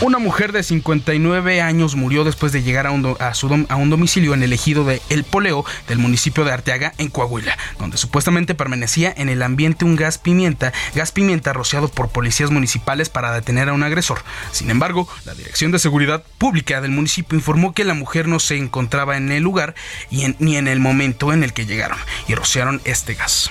[0.00, 4.84] Una mujer de 59 años murió después de llegar a un, domicilio en el ejido
[4.84, 9.84] de El Poleo del municipio de Arteaga, en Coahuila, donde supuestamente permanecía en el ambiente
[9.84, 14.20] un gas pimienta, gas pimienta rociado por policías municipales para detener a un agresor.
[14.52, 18.56] Sin embargo, la Dirección de Seguridad Pública del municipio informó que la mujer no se
[18.56, 19.74] encontraba en el lugar
[20.12, 23.50] y ni en el momento en el que llegaron y rociaron este gas.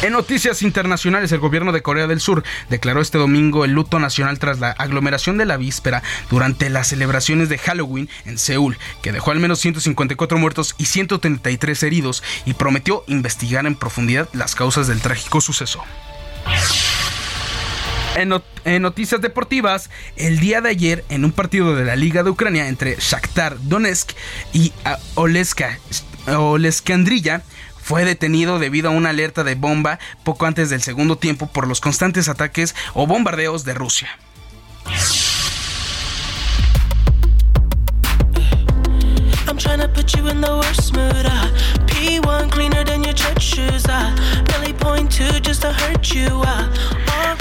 [0.00, 4.38] En noticias internacionales, el gobierno de Corea del Sur declaró este domingo el luto nacional
[4.38, 9.32] tras la aglomeración de la víspera durante las celebraciones de Halloween en Seúl, que dejó
[9.32, 15.00] al menos 154 muertos y 133 heridos y prometió investigar en profundidad las causas del
[15.00, 15.82] trágico suceso.
[18.14, 22.68] En, noticias deportivas, el día de ayer, en un partido de la Liga de Ucrania
[22.68, 24.12] entre Shakhtar Donetsk
[24.52, 25.78] y ah, Oleska,
[26.26, 27.42] Oleskandrilla,
[27.88, 31.80] fue detenido debido a una alerta de bomba poco antes del segundo tiempo por los
[31.80, 34.10] constantes ataques o bombardeos de Rusia.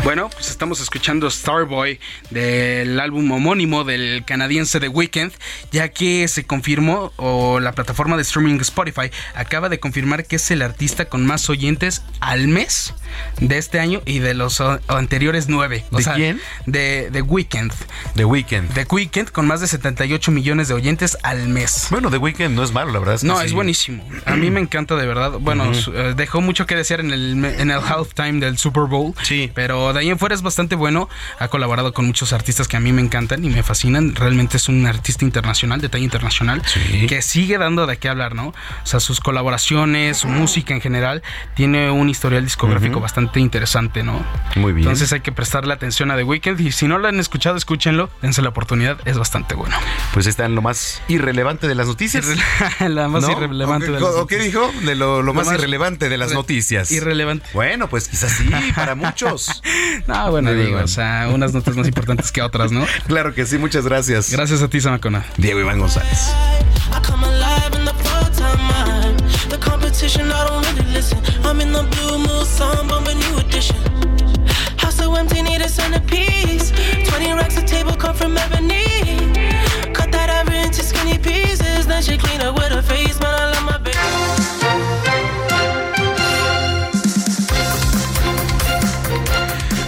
[0.03, 5.33] Bueno, pues estamos escuchando Starboy del álbum homónimo del canadiense The Weeknd,
[5.71, 10.49] ya que se confirmó, o la plataforma de streaming Spotify acaba de confirmar que es
[10.51, 12.93] el artista con más oyentes al mes
[13.41, 15.83] de este año y de los anteriores nueve.
[15.91, 16.41] ¿De quién?
[16.65, 17.73] De The Weeknd.
[18.15, 18.73] The Weeknd.
[18.73, 21.87] The Weeknd con más de 78 millones de oyentes al mes.
[21.89, 23.19] Bueno, The Weeknd no es malo, la verdad.
[23.23, 24.07] no, es buenísimo.
[24.25, 25.33] A mí me encanta de verdad.
[25.39, 29.13] Bueno, eh, dejó mucho que desear en el, en el halftime del Super Bowl.
[29.21, 29.51] Sí.
[29.53, 31.09] Pero de ahí en fuera es bastante bueno.
[31.39, 34.15] Ha colaborado con muchos artistas que a mí me encantan y me fascinan.
[34.15, 36.61] Realmente es un artista internacional, de talla internacional,
[37.07, 38.47] que sigue dando de qué hablar, ¿no?
[38.47, 41.23] O sea, sus colaboraciones, su música en general,
[41.55, 44.23] tiene un historial discográfico bastante interesante, ¿no?
[44.55, 44.87] Muy bien.
[44.87, 48.09] Entonces hay que prestarle atención a The Weeknd y si no lo han escuchado, escúchenlo,
[48.21, 49.75] dense la oportunidad, es bastante bueno.
[50.13, 52.25] Pues está en lo más irrelevante de las noticias.
[52.79, 54.27] la más irrelevante de las noticias.
[54.27, 54.71] ¿Qué dijo?
[54.83, 56.91] De lo, más, irrelevante de las noticias.
[56.91, 57.45] Irrelevante.
[57.53, 59.61] Bueno, pues quizás sí, para muchos.
[60.07, 62.85] no, bueno, digo, o sea, unas notas más importantes que otras, ¿no?
[63.07, 64.31] Claro que sí, muchas gracias.
[64.31, 65.25] Gracias a ti, Samacona.
[65.37, 66.31] Diego Iván González.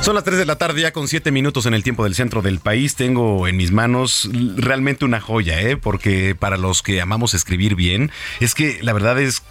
[0.09, 2.41] Son las 3 de la tarde ya con 7 minutos en el tiempo del centro
[2.41, 2.95] del país.
[2.95, 5.77] Tengo en mis manos realmente una joya, ¿eh?
[5.77, 9.43] porque para los que amamos escribir bien, es que la verdad es,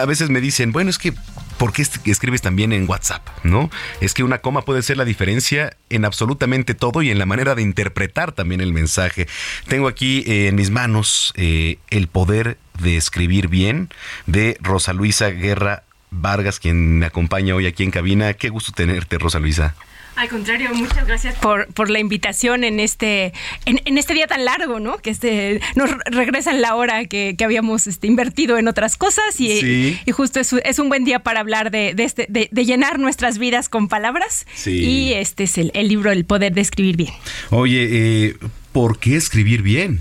[0.00, 1.12] a veces me dicen, bueno, es que
[1.58, 3.28] ¿por qué escribes también en WhatsApp?
[3.42, 3.68] ¿No?
[4.00, 7.54] Es que una coma puede ser la diferencia en absolutamente todo y en la manera
[7.54, 9.28] de interpretar también el mensaje.
[9.68, 13.90] Tengo aquí eh, en mis manos eh, El poder de escribir bien
[14.24, 18.34] de Rosa Luisa Guerra Vargas, quien me acompaña hoy aquí en cabina.
[18.34, 19.74] Qué gusto tenerte, Rosa Luisa.
[20.16, 23.34] Al contrario, muchas gracias por, por la invitación en este,
[23.66, 24.96] en, este día tan largo, ¿no?
[24.96, 30.12] Que este, nos regresan la hora que, habíamos este, invertido en otras cosas y, y
[30.12, 33.68] justo es, es, un buen día para hablar de, de, este, de, llenar nuestras vidas
[33.68, 34.46] con palabras.
[34.64, 37.12] Y este es el, el, libro El Poder de Escribir Bien.
[37.50, 38.36] Oye, eh,
[38.72, 40.00] ¿por qué escribir bien?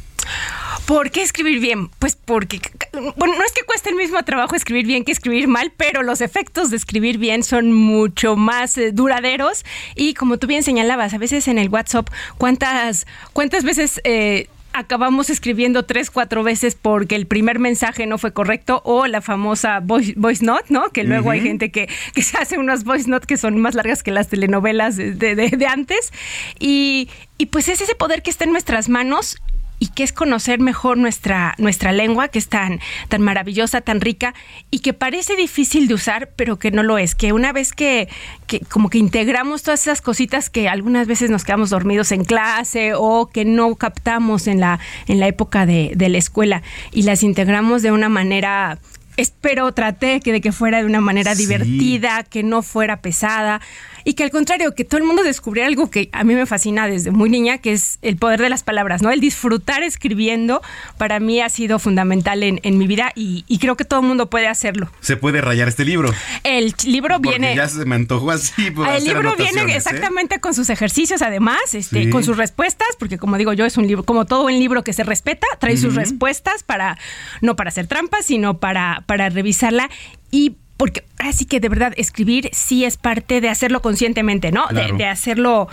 [0.85, 1.89] ¿Por qué escribir bien?
[1.97, 2.61] Pues porque,
[2.93, 6.21] bueno, no es que cueste el mismo trabajo escribir bien que escribir mal, pero los
[6.21, 9.65] efectos de escribir bien son mucho más eh, duraderos
[9.95, 13.99] y como tú bien señalabas, a veces en el WhatsApp, ¿cuántas, cuántas veces...
[14.03, 19.21] Eh, acabamos escribiendo tres, cuatro veces porque el primer mensaje no fue correcto o la
[19.21, 20.13] famosa voice,
[20.43, 20.89] note, ¿no?
[20.89, 24.03] Que luego hay gente que, que, se hace unas voice note que son más largas
[24.03, 26.11] que las telenovelas de, de, de antes.
[26.59, 29.37] Y, y, pues es ese poder que está en nuestras manos
[29.79, 34.33] y que es conocer mejor nuestra, nuestra lengua, que es tan, tan maravillosa, tan rica,
[34.71, 37.15] y que parece difícil de usar, pero que no lo es.
[37.15, 38.07] Que una vez que,
[38.47, 42.93] que como que integramos todas esas cositas que algunas veces nos quedamos dormidos en clase
[42.95, 46.61] o que no captamos en la, en la época de, de la escuela
[46.91, 48.79] y las integramos de una manera
[49.17, 53.61] espero traté que de que fuera de una manera divertida, que no fuera pesada
[54.05, 56.87] y que al contrario, que todo el mundo descubriera algo que a mí me fascina
[56.87, 59.09] desde muy niña, que es el poder de las palabras, ¿no?
[59.09, 60.61] El disfrutar escribiendo
[60.97, 64.47] para mí ha sido fundamental en, mi vida y, creo que todo el mundo puede
[64.47, 64.91] hacerlo.
[65.01, 66.13] ¿Se puede rayar este libro?
[66.43, 67.55] El libro Porque viene...
[67.55, 68.53] Ya se me antojó así.
[68.67, 69.77] el libro viene ¿eh?
[69.77, 73.87] exactamente con sus ejercicios además, este, con sus respuestas, porque como digo yo, es un
[73.87, 76.99] libro, como todo un libro que se respeta, trae sus respuestas para,
[77.41, 79.89] no para hacer trampas, sino para, para revisarla
[80.29, 84.67] y porque así que de verdad escribir sí es parte de hacerlo conscientemente, ¿no?
[84.67, 85.69] De, hacerlo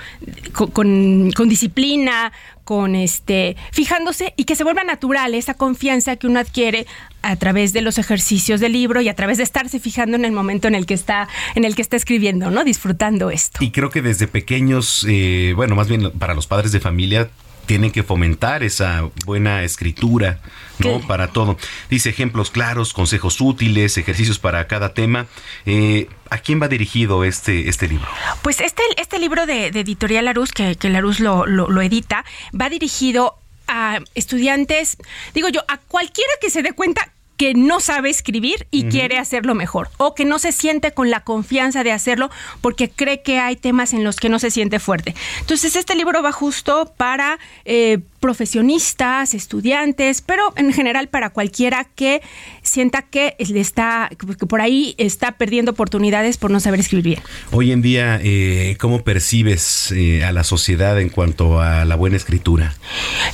[0.52, 2.32] con, disciplina,
[2.64, 6.86] con este, fijándose y que se vuelva natural esa confianza que uno adquiere
[7.22, 10.32] a través de los ejercicios del libro y a través de estarse fijando en el
[10.32, 12.64] momento en el que está, en el que está escribiendo, ¿no?
[12.64, 13.62] Disfrutando esto.
[13.62, 17.28] Y creo que desde pequeños, eh, bueno, más bien para los padres de familia,
[17.66, 20.40] tienen que fomentar esa buena escritura,
[20.78, 21.00] ¿no?
[21.06, 21.56] Para todo.
[21.90, 25.26] Dice ejemplos claros, consejos útiles, ejercicios para cada tema.
[25.66, 28.08] Eh, ¿A quién va dirigido este, este libro?
[28.42, 32.24] Pues este, este libro de, Editorial Larus, que, que Larus lo, lo edita,
[32.58, 33.38] va dirigido
[33.68, 34.96] a estudiantes,
[35.34, 39.54] digo yo, a cualquiera que se dé cuenta que no sabe escribir y quiere hacerlo
[39.54, 42.30] mejor o que no se siente con la confianza de hacerlo
[42.60, 45.14] porque cree que hay temas en los que no se siente fuerte.
[45.40, 52.22] Entonces este libro va justo para eh, profesionistas, estudiantes, pero en general para cualquiera que
[52.62, 57.20] sienta que le está que por ahí está perdiendo oportunidades por no saber escribir bien.
[57.50, 62.16] Hoy en día, eh, ¿cómo percibes eh, a la sociedad en cuanto a la buena
[62.16, 62.76] escritura?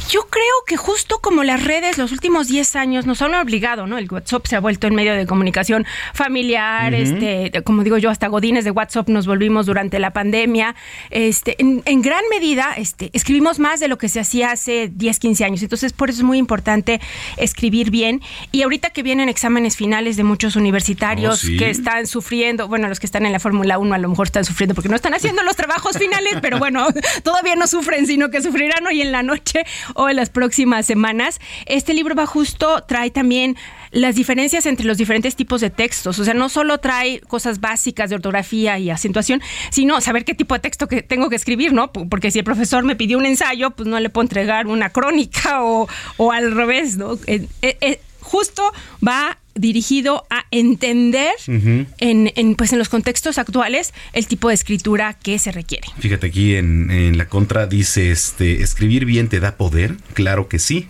[0.09, 3.99] Yo creo que justo como las redes los últimos 10 años nos han obligado, ¿no?
[3.99, 5.84] El WhatsApp se ha vuelto en medio de comunicación
[6.14, 10.74] familiar, este, como digo yo, hasta godines de WhatsApp nos volvimos durante la pandemia.
[11.11, 15.18] Este, en, en gran medida, este, escribimos más de lo que se hacía hace 10,
[15.18, 15.62] 15 años.
[15.62, 17.00] Entonces, por eso es muy importante
[17.36, 18.22] escribir bien.
[18.52, 23.00] Y ahorita que vienen exámenes finales de muchos universitarios oh, que están sufriendo, bueno, los
[23.00, 25.42] que están en la Fórmula 1 a lo mejor están sufriendo porque no están haciendo
[25.42, 26.86] los trabajos finales, pero bueno,
[27.24, 29.64] todavía no sufren, sino que sufrirán hoy en la noche
[29.94, 31.40] o en las próximas semanas.
[31.66, 33.56] Este libro va justo, trae también
[33.90, 36.18] las diferencias entre los diferentes tipos de textos.
[36.18, 40.54] O sea, no solo trae cosas básicas de ortografía y acentuación, sino saber qué tipo
[40.54, 41.92] de texto que tengo que escribir, ¿no?
[41.92, 45.62] Porque si el profesor me pidió un ensayo, pues no le puedo entregar una crónica
[45.62, 45.88] o,
[46.32, 47.18] al revés, ¿no?
[47.26, 48.62] Eh, eh, eh, justo
[49.06, 55.38] va dirigido a entender en, pues en los contextos actuales el tipo de escritura que
[55.38, 55.88] se requiere.
[55.98, 60.60] Fíjate aquí en, en la contra dice este escribir bien te da poder, claro que
[60.60, 60.88] sí,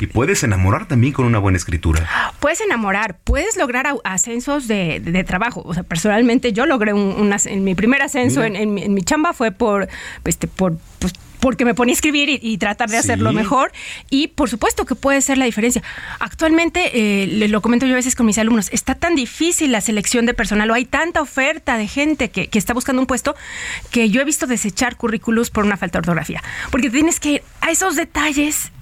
[0.00, 2.08] Y puedes enamorar también con una buena escritura.
[2.40, 5.62] Puedes enamorar, puedes lograr ascensos de, trabajo.
[5.64, 9.88] O sea, personalmente yo logré un, en mi primer ascenso en, mi chamba fue por,
[10.24, 11.14] este, por pues,
[11.46, 13.70] porque me ponía a escribir y, tratar de hacerlo mejor.
[14.10, 15.80] Y por supuesto que puede ser la diferencia.
[16.18, 16.90] Actualmente,
[17.22, 20.34] eh, lo comento yo a veces con mis alumnos, está tan difícil la selección de
[20.34, 23.36] personal o hay tanta oferta de gente que, que está buscando un puesto
[23.92, 26.42] que yo he visto desechar currículos por una falta de ortografía.
[26.72, 28.72] Porque tienes que ir a esos detalles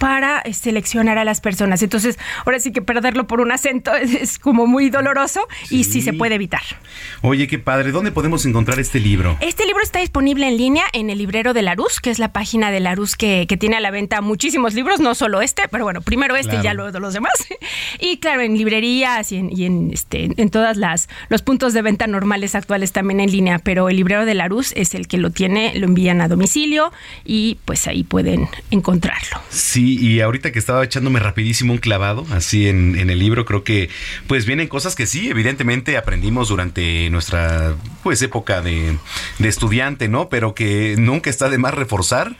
[0.00, 1.82] para eh, seleccionar a las personas.
[1.82, 6.14] Entonces, ahora sí que perderlo por un acento es, como muy doloroso y sí se
[6.14, 6.62] puede evitar.
[7.20, 7.92] Oye, qué padre.
[7.92, 9.36] ¿Dónde podemos encontrar este libro?
[9.40, 12.70] Este libro está disponible en línea en el librero de Larus, que es la página
[12.70, 16.00] de Larus que, que tiene a la venta muchísimos libros, no solo este, pero bueno,
[16.00, 17.32] primero este y ya luego los demás.
[17.98, 21.82] Y claro, en librerías y en, y en, este, en todas las los puntos de
[21.82, 25.30] venta normales actuales también en línea, pero el librero de Larus es el que lo
[25.30, 26.92] tiene, lo envían a domicilio
[27.24, 29.40] y pues ahí pueden encontrarlo.
[29.50, 33.64] Sí, y ahorita que estaba echándome rapidísimo un clavado, así en, en, el libro, creo
[33.64, 33.88] que
[34.26, 38.98] pues vienen cosas que sí, evidentemente aprendimos durante nuestra pues época de,
[39.38, 40.28] de estudiante, ¿no?
[40.28, 42.36] Pero que nunca está de más reforzar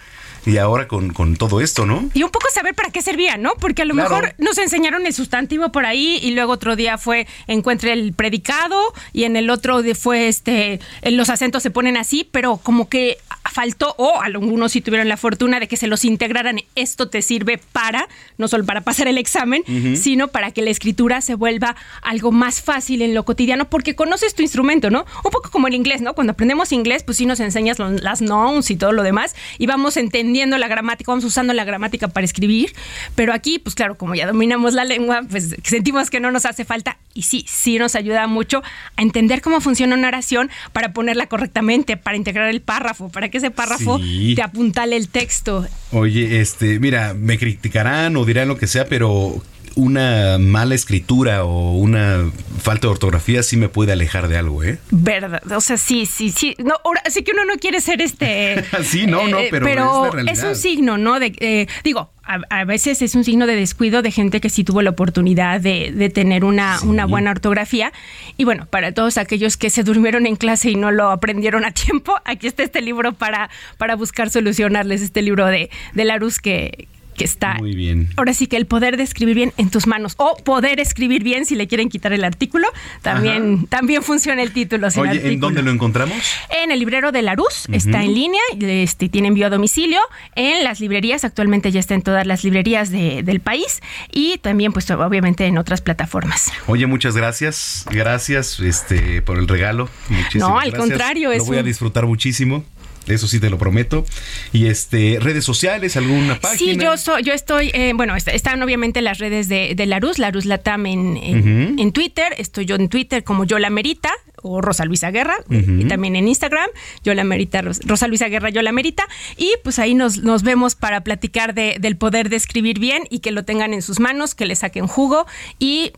[0.46, 2.09] y ahora con, con, todo esto, ¿no?
[2.14, 3.53] Y un poco saber para qué servía, ¿no?
[3.61, 7.26] Porque a lo mejor nos enseñaron el sustantivo por ahí y luego otro día fue
[7.46, 12.57] encuentre el predicado y en el otro fue este los acentos se ponen así, pero
[12.59, 13.18] como que
[13.51, 16.61] faltó o algunos sí tuvieron la fortuna de que se los integraran.
[16.74, 19.62] Esto te sirve para no solo para pasar el examen,
[19.96, 24.34] sino para que la escritura se vuelva algo más fácil en lo cotidiano porque conoces
[24.34, 25.05] tu instrumento, ¿no?
[25.24, 26.14] Un poco como el inglés, ¿no?
[26.14, 29.96] Cuando aprendemos inglés, pues sí nos enseñas las nouns y todo lo demás y vamos
[29.96, 32.74] entendiendo la gramática, vamos usando la gramática para escribir,
[33.14, 36.64] pero aquí, pues claro, como ya dominamos la lengua, pues sentimos que no nos hace
[36.64, 38.62] falta y sí, sí nos ayuda mucho
[38.96, 43.39] a entender cómo funciona una oración para ponerla correctamente, para integrar el párrafo, para que
[43.41, 44.01] ese párrafo
[44.34, 45.66] te apuntale el texto.
[45.93, 49.43] Oye, este, mira, me criticarán o dirán lo que sea, pero
[49.75, 54.79] una mala escritura o una falta de ortografía sí me puede alejar de algo, ¿eh?
[54.91, 56.55] Verdad, o sea, sí, sí, sí.
[56.59, 58.64] No, ahora sí que uno no quiere ser este.
[58.83, 61.18] sí, no, no, eh, pero, es, un signo, ¿no?
[61.21, 64.83] De, eh, digo, a, veces es un signo de descuido de gente que sí tuvo
[64.83, 67.93] la oportunidad de, tener una, una, buena ortografía.
[68.37, 71.73] Y bueno, para todos aquellos que se durmieron en clase y no lo aprendieron a
[71.73, 76.89] tiempo, aquí está este libro para, para buscar solucionarles, este libro de, de Larus que,
[77.21, 77.57] que está.
[77.59, 78.09] Muy bien.
[78.16, 81.45] Ahora sí que el poder de escribir bien en tus manos o poder escribir bien
[81.45, 82.66] si le quieren quitar el artículo,
[83.03, 84.89] también, también funciona el título.
[84.97, 86.16] Oye, ¿en dónde lo encontramos?
[86.62, 90.01] En el librero de Larus, está en línea, este, tiene envío a domicilio.
[90.35, 94.91] En las librerías, actualmente ya está en todas las librerías del país y también, pues
[94.91, 96.51] obviamente en otras plataformas.
[96.68, 97.85] Oye, muchas gracias.
[97.91, 99.91] Gracias este, por el regalo.
[100.09, 101.35] Muchísimas no, al contrario.
[101.37, 102.64] Lo voy a disfrutar muchísimo.
[103.11, 104.05] Eso sí te lo prometo.
[104.53, 106.73] Y este, redes sociales, alguna página.
[106.73, 110.45] Sí, yo soy, yo estoy, eh, bueno, están obviamente las redes de, de Larus, Larus
[110.45, 112.35] Latam en, en, Twitter.
[112.39, 114.11] Estoy yo en Twitter como Yo la Merita
[114.43, 115.37] o Rosa Luisa Guerra.
[115.51, 116.69] Y también en Instagram,
[117.05, 119.07] Yo la Merita, Rosa Luisa Guerra, Yo la Merita.
[119.37, 123.21] Y pues ahí nos, nos vemos para platicar de, del poder de escribir bien y
[123.21, 125.27] que lo tengan en sus manos, que le saquen jugo
[125.59, 125.93] y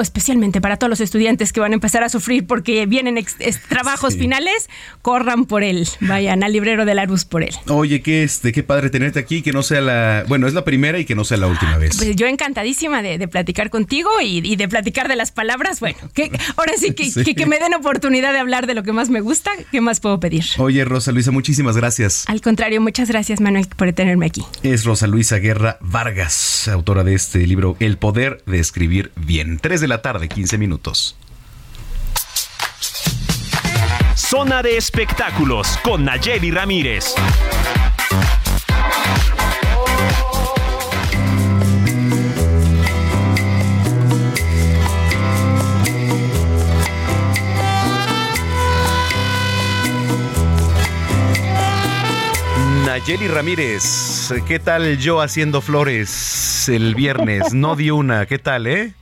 [0.00, 3.22] especialmente para todos los estudiantes que van a empezar a sufrir porque vienen
[3.68, 4.68] trabajos finales,
[5.00, 7.54] corran por él, vayan al librero de la luz por él.
[7.68, 10.98] Oye, qué, este, qué padre tenerte aquí, que no sea la, bueno, es la primera
[10.98, 11.96] y que no sea la última vez.
[11.96, 16.72] Pues yo encantadísima de, platicar contigo y, de platicar de las palabras, bueno, que ahora
[16.78, 19.80] sí que, que, me den oportunidad de hablar de lo que más me gusta, ¿qué
[19.80, 20.44] más puedo pedir?
[20.58, 22.24] Oye, Rosa Luisa, muchísimas gracias.
[22.28, 24.42] Al contrario, muchas gracias, Manuel, por tenerme aquí.
[24.62, 29.58] Es Rosa Luisa Guerra Vargas, autora de este libro El poder de escribir bien.
[29.62, 31.16] 3 de la tarde, 15 minutos.
[34.16, 37.14] Zona de espectáculos con Nayeli Ramírez.
[52.84, 57.54] Nayeli Ramírez, ¿qué tal yo haciendo flores el viernes?
[57.54, 58.94] No di una, ¿qué tal, eh?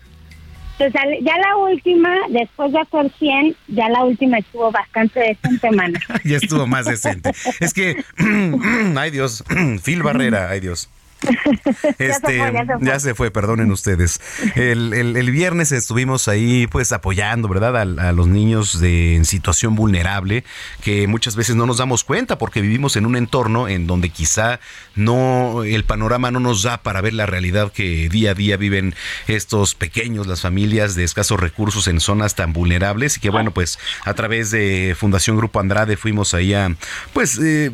[0.88, 5.98] Ya la última, después de hacer 100, ya la última estuvo bastante decente, mano.
[6.24, 7.32] ya estuvo más decente.
[7.60, 8.02] Es que,
[8.96, 9.44] ay Dios,
[9.84, 10.88] Phil Barrera, ay Dios.
[11.98, 12.40] Este,
[12.80, 14.20] ya, se fue, perdonen ustedes.
[14.54, 17.76] El, viernes estuvimos ahí pues apoyando, ¿verdad?
[17.76, 20.44] A, los niños de, en situación vulnerable
[20.82, 24.60] que muchas veces no nos damos cuenta porque vivimos en un entorno en donde quizá
[24.94, 28.94] no, el panorama no nos da para ver la realidad que día a día viven
[29.26, 33.78] estos pequeños, las familias de escasos recursos en zonas tan vulnerables y que bueno, pues
[34.04, 36.74] a través de Fundación Grupo Andrade fuimos ahí a
[37.12, 37.70] pues eh,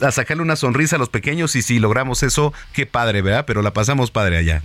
[0.00, 3.44] a sacarle una sonrisa a los pequeños y si logramos eso, que qué padre, ¿verdad?
[3.46, 4.62] Pero la pasamos padre allá.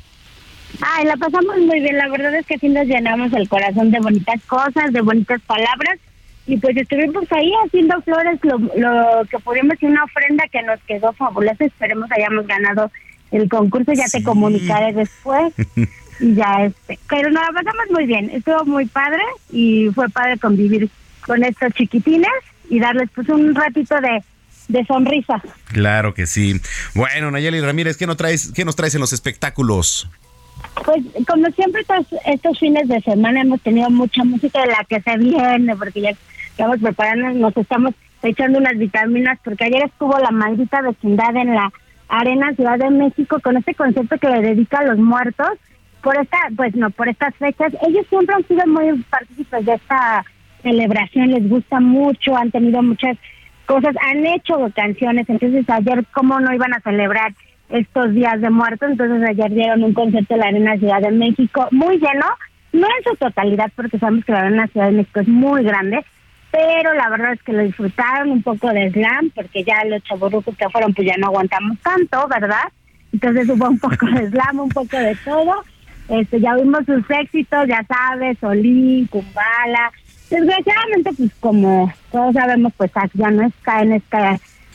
[0.81, 1.97] Ay, la pasamos muy bien.
[1.97, 5.99] La verdad es que sí nos llenamos el corazón de bonitas cosas, de bonitas palabras.
[6.47, 10.79] Y pues estuvimos ahí haciendo flores, lo, lo que pudimos y una ofrenda que nos
[10.87, 11.63] quedó fabulosa.
[11.63, 12.89] Esperemos hayamos ganado
[13.29, 13.93] el concurso.
[13.93, 15.53] Ya te comunicaré después.
[16.19, 16.97] y ya este.
[17.07, 18.31] Pero nos la pasamos muy bien.
[18.31, 19.21] Estuvo muy padre
[19.51, 20.89] y fue padre convivir
[21.23, 22.31] con estos chiquitines
[22.67, 24.23] y darles pues un ratito de,
[24.67, 25.41] de sonrisa.
[25.67, 26.59] Claro que sí.
[26.93, 30.09] Bueno, Nayeli Ramírez, ¿qué nos traes, qué nos traes en los espectáculos?
[30.85, 35.01] Pues como siempre estos, estos fines de semana hemos tenido mucha música de la que
[35.01, 36.11] se viene, porque ya
[36.49, 41.71] estamos preparando, nos estamos echando unas vitaminas, porque ayer estuvo la maldita vecindad en la
[42.09, 45.49] Arena Ciudad de México con este concierto que le dedica a los muertos.
[46.01, 50.23] Por esta, pues no, por estas fechas, ellos siempre han sido muy partícipes de esta
[50.61, 53.17] celebración, les gusta mucho, han tenido muchas
[53.67, 57.33] cosas, han hecho canciones, entonces ayer cómo no iban a celebrar
[57.69, 61.67] estos días de muertos, entonces ayer dieron un concierto en la Arena Ciudad de México
[61.71, 62.25] muy lleno,
[62.71, 66.03] no en su totalidad porque sabemos que la Arena Ciudad de México es muy grande,
[66.49, 70.55] pero la verdad es que lo disfrutaron un poco de slam porque ya los chaburrucos
[70.55, 72.71] que fueron pues ya no aguantamos tanto, ¿verdad?
[73.11, 75.63] Entonces hubo un poco de slam, un poco de todo.
[76.09, 79.91] Este, ya vimos sus éxitos, ya sabes, Solín, Kumbala,
[80.29, 84.17] Desgraciadamente, pues como todos sabemos, pues ya no está en este,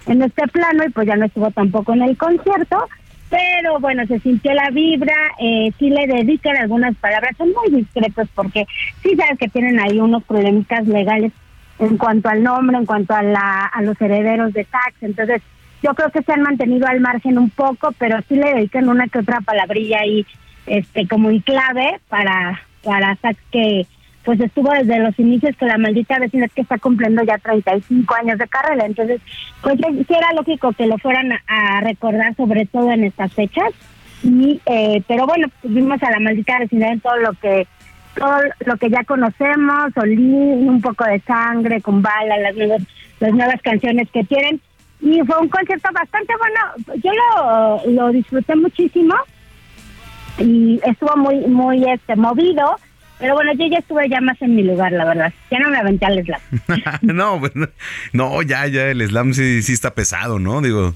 [0.06, 2.88] en este plano y pues ya no estuvo tampoco en el concierto,
[3.28, 8.28] pero bueno, se sintió la vibra, eh, sí le dedican algunas palabras, son muy discretos
[8.34, 8.66] porque
[9.02, 11.32] sí sabes que tienen ahí unos problemas legales
[11.78, 15.42] en cuanto al nombre, en cuanto a, la, a los herederos de tax, entonces
[15.82, 19.08] yo creo que se han mantenido al margen un poco, pero sí le dedican una
[19.08, 20.24] que otra palabrilla ahí,
[20.66, 23.86] este, como y clave para, para tax que
[24.24, 28.15] pues estuvo desde los inicios que la maldita vecina es que está cumpliendo ya 35
[28.15, 29.20] años de carrera, entonces
[29.62, 33.70] pues sí era lógico que lo fueran a, recordar sobre todo en estas fechas
[34.23, 37.66] y eh, pero bueno vimos a la maldita vecindad en todo lo que
[38.15, 42.82] todo lo que ya conocemos, Olín, un poco de sangre, con bala, las nuevas,
[43.20, 44.61] las nuevas canciones que tienen.
[45.01, 47.01] Y fue un concierto bastante bueno.
[47.03, 49.15] Yo lo, lo disfruté muchísimo
[50.39, 52.77] y estuvo muy, muy este movido.
[53.23, 55.32] Pero bueno, yo ya estuve ya más en mi lugar, la verdad.
[55.49, 56.40] Ya no me aventé al slam.
[57.03, 57.40] no,
[58.12, 60.61] no, ya, ya, el slam sí, sí está pesado, ¿no?
[60.61, 60.93] Digo,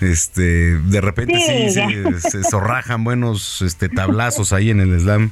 [0.00, 0.42] este,
[0.80, 5.30] de repente sí, se, zorrajan buenos este, tablazos ahí en el slam.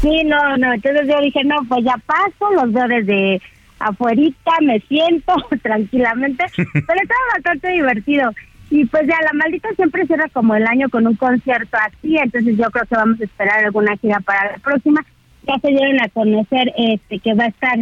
[0.00, 3.42] Sí, no, no, entonces yo dije, no, pues ya paso, los veo desde
[3.80, 8.32] afuerita, me siento tranquilamente, pero estaba bastante divertido.
[8.74, 12.56] Y pues ya la maldita siempre cierra como el año con un concierto así, entonces
[12.56, 15.00] yo creo que vamos a esperar alguna gira para la próxima.
[15.46, 17.78] Ya se dieron a conocer este que va a estar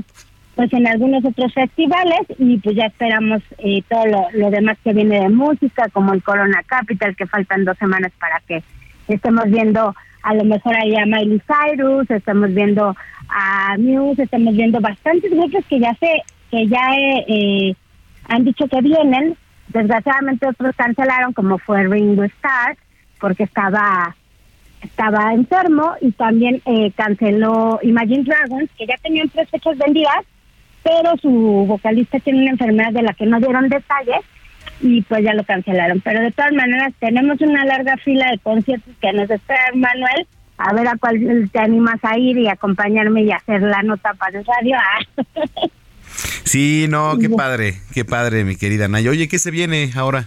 [0.54, 4.04] pues en algunos otros festivales y pues ya esperamos eh, todo
[4.34, 8.42] lo, demás que viene de música, como el Corona Capital, que faltan dos semanas para
[8.46, 8.62] que
[9.08, 12.94] estemos viendo a lo mejor ahí a Miley Cyrus, estamos viendo
[13.30, 16.86] a Muse, estamos viendo bastantes grupos que ya se, que ya
[17.28, 17.74] eh,
[18.28, 19.38] han dicho que vienen,
[19.72, 22.76] Desgraciadamente otros cancelaron, como fue Ringo Starr,
[23.18, 24.14] porque estaba
[24.82, 30.24] estaba enfermo y también eh, canceló Imagine Dragons, que ya tenían tres fechas vendidas,
[30.82, 31.30] pero su
[31.68, 34.20] vocalista tiene una enfermedad de la que no dieron detalles
[34.80, 36.00] y pues ya lo cancelaron.
[36.00, 40.26] Pero de todas maneras tenemos una larga fila de conciertos que nos espera Manuel,
[40.58, 44.38] a ver a cuál te animas a ir y acompañarme y hacer la nota para
[44.38, 44.76] el radio.
[46.44, 49.10] Sí, no, qué padre, qué padre, mi querida Naya.
[49.10, 50.26] Oye, ¿qué se viene ahora?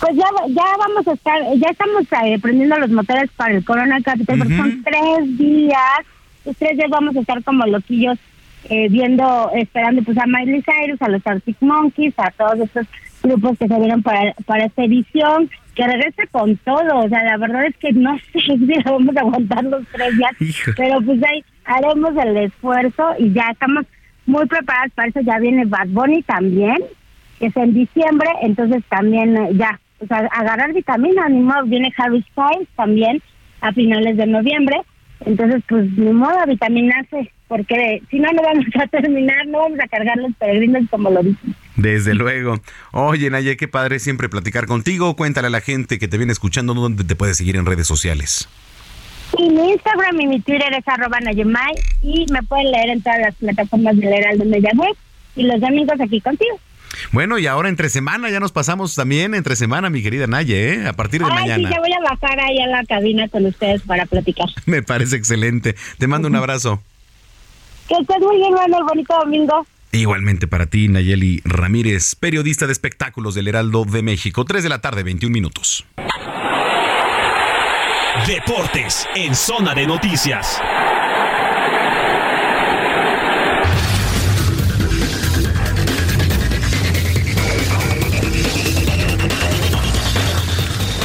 [0.00, 4.00] Pues ya, ya vamos a estar, ya estamos eh, prendiendo los motores para el Corona
[4.02, 6.00] Capital, porque son tres días,
[6.44, 8.18] los tres días vamos a estar como loquillos
[8.68, 12.86] eh, viendo, esperando pues a Miley Cyrus, a los Arctic Monkeys, a todos estos
[13.22, 17.36] grupos que se vieron para, para esta edición, que regrese con todo, o sea, la
[17.36, 20.32] verdad es que no sé si vamos a aguantar los tres días,
[20.76, 23.86] pero pues ahí haremos el esfuerzo y ya estamos
[24.26, 25.20] muy preparadas para eso.
[25.20, 26.78] Ya viene Bad Bunny también,
[27.38, 31.92] que es en diciembre, entonces también eh, ya, o sea, agarrar vitamina, ni modo, viene
[31.96, 33.22] Harry Styles también
[33.60, 34.76] a finales de noviembre,
[35.24, 39.88] entonces pues ni modo vitaminarse, porque si no, no vamos a terminar, no vamos a
[39.88, 41.54] cargar los peregrinos como lo dicen.
[41.76, 42.60] Desde luego.
[42.92, 45.16] Oye, Naye, qué padre siempre platicar contigo.
[45.16, 48.48] Cuéntale a la gente que te viene escuchando dónde te puede seguir en redes sociales.
[49.38, 53.20] Y mi Instagram y mi Twitter es arroba Nayemay y me pueden leer en todas
[53.20, 54.94] las plataformas del Heraldo Media Web
[55.36, 56.58] y los domingos aquí contigo.
[57.10, 60.86] Bueno, y ahora entre semana, ya nos pasamos también entre semana, mi querida Naye, ¿eh?
[60.86, 61.68] a partir de mañana.
[61.68, 64.48] Sí, ya voy a bajar ahí a la cabina con ustedes para platicar.
[64.66, 65.74] Me parece excelente.
[65.98, 66.82] Te mando un abrazo.
[67.88, 69.66] Que estés muy bien, bueno, bonito domingo.
[69.92, 74.44] Igualmente para ti, Nayeli Ramírez, periodista de espectáculos del Heraldo de México.
[74.44, 75.84] 3 de la tarde, 21 minutos.
[78.26, 80.60] Deportes en zona de noticias.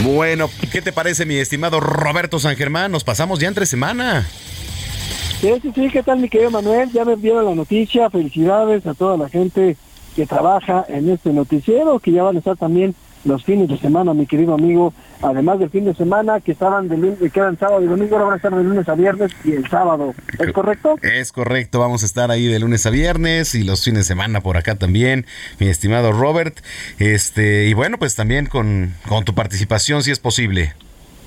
[0.04, 2.92] Bueno, ¿qué te parece, mi estimado Roberto San Germán?
[2.92, 4.28] Nos pasamos ya entre semana.
[5.40, 6.92] Sí, sí, sí, ¿qué tal, mi querido Manuel?
[6.92, 8.10] Ya me enviaron la noticia.
[8.10, 9.78] Felicidades a toda la gente
[10.16, 12.94] que trabaja en este noticiero, que ya van a estar también
[13.28, 16.98] los fines de semana, mi querido amigo, además del fin de semana que estaban de
[16.98, 19.52] lunes, que eran sábado y domingo, ahora van a estar de lunes a viernes y
[19.52, 20.16] el sábado.
[20.40, 20.96] ¿Es correcto?
[21.02, 24.42] Es correcto, vamos a estar ahí de lunes a viernes y los fines de semana
[24.42, 25.26] por acá también,
[25.60, 26.60] mi estimado Robert.
[27.00, 30.74] Este, y bueno, pues también con, con tu participación si es posible.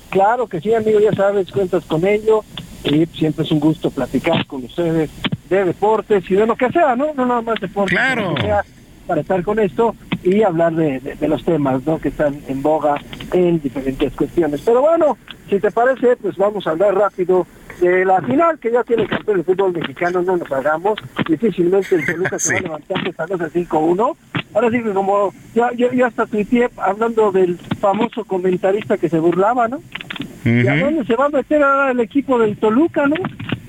[0.09, 2.43] Claro que sí, amigo, ya sabes, cuentas con ello
[2.83, 5.09] y siempre es un gusto platicar con ustedes
[5.49, 7.13] de deportes y de lo que sea, ¿no?
[7.13, 8.35] No nada más deportes, claro.
[8.41, 8.63] sea
[9.07, 11.99] para estar con esto y hablar de, de, los temas ¿no?
[11.99, 12.95] que están en boga
[13.33, 14.61] en diferentes cuestiones.
[14.61, 15.17] Pero bueno,
[15.49, 17.47] si te parece, pues vamos a hablar rápido
[17.79, 21.95] de la final que ya tiene el campeón del fútbol mexicano, no nos hagamos, difícilmente
[21.95, 24.15] el Toluca se va a levantar esta noche 5-1.
[24.53, 29.17] Ahora sí que como ya, yo, ya hasta tuiteé hablando del famoso comentarista que se
[29.17, 29.81] burlaba, ¿no?
[30.45, 33.15] ¿Y a dónde se va a meter ahora el equipo del Toluca, no?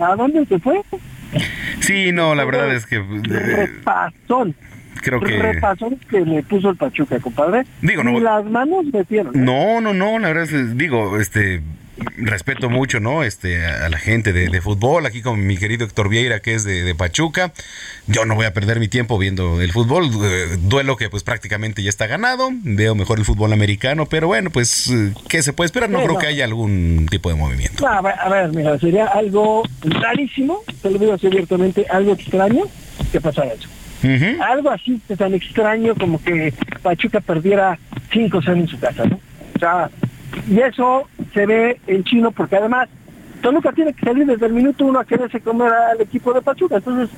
[0.05, 0.83] ¿A dónde se fue?
[1.81, 2.99] Sí, no, la verdad es que...
[2.99, 4.55] Repasón
[5.01, 7.65] creo que repasón que le puso el Pachuca, compadre.
[7.81, 8.19] Digo, no.
[8.19, 9.35] Y las manos metieron.
[9.35, 9.39] ¿eh?
[9.39, 11.63] No, no, no, la verdad es, digo, este
[12.17, 13.23] respeto mucho, ¿no?
[13.23, 16.95] Este, a la gente de, fútbol, aquí con mi querido Héctor Vieira, que es de,
[16.95, 17.53] Pachuca.
[18.07, 21.83] Yo no voy a perder mi tiempo viendo el fútbol, eh, duelo que pues prácticamente
[21.83, 25.67] ya está ganado, veo mejor el fútbol americano, pero bueno, pues, eh, ¿qué se puede
[25.67, 25.91] esperar?
[25.91, 27.87] No creo que haya algún tipo de movimiento.
[27.87, 32.65] a, ver, mira, sería algo rarísimo, te lo digo así abiertamente, algo extraño
[33.11, 33.69] que pasara eso.
[34.41, 36.53] Algo así tan extraño como que
[36.83, 37.79] Pachuca perdiera
[38.13, 39.19] 5 o en su casa, ¿no?
[39.55, 39.91] O sea,
[40.49, 42.89] y eso se ve en chino porque además
[43.43, 46.77] Toluca tiene que salir desde el minuto uno a quererse comer al equipo de Pachuca,
[46.77, 47.11] entonces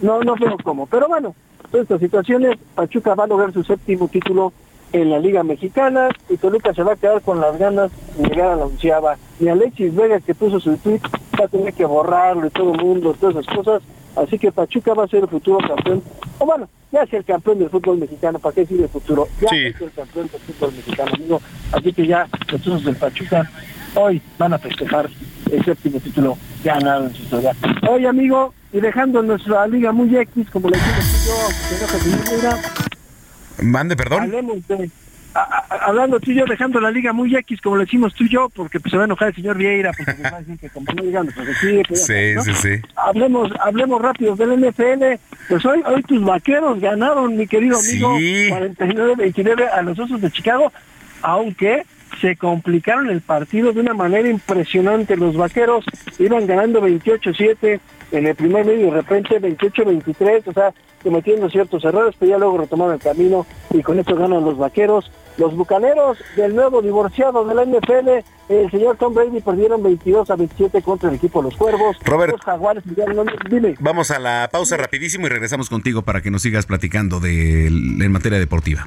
[0.00, 0.86] no, no veo cómo.
[0.86, 1.34] Pero bueno,
[1.72, 4.52] en estas situaciones, Pachuca va a lograr su séptimo título
[4.92, 8.50] en la Liga Mexicana y Toluca se va a quedar con las ganas de llegar
[8.50, 9.16] a la onceava.
[9.40, 11.00] Y Alexis Vega que puso su tweet
[11.38, 13.82] va a tener que borrarlo y todo el mundo, todas esas cosas.
[14.16, 16.02] Así que Pachuca va a ser el futuro campeón.
[16.38, 18.38] O bueno, ya es el campeón del fútbol mexicano.
[18.38, 19.28] ¿Para qué decir el futuro?
[19.40, 21.42] Ya es el campeón del fútbol mexicano, amigo.
[21.72, 22.28] Así que ya
[22.64, 23.50] los del Pachuca
[23.94, 25.08] hoy van a festejar
[25.50, 27.54] el séptimo título ganado en su historia.
[27.88, 30.88] Hoy, amigo, y dejando nuestra liga muy X, como le digo
[31.26, 31.32] yo,
[33.62, 34.22] Mande, perdón.
[34.24, 34.90] Hablemos de
[35.68, 38.48] hablando tú y yo, dejando la liga muy X, como le decimos tú y yo,
[38.48, 40.70] porque pues, se va a enojar el señor Vieira, porque nos va a decir que
[40.70, 42.82] como no llegamos, pues sí, sí, sí, sí.
[42.96, 45.20] Hablemos, hablemos rápido del NFL.
[45.48, 50.72] Pues hoy, hoy tus vaqueros ganaron, mi querido amigo, 49-29 a los Osos de Chicago,
[51.22, 51.84] aunque
[52.20, 55.16] se complicaron el partido de una manera impresionante.
[55.16, 55.84] Los vaqueros
[56.18, 57.80] iban ganando 28-7
[58.12, 60.72] en el primer medio y de repente 28-23, o sea,
[61.02, 65.10] cometiendo ciertos errores, pero ya luego retomaron el camino y con esto ganan los vaqueros.
[65.38, 70.36] Los bucaneros del nuevo divorciado de la NFL, el señor Tom Brady perdieron 22 a
[70.36, 71.98] 27 contra el equipo de los Cuervos.
[72.04, 72.82] Robert, los jaguares,
[73.50, 73.74] dime.
[73.80, 78.12] Vamos a la pausa rapidísimo y regresamos contigo para que nos sigas platicando de, en
[78.12, 78.86] materia deportiva.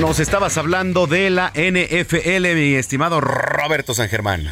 [0.00, 4.42] Nos estabas hablando de la NFL, mi estimado Roberto San Germán.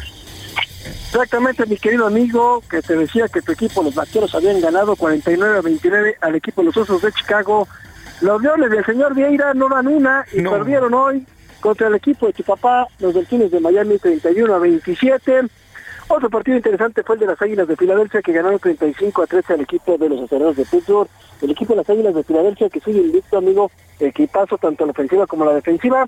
[1.07, 5.57] Exactamente, mi querido amigo, que te decía que tu equipo, los vaqueros, habían ganado 49
[5.57, 7.67] a 29 al equipo de los Osos de Chicago
[8.23, 11.25] los Leones del señor Vieira no van una y perdieron hoy
[11.59, 15.41] contra el equipo de tu papá, los Delfines de Miami 31 a 27.
[16.15, 19.53] Otro partido interesante fue el de las Águilas de Filadelfia que ganaron 35 a 13
[19.53, 21.09] al equipo de los aceleradores de Pittsburgh.
[21.41, 25.25] El equipo de las Águilas de Filadelfia que sigue invicto, amigo, equipazo tanto la ofensiva
[25.25, 26.07] como la defensiva.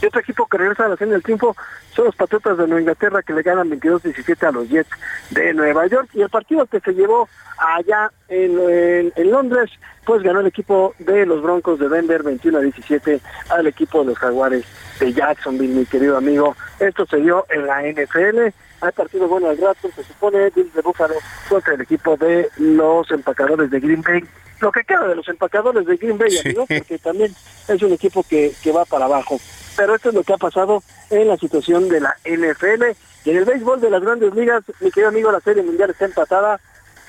[0.00, 1.56] Y otro equipo que regresa a la escena del triunfo
[1.96, 4.90] son los Patriotas de Nueva Inglaterra que le ganan 22-17 a los Jets
[5.30, 6.08] de Nueva York.
[6.14, 9.68] Y el partido que se llevó allá en, Londres,
[10.04, 13.20] pues ganó el equipo de los Broncos de Denver 21 17
[13.50, 14.64] al equipo de los Jaguares
[15.00, 16.54] de Jacksonville, mi querido amigo.
[16.78, 18.52] Esto se dio en la NFL.
[18.82, 21.14] Hay partido bueno al rato, se supone, Bills de Búfalo
[21.48, 24.24] contra el equipo de los empacadores de Green Bay.
[24.60, 27.32] Lo que queda de los empacadores de Green Bay, amigo, porque también
[27.68, 29.38] es un equipo que, que va para abajo.
[29.76, 32.82] Pero esto es lo que ha pasado en la situación de la NFL.
[33.24, 36.06] Y en el béisbol de las grandes ligas, mi querido amigo, la Serie Mundial está
[36.06, 36.60] empatada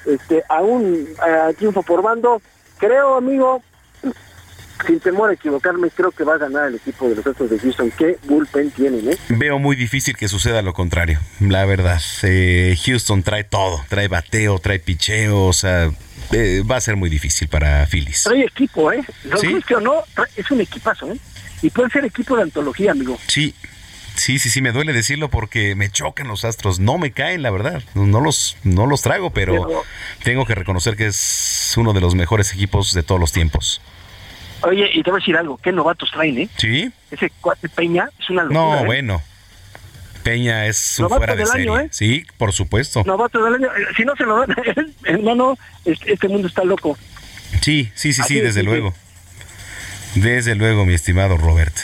[0.06, 1.08] este, a un
[1.58, 2.40] triunfo por bando.
[2.78, 3.64] Creo, amigo,
[4.86, 7.60] sin temor a equivocarme, creo que va a ganar el equipo de los Astros de
[7.60, 7.92] Houston.
[7.92, 9.18] ¿Qué bullpen tienen, eh?
[9.30, 12.02] Veo muy difícil que suceda lo contrario, la verdad.
[12.24, 15.92] Eh, Houston trae todo, trae bateo, trae picheo, o sea,
[16.32, 18.24] eh, va a ser muy difícil para Phillies.
[18.24, 19.04] Trae equipo, ¿eh?
[19.26, 19.56] No ¿Sí?
[19.76, 20.04] o no,
[20.36, 21.18] es un equipazo, ¿eh?
[21.62, 23.18] Y puede ser equipo de antología, amigo.
[23.28, 23.54] Sí,
[24.16, 27.50] Sí, sí, sí, me duele decirlo porque me chocan los astros, no me caen, la
[27.50, 27.82] verdad.
[27.96, 29.84] No los, no los trago, pero,
[30.24, 33.82] tengo que reconocer que es uno de los mejores equipos de todos los tiempos.
[34.64, 36.50] Oye, y te voy a decir algo, qué novatos traen, ¿eh?
[36.58, 36.92] Sí.
[37.12, 38.60] Ese cuate Peña es una locura.
[38.60, 38.86] No, ¿eh?
[38.86, 39.22] bueno.
[40.24, 41.70] Peña es un fuera de serie.
[41.70, 41.90] Año, ¿eh?
[41.92, 43.04] Sí, por supuesto.
[43.06, 43.68] Novato del año.
[43.98, 44.56] Si no se lo dan,
[45.04, 46.98] hermano, este mundo está loco.
[47.62, 48.94] Sí, sí, sí, sí, desde sí, luego.
[50.14, 50.22] Sí.
[50.22, 51.76] Desde luego, mi estimado Robert.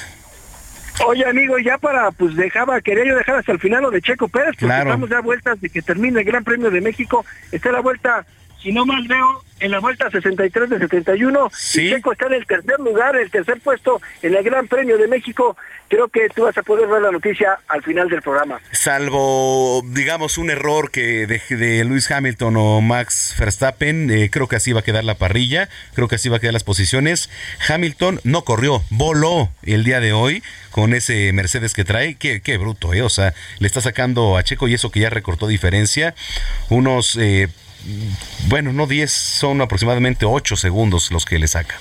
[1.06, 4.28] Oye, amigo, ya para, pues dejaba, quería yo dejar hasta el final lo de Checo
[4.28, 4.90] Pérez, porque claro.
[4.90, 7.26] estamos ya vueltas de que termine el Gran Premio de México.
[7.52, 8.26] Está la vuelta,
[8.62, 11.52] si no mal veo, en la vuelta 63 de 71.
[11.54, 11.88] Sí.
[11.88, 15.08] Y Checo está en el tercer lugar, el tercer puesto en el Gran Premio de
[15.08, 15.58] México.
[15.88, 18.62] Creo que tú vas a poder ver la noticia al final del programa.
[18.72, 24.56] Salvo, digamos, un error que de, de Luis Hamilton o Max Verstappen, eh, creo que
[24.56, 27.30] así va a quedar la parrilla, creo que así va a quedar las posiciones.
[27.68, 32.16] Hamilton no corrió, voló el día de hoy con ese Mercedes que trae.
[32.16, 33.02] Qué, qué bruto, ¿eh?
[33.02, 36.14] O sea, le está sacando a Checo y eso que ya recortó diferencia.
[36.70, 37.18] Unos...
[37.20, 37.48] Eh,
[38.48, 41.76] bueno, no 10, son aproximadamente 8 segundos los que le saca.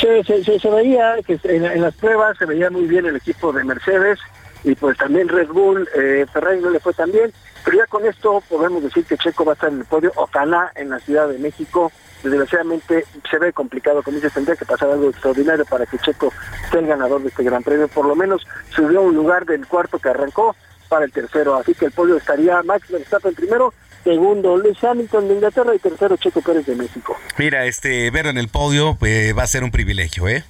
[0.00, 3.16] Se, se, se, se veía que en, en, las pruebas se veía muy bien el
[3.16, 4.18] equipo de Mercedes
[4.64, 7.32] y pues también Red Bull, eh, Ferrari no le fue tan bien,
[7.64, 10.72] pero ya con esto podemos decir que Checo va a estar en el podio, ojalá
[10.74, 11.92] en la Ciudad de México,
[12.22, 16.32] desgraciadamente se ve complicado, como dices, tendría que pasar algo extraordinario para que Checo
[16.70, 19.98] sea el ganador de este gran premio, por lo menos subió un lugar del cuarto
[19.98, 20.54] que arrancó
[20.88, 23.72] para el tercero, así que el podio estaría Max Verstappen primero,
[24.04, 27.16] segundo Luis Hamilton de Inglaterra y tercero Checo Pérez de México.
[27.38, 30.44] Mira, este verlo en el podio eh, va a ser un privilegio, ¿eh?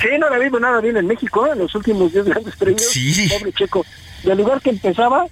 [0.00, 1.50] Sí, no le ha habido nada bien en México ¿eh?
[1.52, 2.82] en los últimos 10 grandes premios.
[2.82, 3.28] Sí.
[3.28, 3.84] Pobre Checo.
[4.22, 5.26] Del lugar que empezaba,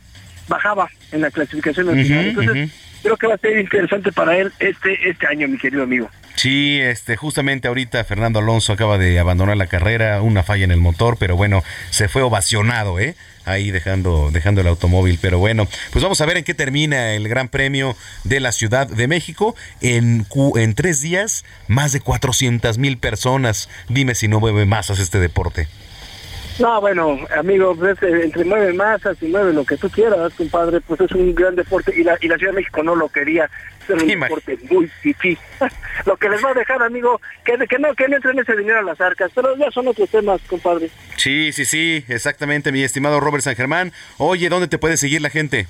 [0.48, 2.24] bajaba en la clasificación nacional.
[2.24, 3.02] Uh -huh, Entonces, uh -huh.
[3.02, 6.08] creo que va a ser interesante para él este, este año, mi querido amigo.
[6.36, 10.80] Sí, este, justamente ahorita Fernando Alonso acaba de abandonar la carrera, una falla en el
[10.80, 13.16] motor, pero bueno, se fue ovacionado, ¿eh?
[13.46, 15.18] ahí dejando, dejando el automóvil.
[15.22, 18.86] Pero bueno, pues vamos a ver en qué termina el Gran Premio de la Ciudad
[18.86, 19.54] de México.
[19.80, 20.26] En,
[20.56, 23.70] en tres días, más de 400 mil personas.
[23.88, 25.68] Dime si no mueve masas este deporte.
[26.58, 31.00] No, bueno, amigo, pues, entre mueve masas y mueve lo que tú quieras, compadre, pues
[31.02, 33.50] es un gran deporte y la, y la Ciudad de México no lo quería.
[33.94, 35.38] Deporte muy difícil.
[36.06, 38.78] lo que les va a dejar, amigo, que, que no que no entren ese dinero
[38.78, 40.90] a las arcas, pero ya son otros temas, compadre.
[41.16, 43.92] Sí, sí, sí, exactamente, mi estimado Robert San Germán.
[44.18, 45.66] Oye, ¿dónde te puede seguir la gente?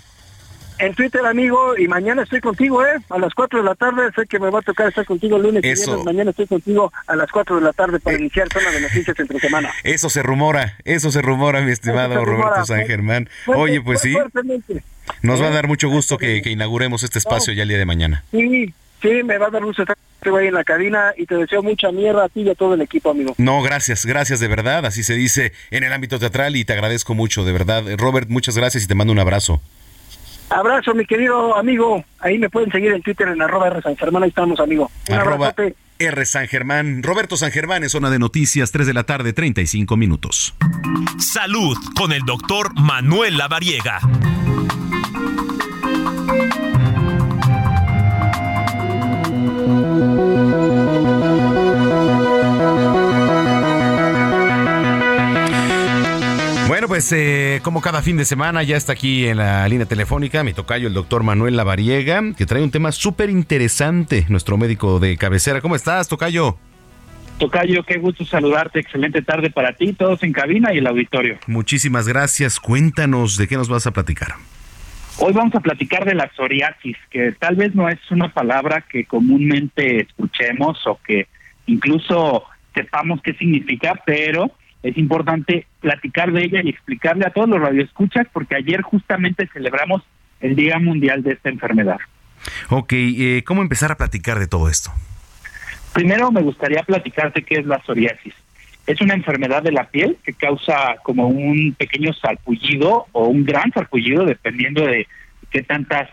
[0.79, 2.97] En Twitter, amigo, y mañana estoy contigo, ¿eh?
[3.09, 5.45] A las 4 de la tarde, sé que me va a tocar estar contigo el
[5.45, 5.83] lunes Eso.
[5.83, 6.05] y viernes.
[6.05, 8.21] Mañana estoy contigo a las 4 de la tarde para eh.
[8.21, 9.71] iniciar zona de noticias entre semana.
[9.85, 13.31] Eso se rumora, eso se rumora, mi estimado rumora, Roberto San Germán.
[13.47, 14.15] Fuerte, Oye, pues sí,
[15.23, 17.87] nos va a dar mucho gusto que, que inauguremos este espacio ya el día de
[17.87, 18.25] mañana.
[18.31, 18.73] Sí,
[19.03, 19.97] sí, me va a dar gusto estar
[20.35, 22.81] ahí en la cabina y te deseo mucha mierda a ti y a todo el
[22.81, 23.35] equipo, amigo.
[23.39, 27.15] No, gracias, gracias de verdad, así se dice en el ámbito teatral y te agradezco
[27.15, 27.85] mucho, de verdad.
[27.97, 29.61] Robert, muchas gracias y te mando un abrazo.
[30.49, 32.05] Abrazo, mi querido amigo.
[32.21, 34.23] Ahí me pueden seguir en Twitter en arroba R San Germán.
[34.23, 34.91] Ahí estamos, amigo.
[35.09, 35.55] Un arroba
[35.99, 37.03] R San Germán.
[37.03, 40.55] Roberto San Germán en Zona de Noticias, 3 de la tarde, 35 minutos.
[41.19, 43.99] Salud con el doctor Manuel Lavariega.
[56.69, 60.45] Bueno, pues eh, como cada fin de semana ya está aquí en la línea telefónica
[60.45, 65.17] mi tocayo, el doctor Manuel Lavariega, que trae un tema súper interesante, nuestro médico de
[65.17, 65.61] cabecera.
[65.61, 66.59] ¿Cómo estás, tocayo?
[67.39, 68.81] Tocayo, qué gusto saludarte.
[68.81, 71.39] Excelente tarde para ti, todos en cabina y el auditorio.
[71.47, 72.59] Muchísimas gracias.
[72.59, 74.35] Cuéntanos de qué nos vas a platicar.
[75.19, 79.07] Hoy vamos a platicar de la psoriasis, que tal vez no es una palabra que
[79.07, 81.27] comúnmente escuchemos o que
[81.67, 82.45] incluso
[82.75, 84.51] sepamos qué significa, pero
[84.83, 90.03] es importante platicar de ella y explicarle a todos los radioescuchas porque ayer justamente celebramos
[90.41, 91.99] el Día Mundial de esta enfermedad.
[92.69, 94.93] Ok, eh, ¿cómo empezar a platicar de todo esto?
[95.95, 98.35] Primero me gustaría platicarte qué es la psoriasis.
[98.87, 103.73] Es una enfermedad de la piel que causa como un pequeño sarpullido o un gran
[103.73, 105.07] sarpullido, dependiendo de
[105.51, 106.09] qué tantas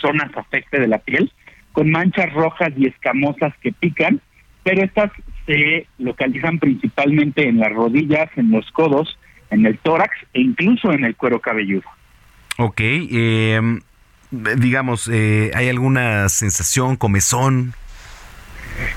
[0.00, 1.32] zonas afecte de la piel,
[1.72, 4.20] con manchas rojas y escamosas que pican,
[4.62, 5.10] pero estas
[5.46, 9.18] se localizan principalmente en las rodillas, en los codos,
[9.50, 11.88] en el tórax e incluso en el cuero cabelludo.
[12.58, 13.60] Ok, eh,
[14.30, 17.72] digamos, eh, ¿hay alguna sensación, comezón?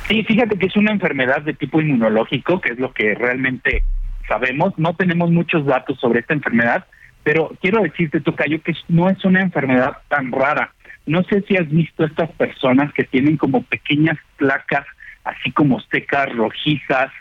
[0.07, 3.83] Sí, fíjate que es una enfermedad de tipo inmunológico, que es lo que realmente
[4.27, 4.77] sabemos.
[4.77, 6.85] No tenemos muchos datos sobre esta enfermedad,
[7.23, 10.73] pero quiero decirte, Tocayo, que no es una enfermedad tan rara.
[11.05, 14.85] No sé si has visto estas personas que tienen como pequeñas placas,
[15.23, 17.11] así como secas, rojizas,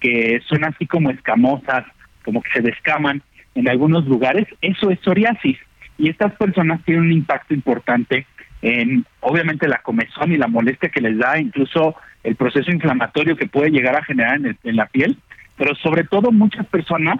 [0.00, 1.84] que son así como escamosas,
[2.24, 3.22] como que se descaman
[3.54, 4.46] en algunos lugares.
[4.60, 5.58] Eso es psoriasis.
[5.98, 8.26] Y estas personas tienen un impacto importante
[8.62, 13.46] en, obviamente, la comezón y la molestia que les da, incluso el proceso inflamatorio que
[13.46, 15.16] puede llegar a generar en, la piel,
[15.56, 17.18] pero sobre todo muchas personas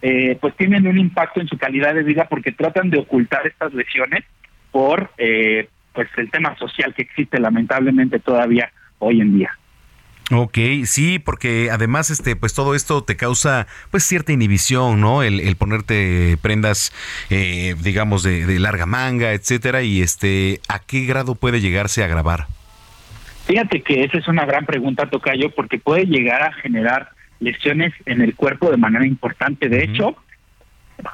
[0.00, 3.74] eh, pues tienen un impacto en su calidad de vida porque tratan de ocultar estas
[3.74, 4.24] lesiones
[4.70, 9.58] por eh, pues el tema social que existe lamentablemente todavía hoy en día.
[10.30, 15.22] Ok, sí, porque además este, pues todo esto te causa pues cierta inhibición, ¿no?
[15.22, 16.92] El, ponerte prendas,
[17.30, 22.06] eh, digamos, de, de, larga manga, etcétera, y este, ¿a qué grado puede llegarse a
[22.06, 22.46] agravar?
[23.46, 27.08] Fíjate que esa es una gran pregunta, Tocayo, porque puede llegar a generar
[27.40, 29.70] lesiones en el cuerpo de manera importante.
[29.70, 30.16] De hecho,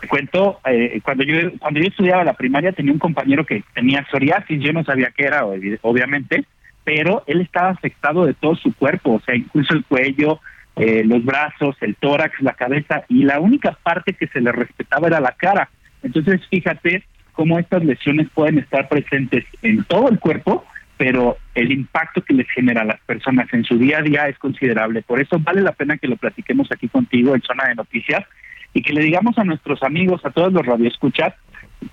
[0.09, 4.61] cuento, eh, cuando yo cuando yo estudiaba la primaria tenía un compañero que tenía psoriasis,
[4.61, 5.45] yo no sabía qué era,
[5.83, 6.45] obviamente,
[6.85, 10.41] pero él estaba afectado de todo su cuerpo, o sea, incluso el cuello,
[10.77, 15.09] eh, los brazos, el tórax, la cabeza, y la única parte que se le respetaba
[15.09, 15.71] era la cara.
[16.03, 20.65] Entonces, fíjate cómo estas lesiones pueden estar presentes en todo el cuerpo
[20.97, 24.39] pero el impacto que les genera a las personas en su día a día es
[24.39, 25.03] considerable.
[25.03, 28.25] Por eso vale la pena que lo platiquemos aquí contigo en Zona de Noticias
[28.73, 31.35] y que le digamos a nuestros amigos, a todos los radioescuchas,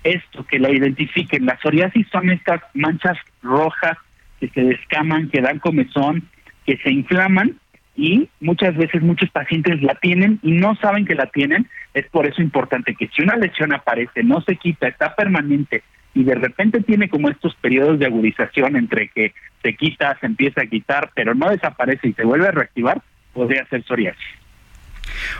[0.04, 1.46] esto, que lo identifiquen.
[1.46, 3.98] La psoriasis son estas manchas rojas
[4.42, 6.28] que se descaman, que dan comezón,
[6.66, 7.56] que se inflaman
[7.94, 11.68] y muchas veces muchos pacientes la tienen y no saben que la tienen.
[11.94, 16.24] Es por eso importante que si una lesión aparece, no se quita, está permanente y
[16.24, 19.32] de repente tiene como estos periodos de agudización entre que
[19.62, 23.00] se quita, se empieza a quitar, pero no desaparece y se vuelve a reactivar,
[23.32, 24.26] podría ser psoriasis.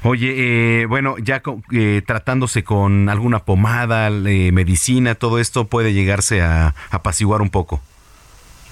[0.02, 1.42] Oye, eh, bueno, ya
[1.72, 7.80] eh, tratándose con alguna pomada, eh, medicina, todo esto puede llegarse a, apaciguar un poco.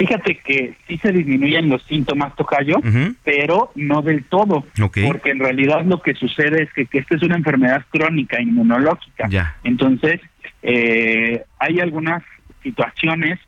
[0.01, 2.77] Fíjate que sí se disminuyen los síntomas, Tocayo,
[3.23, 4.65] pero no del todo.
[5.07, 9.29] Porque en realidad lo que sucede es que, que esta es una enfermedad crónica inmunológica.
[9.29, 9.57] Ya.
[9.63, 10.23] Entonces,
[10.63, 12.23] eh, hay algunas
[12.63, 13.39] situaciones,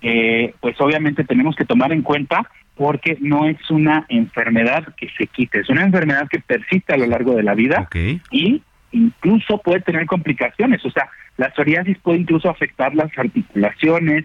[0.00, 5.26] eh, pues obviamente tenemos que tomar en cuenta porque no es una enfermedad que se
[5.26, 7.88] quite, es una enfermedad que persiste a lo largo de la vida
[8.30, 8.62] y
[8.92, 14.24] incluso puede tener complicaciones, o sea, la psoriasis puede incluso afectar las articulaciones,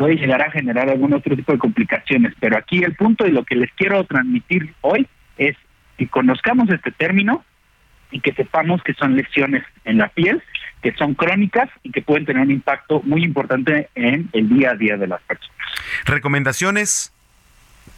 [0.00, 3.44] puede llegar a generar algún otro tipo de complicaciones, pero aquí el punto y lo
[3.44, 5.06] que les quiero transmitir hoy
[5.36, 5.54] es
[5.98, 7.44] que conozcamos este término
[8.10, 10.42] y que sepamos que son lesiones en la piel
[10.80, 14.74] que son crónicas y que pueden tener un impacto muy importante en el día a
[14.74, 15.54] día de las personas.
[16.06, 17.12] ¿Recomendaciones?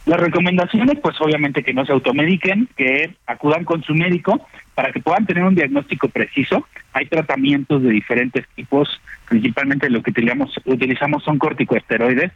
[0.05, 4.99] Las recomendaciones, pues obviamente que no se automediquen, que acudan con su médico para que
[4.99, 6.67] puedan tener un diagnóstico preciso.
[6.91, 12.33] Hay tratamientos de diferentes tipos, principalmente lo que utilizamos, utilizamos son corticosteroides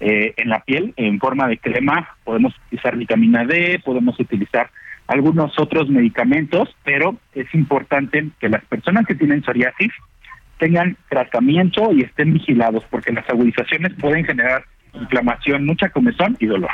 [0.00, 2.06] eh, en la piel en forma de crema.
[2.22, 4.68] Podemos utilizar vitamina D, podemos utilizar
[5.06, 9.90] algunos otros medicamentos, pero es importante que las personas que tienen psoriasis
[10.58, 16.70] tengan tratamiento y estén vigilados, porque las agudizaciones pueden generar inflamación, mucha comezón y dolor.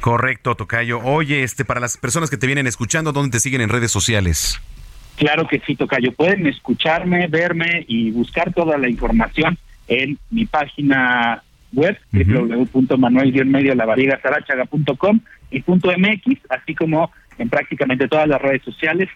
[0.00, 1.00] Correcto, Tocayo.
[1.00, 4.60] Oye, este para las personas que te vienen escuchando, ¿dónde te siguen en redes sociales?
[5.16, 6.12] Claro que sí, Tocayo.
[6.12, 9.58] Pueden escucharme, verme y buscar toda la información
[9.88, 11.42] en mi página
[11.72, 12.32] web, uh -huh.
[12.72, 15.20] www.manuel-medio-lavarigasarachaga.com
[15.50, 19.08] y punto .mx, así como en prácticamente todas las redes sociales,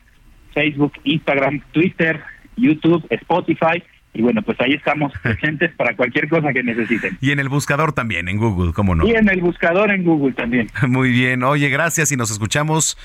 [0.55, 2.23] Facebook, Instagram, Twitter,
[2.57, 3.83] YouTube, Spotify.
[4.17, 7.19] Y bueno, pues ahí estamos presentes para cualquier cosa que necesiten.
[7.21, 9.07] Y en el buscador también, en Google, ¿cómo no?
[9.07, 10.71] Y en el buscador en Google también.
[10.89, 11.43] Muy bien.
[11.43, 12.97] Oye, gracias y nos escuchamos.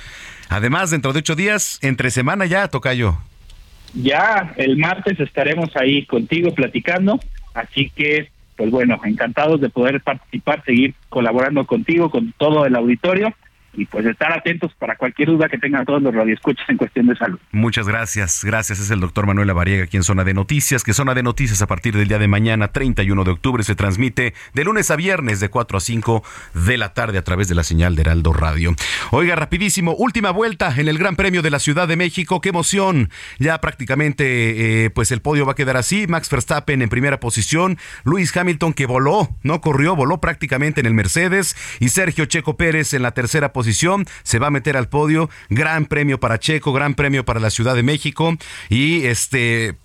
[0.50, 3.18] Además, dentro de ocho días, entre semana ya, Tocayo.
[3.94, 7.20] Ya, el martes estaremos ahí contigo platicando.
[7.54, 13.34] Así que, pues bueno, encantados de poder participar, seguir colaborando contigo, con todo el auditorio
[13.74, 17.16] y pues estar atentos para cualquier duda que tengan todos los radioescuchas en cuestión de
[17.16, 17.40] salud.
[17.52, 18.44] Muchas gracias.
[18.44, 18.80] Gracias.
[18.80, 21.68] Es el doctor Manuel Lavariega aquí en Zona de Noticias, que Zona de Noticias a
[21.68, 25.50] partir del día de mañana, 31 de octubre, se transmite de lunes a viernes de
[25.50, 26.24] 4 a 5
[26.54, 28.76] de la tarde a través de la señal de Heraldo Radio.
[29.12, 32.42] Oiga, rapidísimo, última vuelta en el Gran Premio de la Ciudad de México.
[32.42, 33.10] ¡Qué emoción!
[33.40, 36.08] Ya prácticamente, eh, pues el podio va a quedar así.
[36.08, 40.94] Max Verstappen en primera posición, Luis Hamilton que voló, no corrió, voló prácticamente en el
[40.94, 43.61] Mercedes y Sergio Checo Pérez en la tercera posición
[44.24, 45.30] se va a meter al podio.
[45.50, 48.38] Gran premio para Checo, gran premio para la Ciudad de México.
[48.70, 49.76] Y este,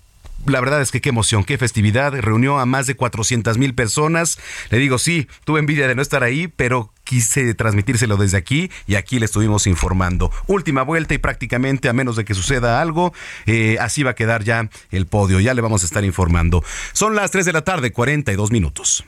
[0.45, 2.13] la verdad es que qué emoción, qué festividad.
[2.13, 4.37] Reunió a más de 400 mil personas.
[4.69, 8.95] Le digo, sí, tuve envidia de no estar ahí, pero quise transmitírselo desde aquí y
[8.95, 10.31] aquí le estuvimos informando.
[10.45, 13.13] Última vuelta y prácticamente a menos de que suceda algo,
[13.45, 15.39] eh, así va a quedar ya el podio.
[15.39, 16.63] Ya le vamos a estar informando.
[16.93, 19.03] Son las 3 de la tarde, 42 minutos.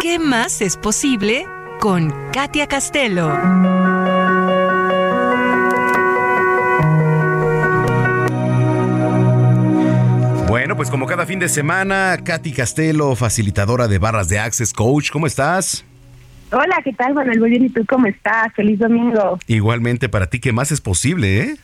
[0.00, 1.46] ¿Qué más es posible?
[1.80, 3.28] Con Katia Castelo.
[10.46, 15.10] Bueno, pues como cada fin de semana, Katy Castelo, facilitadora de barras de Access Coach,
[15.10, 15.84] ¿cómo estás?
[16.52, 17.40] Hola, ¿qué tal, Manuel?
[17.40, 18.52] Muy bien, ¿y tú cómo estás?
[18.54, 19.38] Feliz domingo.
[19.46, 21.56] Igualmente para ti, ¿qué más es posible, eh?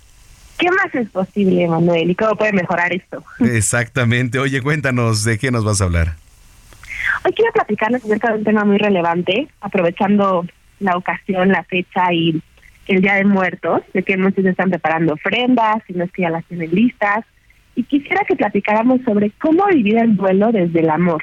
[0.57, 2.11] ¿Qué más es posible, Manuel?
[2.11, 3.23] ¿Y cómo puede mejorar esto?
[3.41, 4.39] Exactamente.
[4.39, 6.15] Oye, cuéntanos, ¿de qué nos vas a hablar?
[7.25, 10.45] Hoy quiero platicarles acerca de un tema muy relevante, aprovechando
[10.81, 12.41] la ocasión, la fecha y
[12.87, 16.31] el Día de Muertos, de que muchos están preparando ofrendas, y no es que ya
[16.31, 17.25] las tienen listas.
[17.75, 21.23] Y quisiera que platicáramos sobre cómo vivir el duelo desde el amor.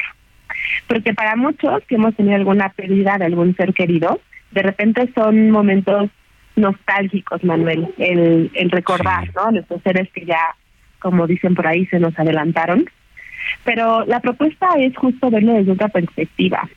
[0.88, 4.20] Porque para muchos que hemos tenido alguna pérdida de algún ser querido,
[4.52, 6.10] de repente son momentos
[6.56, 9.52] nostálgicos, Manuel, el, el recordar, ¿no?
[9.52, 10.56] Nuestros seres que ya,
[10.99, 12.86] como dicen por ahí, se nos adelantaron.
[13.63, 16.69] Pero la propuesta es justo verlo desde otra perspectiva.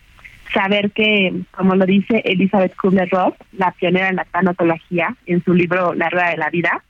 [0.52, 5.92] Saber que, como lo dice Elizabeth Kubler-Ross, la pionera en la tanatología, en su libro
[5.94, 6.82] La Rueda de la Vida,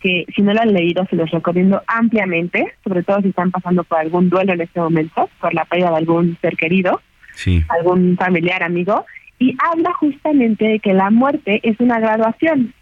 [0.00, 3.82] que si no lo han leído se los recomiendo ampliamente, sobre todo si están pasando
[3.84, 7.00] por algún duelo en este momento, por la pérdida de algún ser querido,
[7.68, 9.04] algún familiar, amigo,
[9.38, 12.72] y habla justamente de que la muerte es una graduación,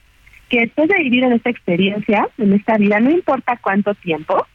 [0.48, 4.46] que después de vivir en esta experiencia, en esta vida, no importa cuánto tiempo,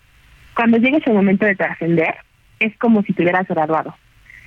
[0.59, 2.15] cuando llegue ese momento de trascender,
[2.59, 3.95] es como si te hubieras graduado.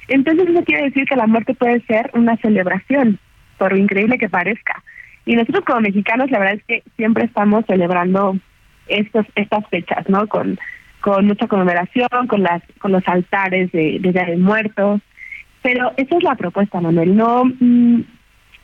[0.09, 3.19] Entonces eso quiere decir que la muerte puede ser una celebración,
[3.57, 4.85] por increíble que parezca.
[5.25, 8.37] Y nosotros como mexicanos, la verdad es que siempre estamos celebrando
[8.89, 10.29] estos, estas fechas, ¿no?
[10.29, 10.59] Con,
[11.01, 15.01] con mucha conmemoración, con las con los altares de, de Día de Muertos.
[15.63, 18.03] Pero esa es la propuesta, Manuel, no mm,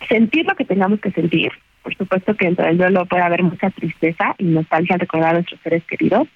[0.07, 1.53] sentir lo que tengamos que sentir.
[1.83, 5.33] Por supuesto que dentro del duelo puede haber mucha tristeza y nostalgia al recordar a
[5.39, 6.29] nuestros seres queridos,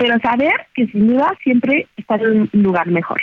[0.00, 3.20] pero saber que sin duda siempre está en un lugar mejor.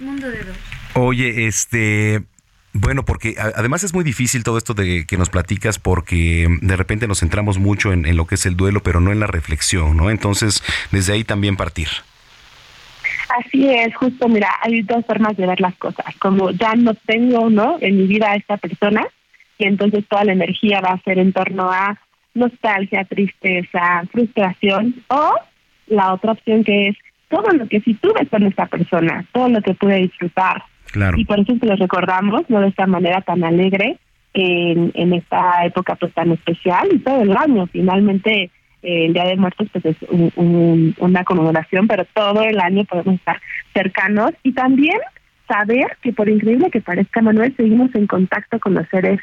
[0.00, 0.56] Mundo de dos.
[0.94, 2.24] Oye, este...
[2.72, 7.06] Bueno, porque además es muy difícil todo esto de que nos platicas porque de repente
[7.08, 10.10] nos centramos mucho en, lo que es el duelo, pero no en la reflexión, ¿no?
[10.10, 11.88] Entonces, desde ahí también partir.
[13.38, 16.14] Así es, justo, mira, hay dos formas de ver las cosas.
[16.18, 17.78] Como ya no tengo, ¿no?
[17.80, 19.06] En mi vida a esta persona,
[19.56, 21.98] y entonces toda la energía va a ser en torno a
[22.34, 25.34] nostalgia, tristeza, frustración o
[25.86, 26.96] la otra opción que es
[27.28, 30.62] todo lo que sí tuve con esta persona, todo lo que pude disfrutar.
[30.90, 31.18] Claro.
[31.18, 33.98] Y por eso se lo recordamos, no de esta manera tan alegre
[34.32, 37.66] en, en esta época pues tan especial y todo el año.
[37.66, 38.50] Finalmente
[38.82, 39.96] eh, el Día de Muertos pues es
[40.36, 43.40] una conmemoración, pero todo el año podemos estar
[43.74, 44.98] cercanos y también
[45.48, 49.20] saber que por increíble que parezca Manuel, seguimos en contacto con los seres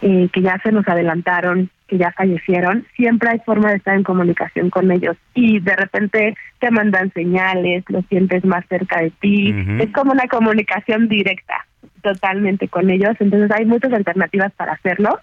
[0.00, 4.04] eh, que ya se nos adelantaron, que ya fallecieron, siempre hay forma de estar en
[4.04, 5.16] comunicación con ellos.
[5.34, 10.28] Y de repente te mandan señales, lo sientes más cerca de ti, es como una
[10.28, 11.66] comunicación directa
[12.00, 15.18] totalmente con ellos, entonces hay muchas alternativas para hacerlo.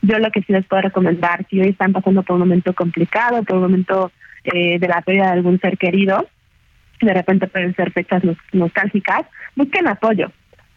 [0.00, 3.42] Yo lo que sí les puedo recomendar, si hoy están pasando por un momento complicado,
[3.42, 4.12] por un momento
[4.44, 6.26] eh, de la pérdida de algún ser querido,
[7.00, 8.22] de repente pueden ser fechas
[8.52, 9.26] nostálgicas,
[9.56, 10.30] busquen apoyo,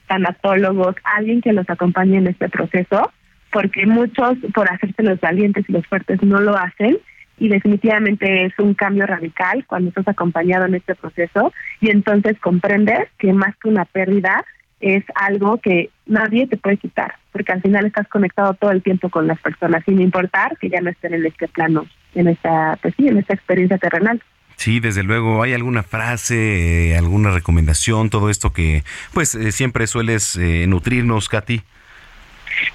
[0.07, 3.11] tanatólogos, alguien que los acompañe en este proceso
[3.55, 6.97] porque muchos por hacerse los valientes y los fuertes no lo hacen
[7.37, 13.07] y definitivamente es un cambio radical cuando estás acompañado en este proceso y entonces comprendes
[13.17, 14.43] que más que una pérdida
[14.81, 19.07] es algo que nadie te puede quitar, porque al final estás conectado todo el tiempo
[19.07, 22.93] con las personas sin importar que ya no estén en este plano, en esta pues
[22.97, 24.21] sí, en esta experiencia terrenal.
[24.57, 25.43] Sí, desde luego.
[25.43, 28.83] ¿Hay alguna frase, eh, alguna recomendación, todo esto que
[29.13, 31.61] pues eh, siempre sueles eh, nutrirnos, Katy?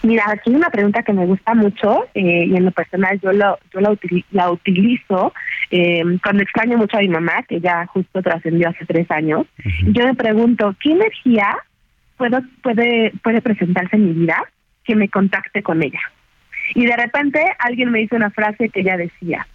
[0.02, 3.32] Mira, aquí hay una pregunta que me gusta mucho eh, y en lo personal yo,
[3.32, 3.96] lo, yo la,
[4.30, 5.32] la utilizo
[5.70, 9.46] eh, cuando extraño mucho a mi mamá, que ya justo trascendió hace tres años.
[9.86, 11.56] Yo me pregunto, ¿qué energía
[12.20, 14.36] puedo, puede, puede presentarse en mi vida,
[14.84, 16.00] que me contacte con ella.
[16.74, 19.46] Y de repente alguien me dice una frase que ella decía,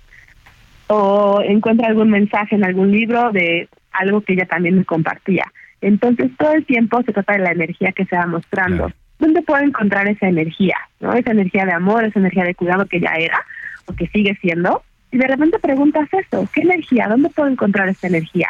[0.88, 5.46] o encuentra algún mensaje en algún libro de algo que ella también me compartía.
[5.82, 8.92] Entonces todo el tiempo se trata de la energía que se va mostrando.
[9.20, 10.78] ¿Dónde puedo encontrar esa energía?
[11.00, 11.14] ¿no?
[11.14, 13.46] Esa energía de amor, esa energía de cuidado que ya era
[13.86, 14.84] o que sigue siendo.
[15.12, 17.08] Y de repente preguntas eso, ¿qué energía?
[17.08, 18.50] ¿Dónde puedo encontrar esa energía?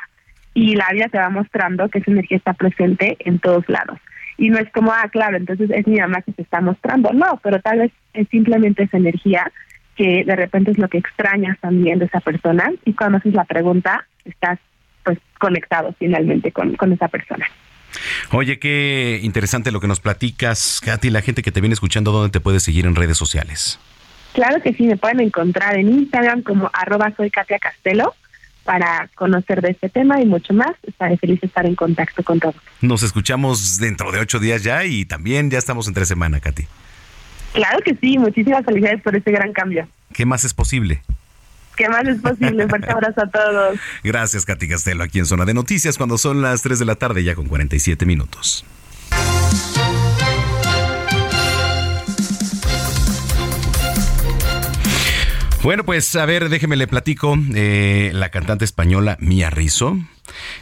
[0.54, 4.00] Y la vida te va mostrando que esa energía está presente en todos lados.
[4.38, 7.14] Y no es como, ah, claro, entonces es mi mamá que se está mostrando.
[7.14, 9.52] No, pero tal vez es simplemente esa energía
[9.96, 12.72] que de repente es lo que extrañas también de esa persona.
[12.84, 14.60] Y cuando haces la pregunta, estás
[15.04, 17.46] pues conectado finalmente con, con esa persona.
[18.32, 21.10] Oye, qué interesante lo que nos platicas, Katy.
[21.10, 23.80] La gente que te viene escuchando, ¿dónde te puede seguir en redes sociales?
[24.34, 28.16] Claro que sí, me pueden encontrar en Instagram como arroba soy Katia Castelo
[28.66, 30.76] para conocer de este tema y mucho más.
[30.86, 32.56] Estaré feliz de estar en contacto con todos.
[32.82, 36.68] Nos escuchamos dentro de ocho días ya y también ya estamos en tres semanas, Katy.
[37.54, 39.88] Claro que sí, muchísimas felicidades por este gran cambio.
[40.14, 41.02] ¿Qué más es posible?
[41.76, 42.68] ¿Qué más es posible?
[42.68, 43.80] Fuerte abrazo a todos.
[44.04, 47.24] Gracias, Katy Castelo, aquí en Zona de Noticias, cuando son las 3 de la tarde,
[47.24, 48.66] ya con 47 minutos.
[55.66, 57.36] Bueno, pues a ver, déjeme le platico.
[57.56, 59.98] Eh, la cantante española Mia Rizzo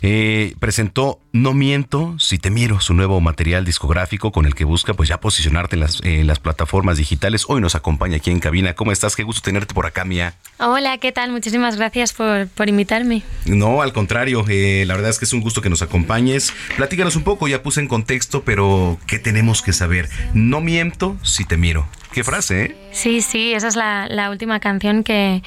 [0.02, 4.94] eh, presentó No Miento si te miro, su nuevo material discográfico con el que busca
[4.94, 7.44] pues ya posicionarte en las, en las plataformas digitales.
[7.50, 8.76] Hoy nos acompaña aquí en cabina.
[8.76, 9.18] ¿Cómo estás?
[9.18, 10.36] Qué gusto tenerte por acá, Mia.
[10.58, 11.34] Hola, ¿qué tal?
[11.34, 13.24] Muchísimas gracias por, por invitarme.
[13.44, 16.54] No, al contrario, eh, la verdad es que es un gusto que nos acompañes.
[16.78, 20.08] Platícanos un poco, ya puse en contexto, pero ¿qué tenemos que saber?
[20.34, 21.90] No miento si te miro.
[22.14, 22.83] Qué frase, ¿eh?
[22.94, 25.42] Sí, sí, esa es la, la última canción que,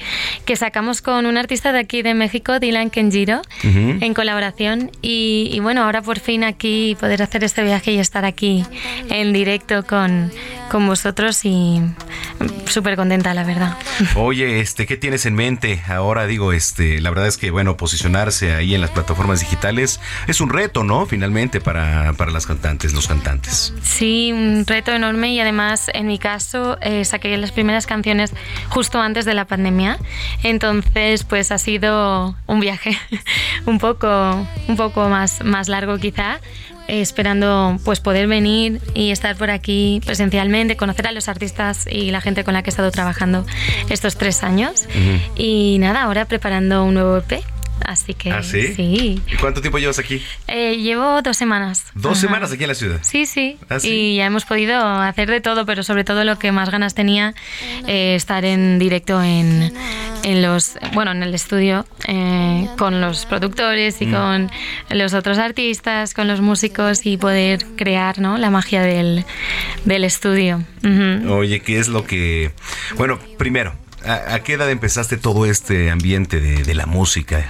[0.45, 4.91] que, sacamos con un artista de aquí de México, Dylan Kenjiro, en colaboración.
[5.01, 8.65] Y, y, bueno, ahora por fin aquí poder hacer este viaje y estar aquí
[9.09, 10.31] en directo con,
[10.69, 11.81] con vosotros y
[12.65, 13.77] súper contenta, la verdad.
[14.15, 16.27] Oye, este, ¿qué tienes en mente ahora?
[16.27, 20.49] Digo, este, la verdad es que, bueno, posicionarse ahí en las plataformas digitales es un
[20.49, 21.05] reto, ¿no?
[21.05, 23.73] Finalmente para, para las cantantes, los cantantes.
[23.81, 28.33] Sí, un reto enorme y además, en mi caso, eh, saqué las primeras canciones
[28.69, 29.97] justo antes de la pandemia,
[30.43, 32.97] entonces pues ha sido un viaje
[33.65, 36.39] un poco, un poco más, más largo quizá,
[36.87, 42.21] esperando pues poder venir y estar por aquí presencialmente, conocer a los artistas y la
[42.21, 43.45] gente con la que he estado trabajando
[43.89, 44.87] estos tres años.
[45.35, 47.43] Y nada, ahora preparando un nuevo EP
[47.85, 48.73] Así que ¿Ah, sí?
[48.73, 49.21] sí.
[49.25, 50.21] ¿Y cuánto tiempo llevas aquí?
[50.47, 51.85] Eh, llevo dos semanas.
[51.95, 52.99] ¿Dos semanas aquí en la ciudad?
[53.01, 53.57] Sí, sí.
[53.69, 53.89] ¿Ah, sí?
[53.89, 57.33] Y ya hemos podido hacer de todo, pero sobre todo lo que más ganas tenía,
[57.87, 59.73] eh, estar en directo en,
[60.23, 64.11] en, los, bueno, en el estudio eh, con los productores y mm.
[64.11, 64.51] con
[64.89, 68.37] los otros artistas, con los músicos y poder crear ¿no?
[68.37, 69.25] la magia del,
[69.85, 70.63] del estudio.
[71.29, 72.51] Oye, ¿qué es lo que...
[72.95, 73.73] Bueno, primero,
[74.05, 77.45] ¿A, qué edad empezaste todo este ambiente de, la música?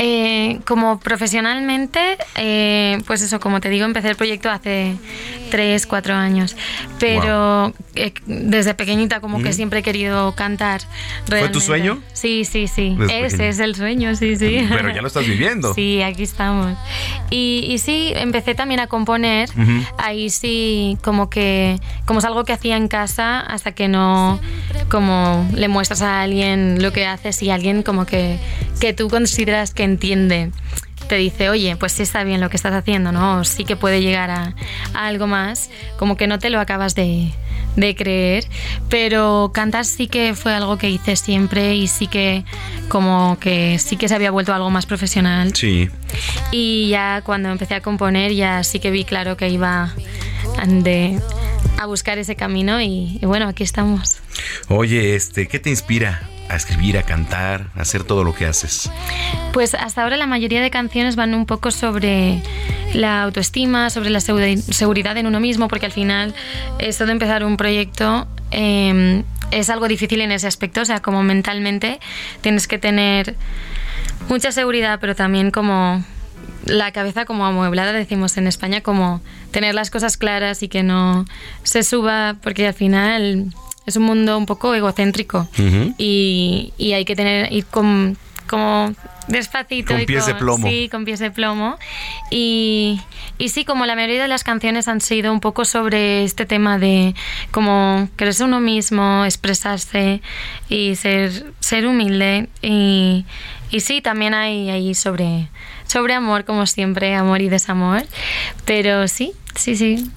[0.00, 4.96] Eh, como profesionalmente, eh, pues eso, como te digo, empecé el proyecto hace
[5.50, 6.56] tres, cuatro años.
[6.98, 10.82] Pero eh, desde pequeñita como que siempre he querido cantar.
[11.26, 12.00] ¿Fue tu sueño?
[12.12, 12.96] Sí, sí, sí.
[13.10, 14.66] Ese es el sueño, sí, sí.
[14.68, 15.74] Pero ya lo estás viviendo.
[15.78, 16.76] Sí, aquí estamos.
[17.30, 19.48] Y, y sí, empecé también a componer.
[19.96, 24.40] Ahí sí, como que, como es algo que hacía en casa hasta que no,
[24.90, 28.38] como le muestras a alguien lo que haces y alguien como que,
[28.80, 30.50] que tú consideras que entiende
[31.08, 33.44] te dice, oye, pues sí está bien lo que estás haciendo, ¿no?
[33.44, 34.54] sí que puede llegar a,
[34.94, 37.32] algo más, como que no te lo acabas de,
[37.76, 38.44] de, creer,
[38.90, 42.44] pero cantar sí que fue algo que hice siempre y sí que
[42.88, 45.54] como que sí que se había vuelto algo más profesional.
[45.54, 45.88] Sí.
[46.52, 49.94] Y ya cuando empecé a componer ya sí que vi claro que iba
[50.66, 51.18] de,
[51.78, 54.18] a buscar ese camino y, y bueno, aquí estamos.
[54.68, 58.90] Oye, este, ¿qué te inspira a escribir, a cantar, a hacer todo lo que haces?
[59.52, 62.42] Pues hasta ahora la mayoría de canciones van un poco sobre
[62.94, 66.34] la autoestima, sobre la seguridad en uno mismo, porque al final
[66.78, 71.22] esto de empezar un proyecto em, es algo difícil en ese aspecto, o sea, como
[71.22, 72.00] mentalmente
[72.40, 73.36] tienes que tener
[74.28, 76.02] mucha seguridad, pero también como
[76.64, 79.20] la cabeza como amueblada, decimos en España, como
[79.50, 81.24] tener las cosas claras y que no
[81.62, 83.52] se suba, porque al final
[83.86, 85.48] es un mundo un poco egocéntrico
[85.96, 88.16] y, hay que tener, ir con,
[88.48, 88.94] como
[89.28, 89.94] Despacito.
[89.94, 90.66] Con pies de plomo.
[90.66, 91.78] Sí, con pies de plomo.
[92.30, 93.00] Y,
[93.36, 96.78] y sí, como la mayoría de las canciones han sido un poco sobre este tema
[96.78, 97.14] de
[97.50, 100.22] como creerse uno mismo, expresarse
[100.68, 102.48] y ser, ser humilde.
[102.62, 103.26] Y,
[103.70, 105.48] y sí, también hay ahí sobre,
[105.88, 108.04] sobre amor, como siempre, amor y desamor.
[108.64, 110.08] Pero sí, sí, sí,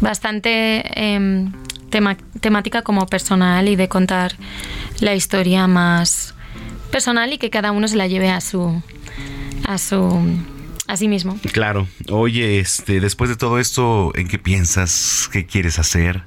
[0.00, 1.52] bastante em,
[2.40, 4.34] temática como personal y de contar
[5.00, 6.34] la historia más
[6.90, 8.82] personal y que cada uno se la lleve a su
[9.66, 10.20] a su
[10.86, 11.38] a sí mismo.
[11.52, 11.88] Claro.
[12.10, 15.30] Oye, este, después de todo esto, ¿en qué piensas?
[15.32, 16.24] ¿Qué quieres hacer?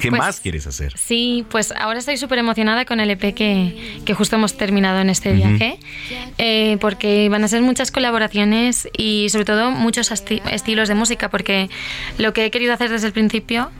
[0.00, 0.92] ¿Qué Pues, más quieres hacer?
[0.96, 5.10] Sí, pues ahora estoy súper emocionada con el EP que, que justo hemos terminado en
[5.10, 5.78] este viaje,
[6.38, 11.28] eh, porque van a ser muchas colaboraciones y sobre todo muchos esti- estilos de música,
[11.28, 11.68] porque
[12.18, 13.70] lo que he querido hacer desde el principio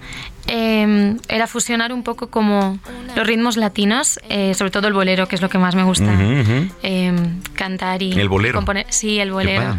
[0.49, 2.79] eh, era fusionar un poco como
[3.15, 6.17] los ritmos latinos, eh, sobre todo el bolero, que es lo que más me gusta
[6.83, 7.13] eh,
[7.55, 8.55] cantar y El bolero.
[8.57, 8.87] componer.
[8.89, 9.77] Sí, el bolero.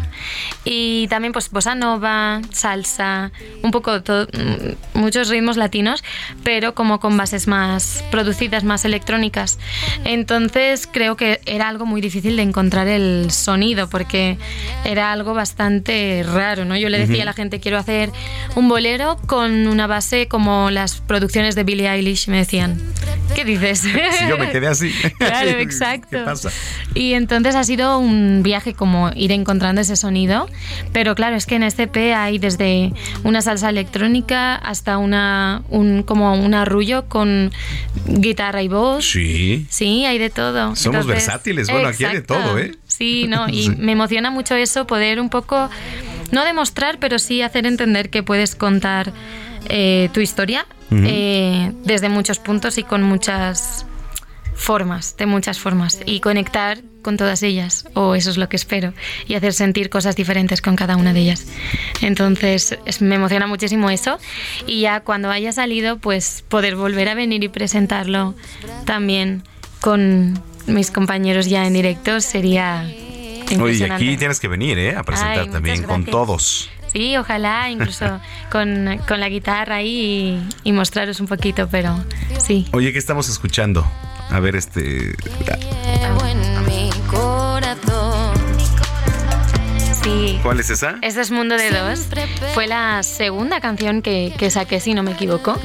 [0.64, 3.30] Y también pues bossa nova, salsa,
[3.62, 6.04] un poco todo, mm, muchos ritmos latinos,
[6.44, 9.58] pero como con bases más producidas, más electrónicas.
[10.04, 14.38] Entonces creo que era algo muy difícil de encontrar el sonido porque
[14.84, 16.76] era algo bastante raro, ¿no?
[16.76, 18.10] Yo le decía a la gente, quiero hacer
[18.54, 22.80] un bolero con una base como las producciones de Billie Eilish, me decían,
[23.34, 23.80] ¿qué dices?
[24.18, 24.92] Si yo me quedé así.
[25.18, 26.08] Claro, exacto.
[26.10, 26.50] ¿Qué pasa?
[26.94, 30.48] Y entonces ha sido un viaje como ir encontrando ese sonido,
[30.92, 32.92] pero claro, es que en este EP hay desde
[33.24, 37.52] una salsa electrónica hasta una un como un arrullo con
[38.06, 39.04] guitarra y voz.
[39.04, 39.66] Sí.
[39.68, 40.74] Sí, hay de todo.
[40.76, 41.68] Somos versátiles.
[41.70, 42.42] Bueno, aquí hay de exacto.
[42.42, 42.72] todo, ¿eh?
[42.86, 43.70] Sí, no, y Sí.
[43.76, 45.70] me emociona mucho eso, poder un poco,
[46.32, 49.12] no demostrar, pero sí hacer entender que puedes contar
[49.68, 53.84] eh, tu historia eh, desde muchos puntos y con muchas
[54.54, 58.92] formas, de muchas formas, y conectar con todas ellas, o eso es lo que espero,
[59.26, 61.46] y hacer sentir cosas diferentes con cada una de ellas.
[62.00, 64.18] Entonces, es- me emociona muchísimo eso,
[64.66, 68.34] y ya cuando haya salido, pues poder volver a venir y presentarlo
[68.84, 69.42] también
[69.80, 72.84] con mis compañeros ya en directo sería
[73.60, 74.94] Oye, aquí tienes que venir, ¿eh?
[74.96, 76.68] A presentar Ay, también con todos.
[76.98, 78.20] Sí, ojalá, incluso
[78.50, 81.96] con, con la guitarra ahí y, y mostraros un poquito, pero
[82.40, 82.66] sí.
[82.72, 83.86] Oye, ¿qué estamos escuchando?
[84.30, 85.10] A ver, este.
[85.12, 88.34] en mi corazón.
[90.02, 90.40] Sí.
[90.42, 90.96] ¿Cuál es esa?
[91.00, 92.08] Este es Mundo de Dos.
[92.52, 95.56] Fue la segunda canción que, que saqué, si no me equivoco.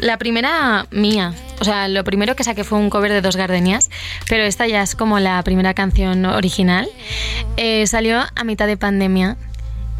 [0.00, 1.32] La primera mía.
[1.60, 3.88] O sea, lo primero que saqué fue un cover de Dos Gardenias,
[4.28, 6.86] pero esta ya es como la primera canción original.
[7.56, 9.38] Eh, salió a mitad de pandemia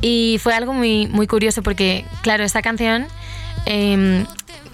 [0.07, 3.07] y fue algo muy, muy curioso porque, claro, esta canción
[3.65, 4.27] eh,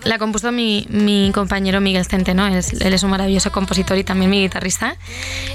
[0.02, 4.31] la compuso mi, mi compañero Miguel Centeno, es- él es un maravilloso compositor y también
[4.31, 4.97] mi guitarrista.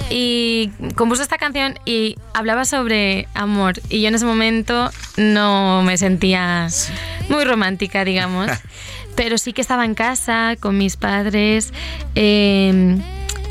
[0.10, 3.74] Y compuso esta canción y hablaba sobre amor.
[3.90, 6.68] Y yo en ese momento no me sentía
[7.30, 8.50] muy romántica, digamos.
[9.16, 11.74] Pero sí que estaba en casa con mis padres
[12.16, 12.98] eh,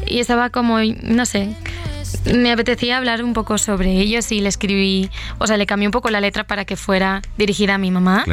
[0.07, 1.55] y estaba como, no sé,
[2.33, 5.93] me apetecía hablar un poco sobre ellos y le escribí, o sea, le cambié un
[5.93, 8.25] poco la letra para que fuera dirigida a mi mamá.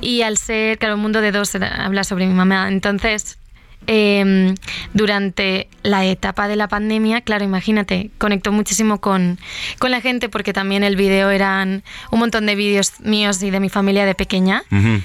[0.00, 2.68] Y al ser, claro, un mundo de dos habla sobre mi mamá.
[2.68, 3.38] Entonces,
[3.86, 4.54] eh,
[4.94, 9.38] durante la etapa de la pandemia, claro, imagínate, conectó muchísimo con,
[9.78, 13.60] con la gente porque también el video eran un montón de vídeos míos y de
[13.60, 14.62] mi familia de pequeña,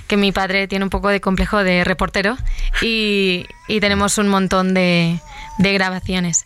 [0.07, 2.37] que mi padre tiene un poco de complejo de reportero
[2.81, 5.19] y, y tenemos un montón de,
[5.59, 6.45] de grabaciones.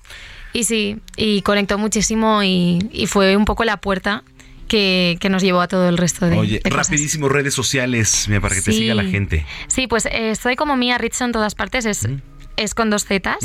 [0.56, 4.23] Y sí, y conectó muchísimo y, y fue un poco la puerta
[4.69, 6.88] que, que nos llevó a todo el resto de, Oye, de cosas.
[6.88, 9.45] rapidísimo, redes sociales, para que te siga la gente.
[9.68, 12.07] Sí, pues eh, estoy como Mia Ritz en todas partes, es,
[12.57, 13.38] es con dos Zetas.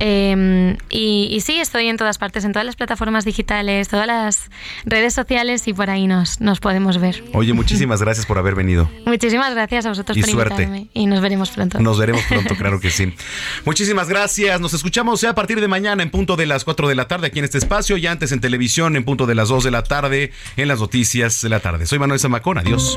[0.00, 4.50] Eh, y, y sí, estoy en todas partes, en todas las plataformas digitales, todas las
[4.84, 7.22] redes sociales y por ahí nos, nos podemos ver.
[7.32, 8.90] Oye, muchísimas gracias por haber venido.
[9.06, 10.54] Muchísimas gracias a vosotros Y por suerte.
[10.62, 11.78] invitarme y nos veremos pronto.
[11.80, 13.12] Nos veremos pronto, claro que sí.
[13.64, 14.60] Muchísimas gracias.
[14.60, 17.26] Nos escuchamos ya a partir de mañana en punto de las 4 de la tarde
[17.28, 19.82] aquí en este espacio y antes en televisión en punto de las 2 de la
[19.82, 21.86] tarde en las noticias de la tarde.
[21.86, 22.58] Soy Manuel Zamacón.
[22.58, 22.96] Adiós.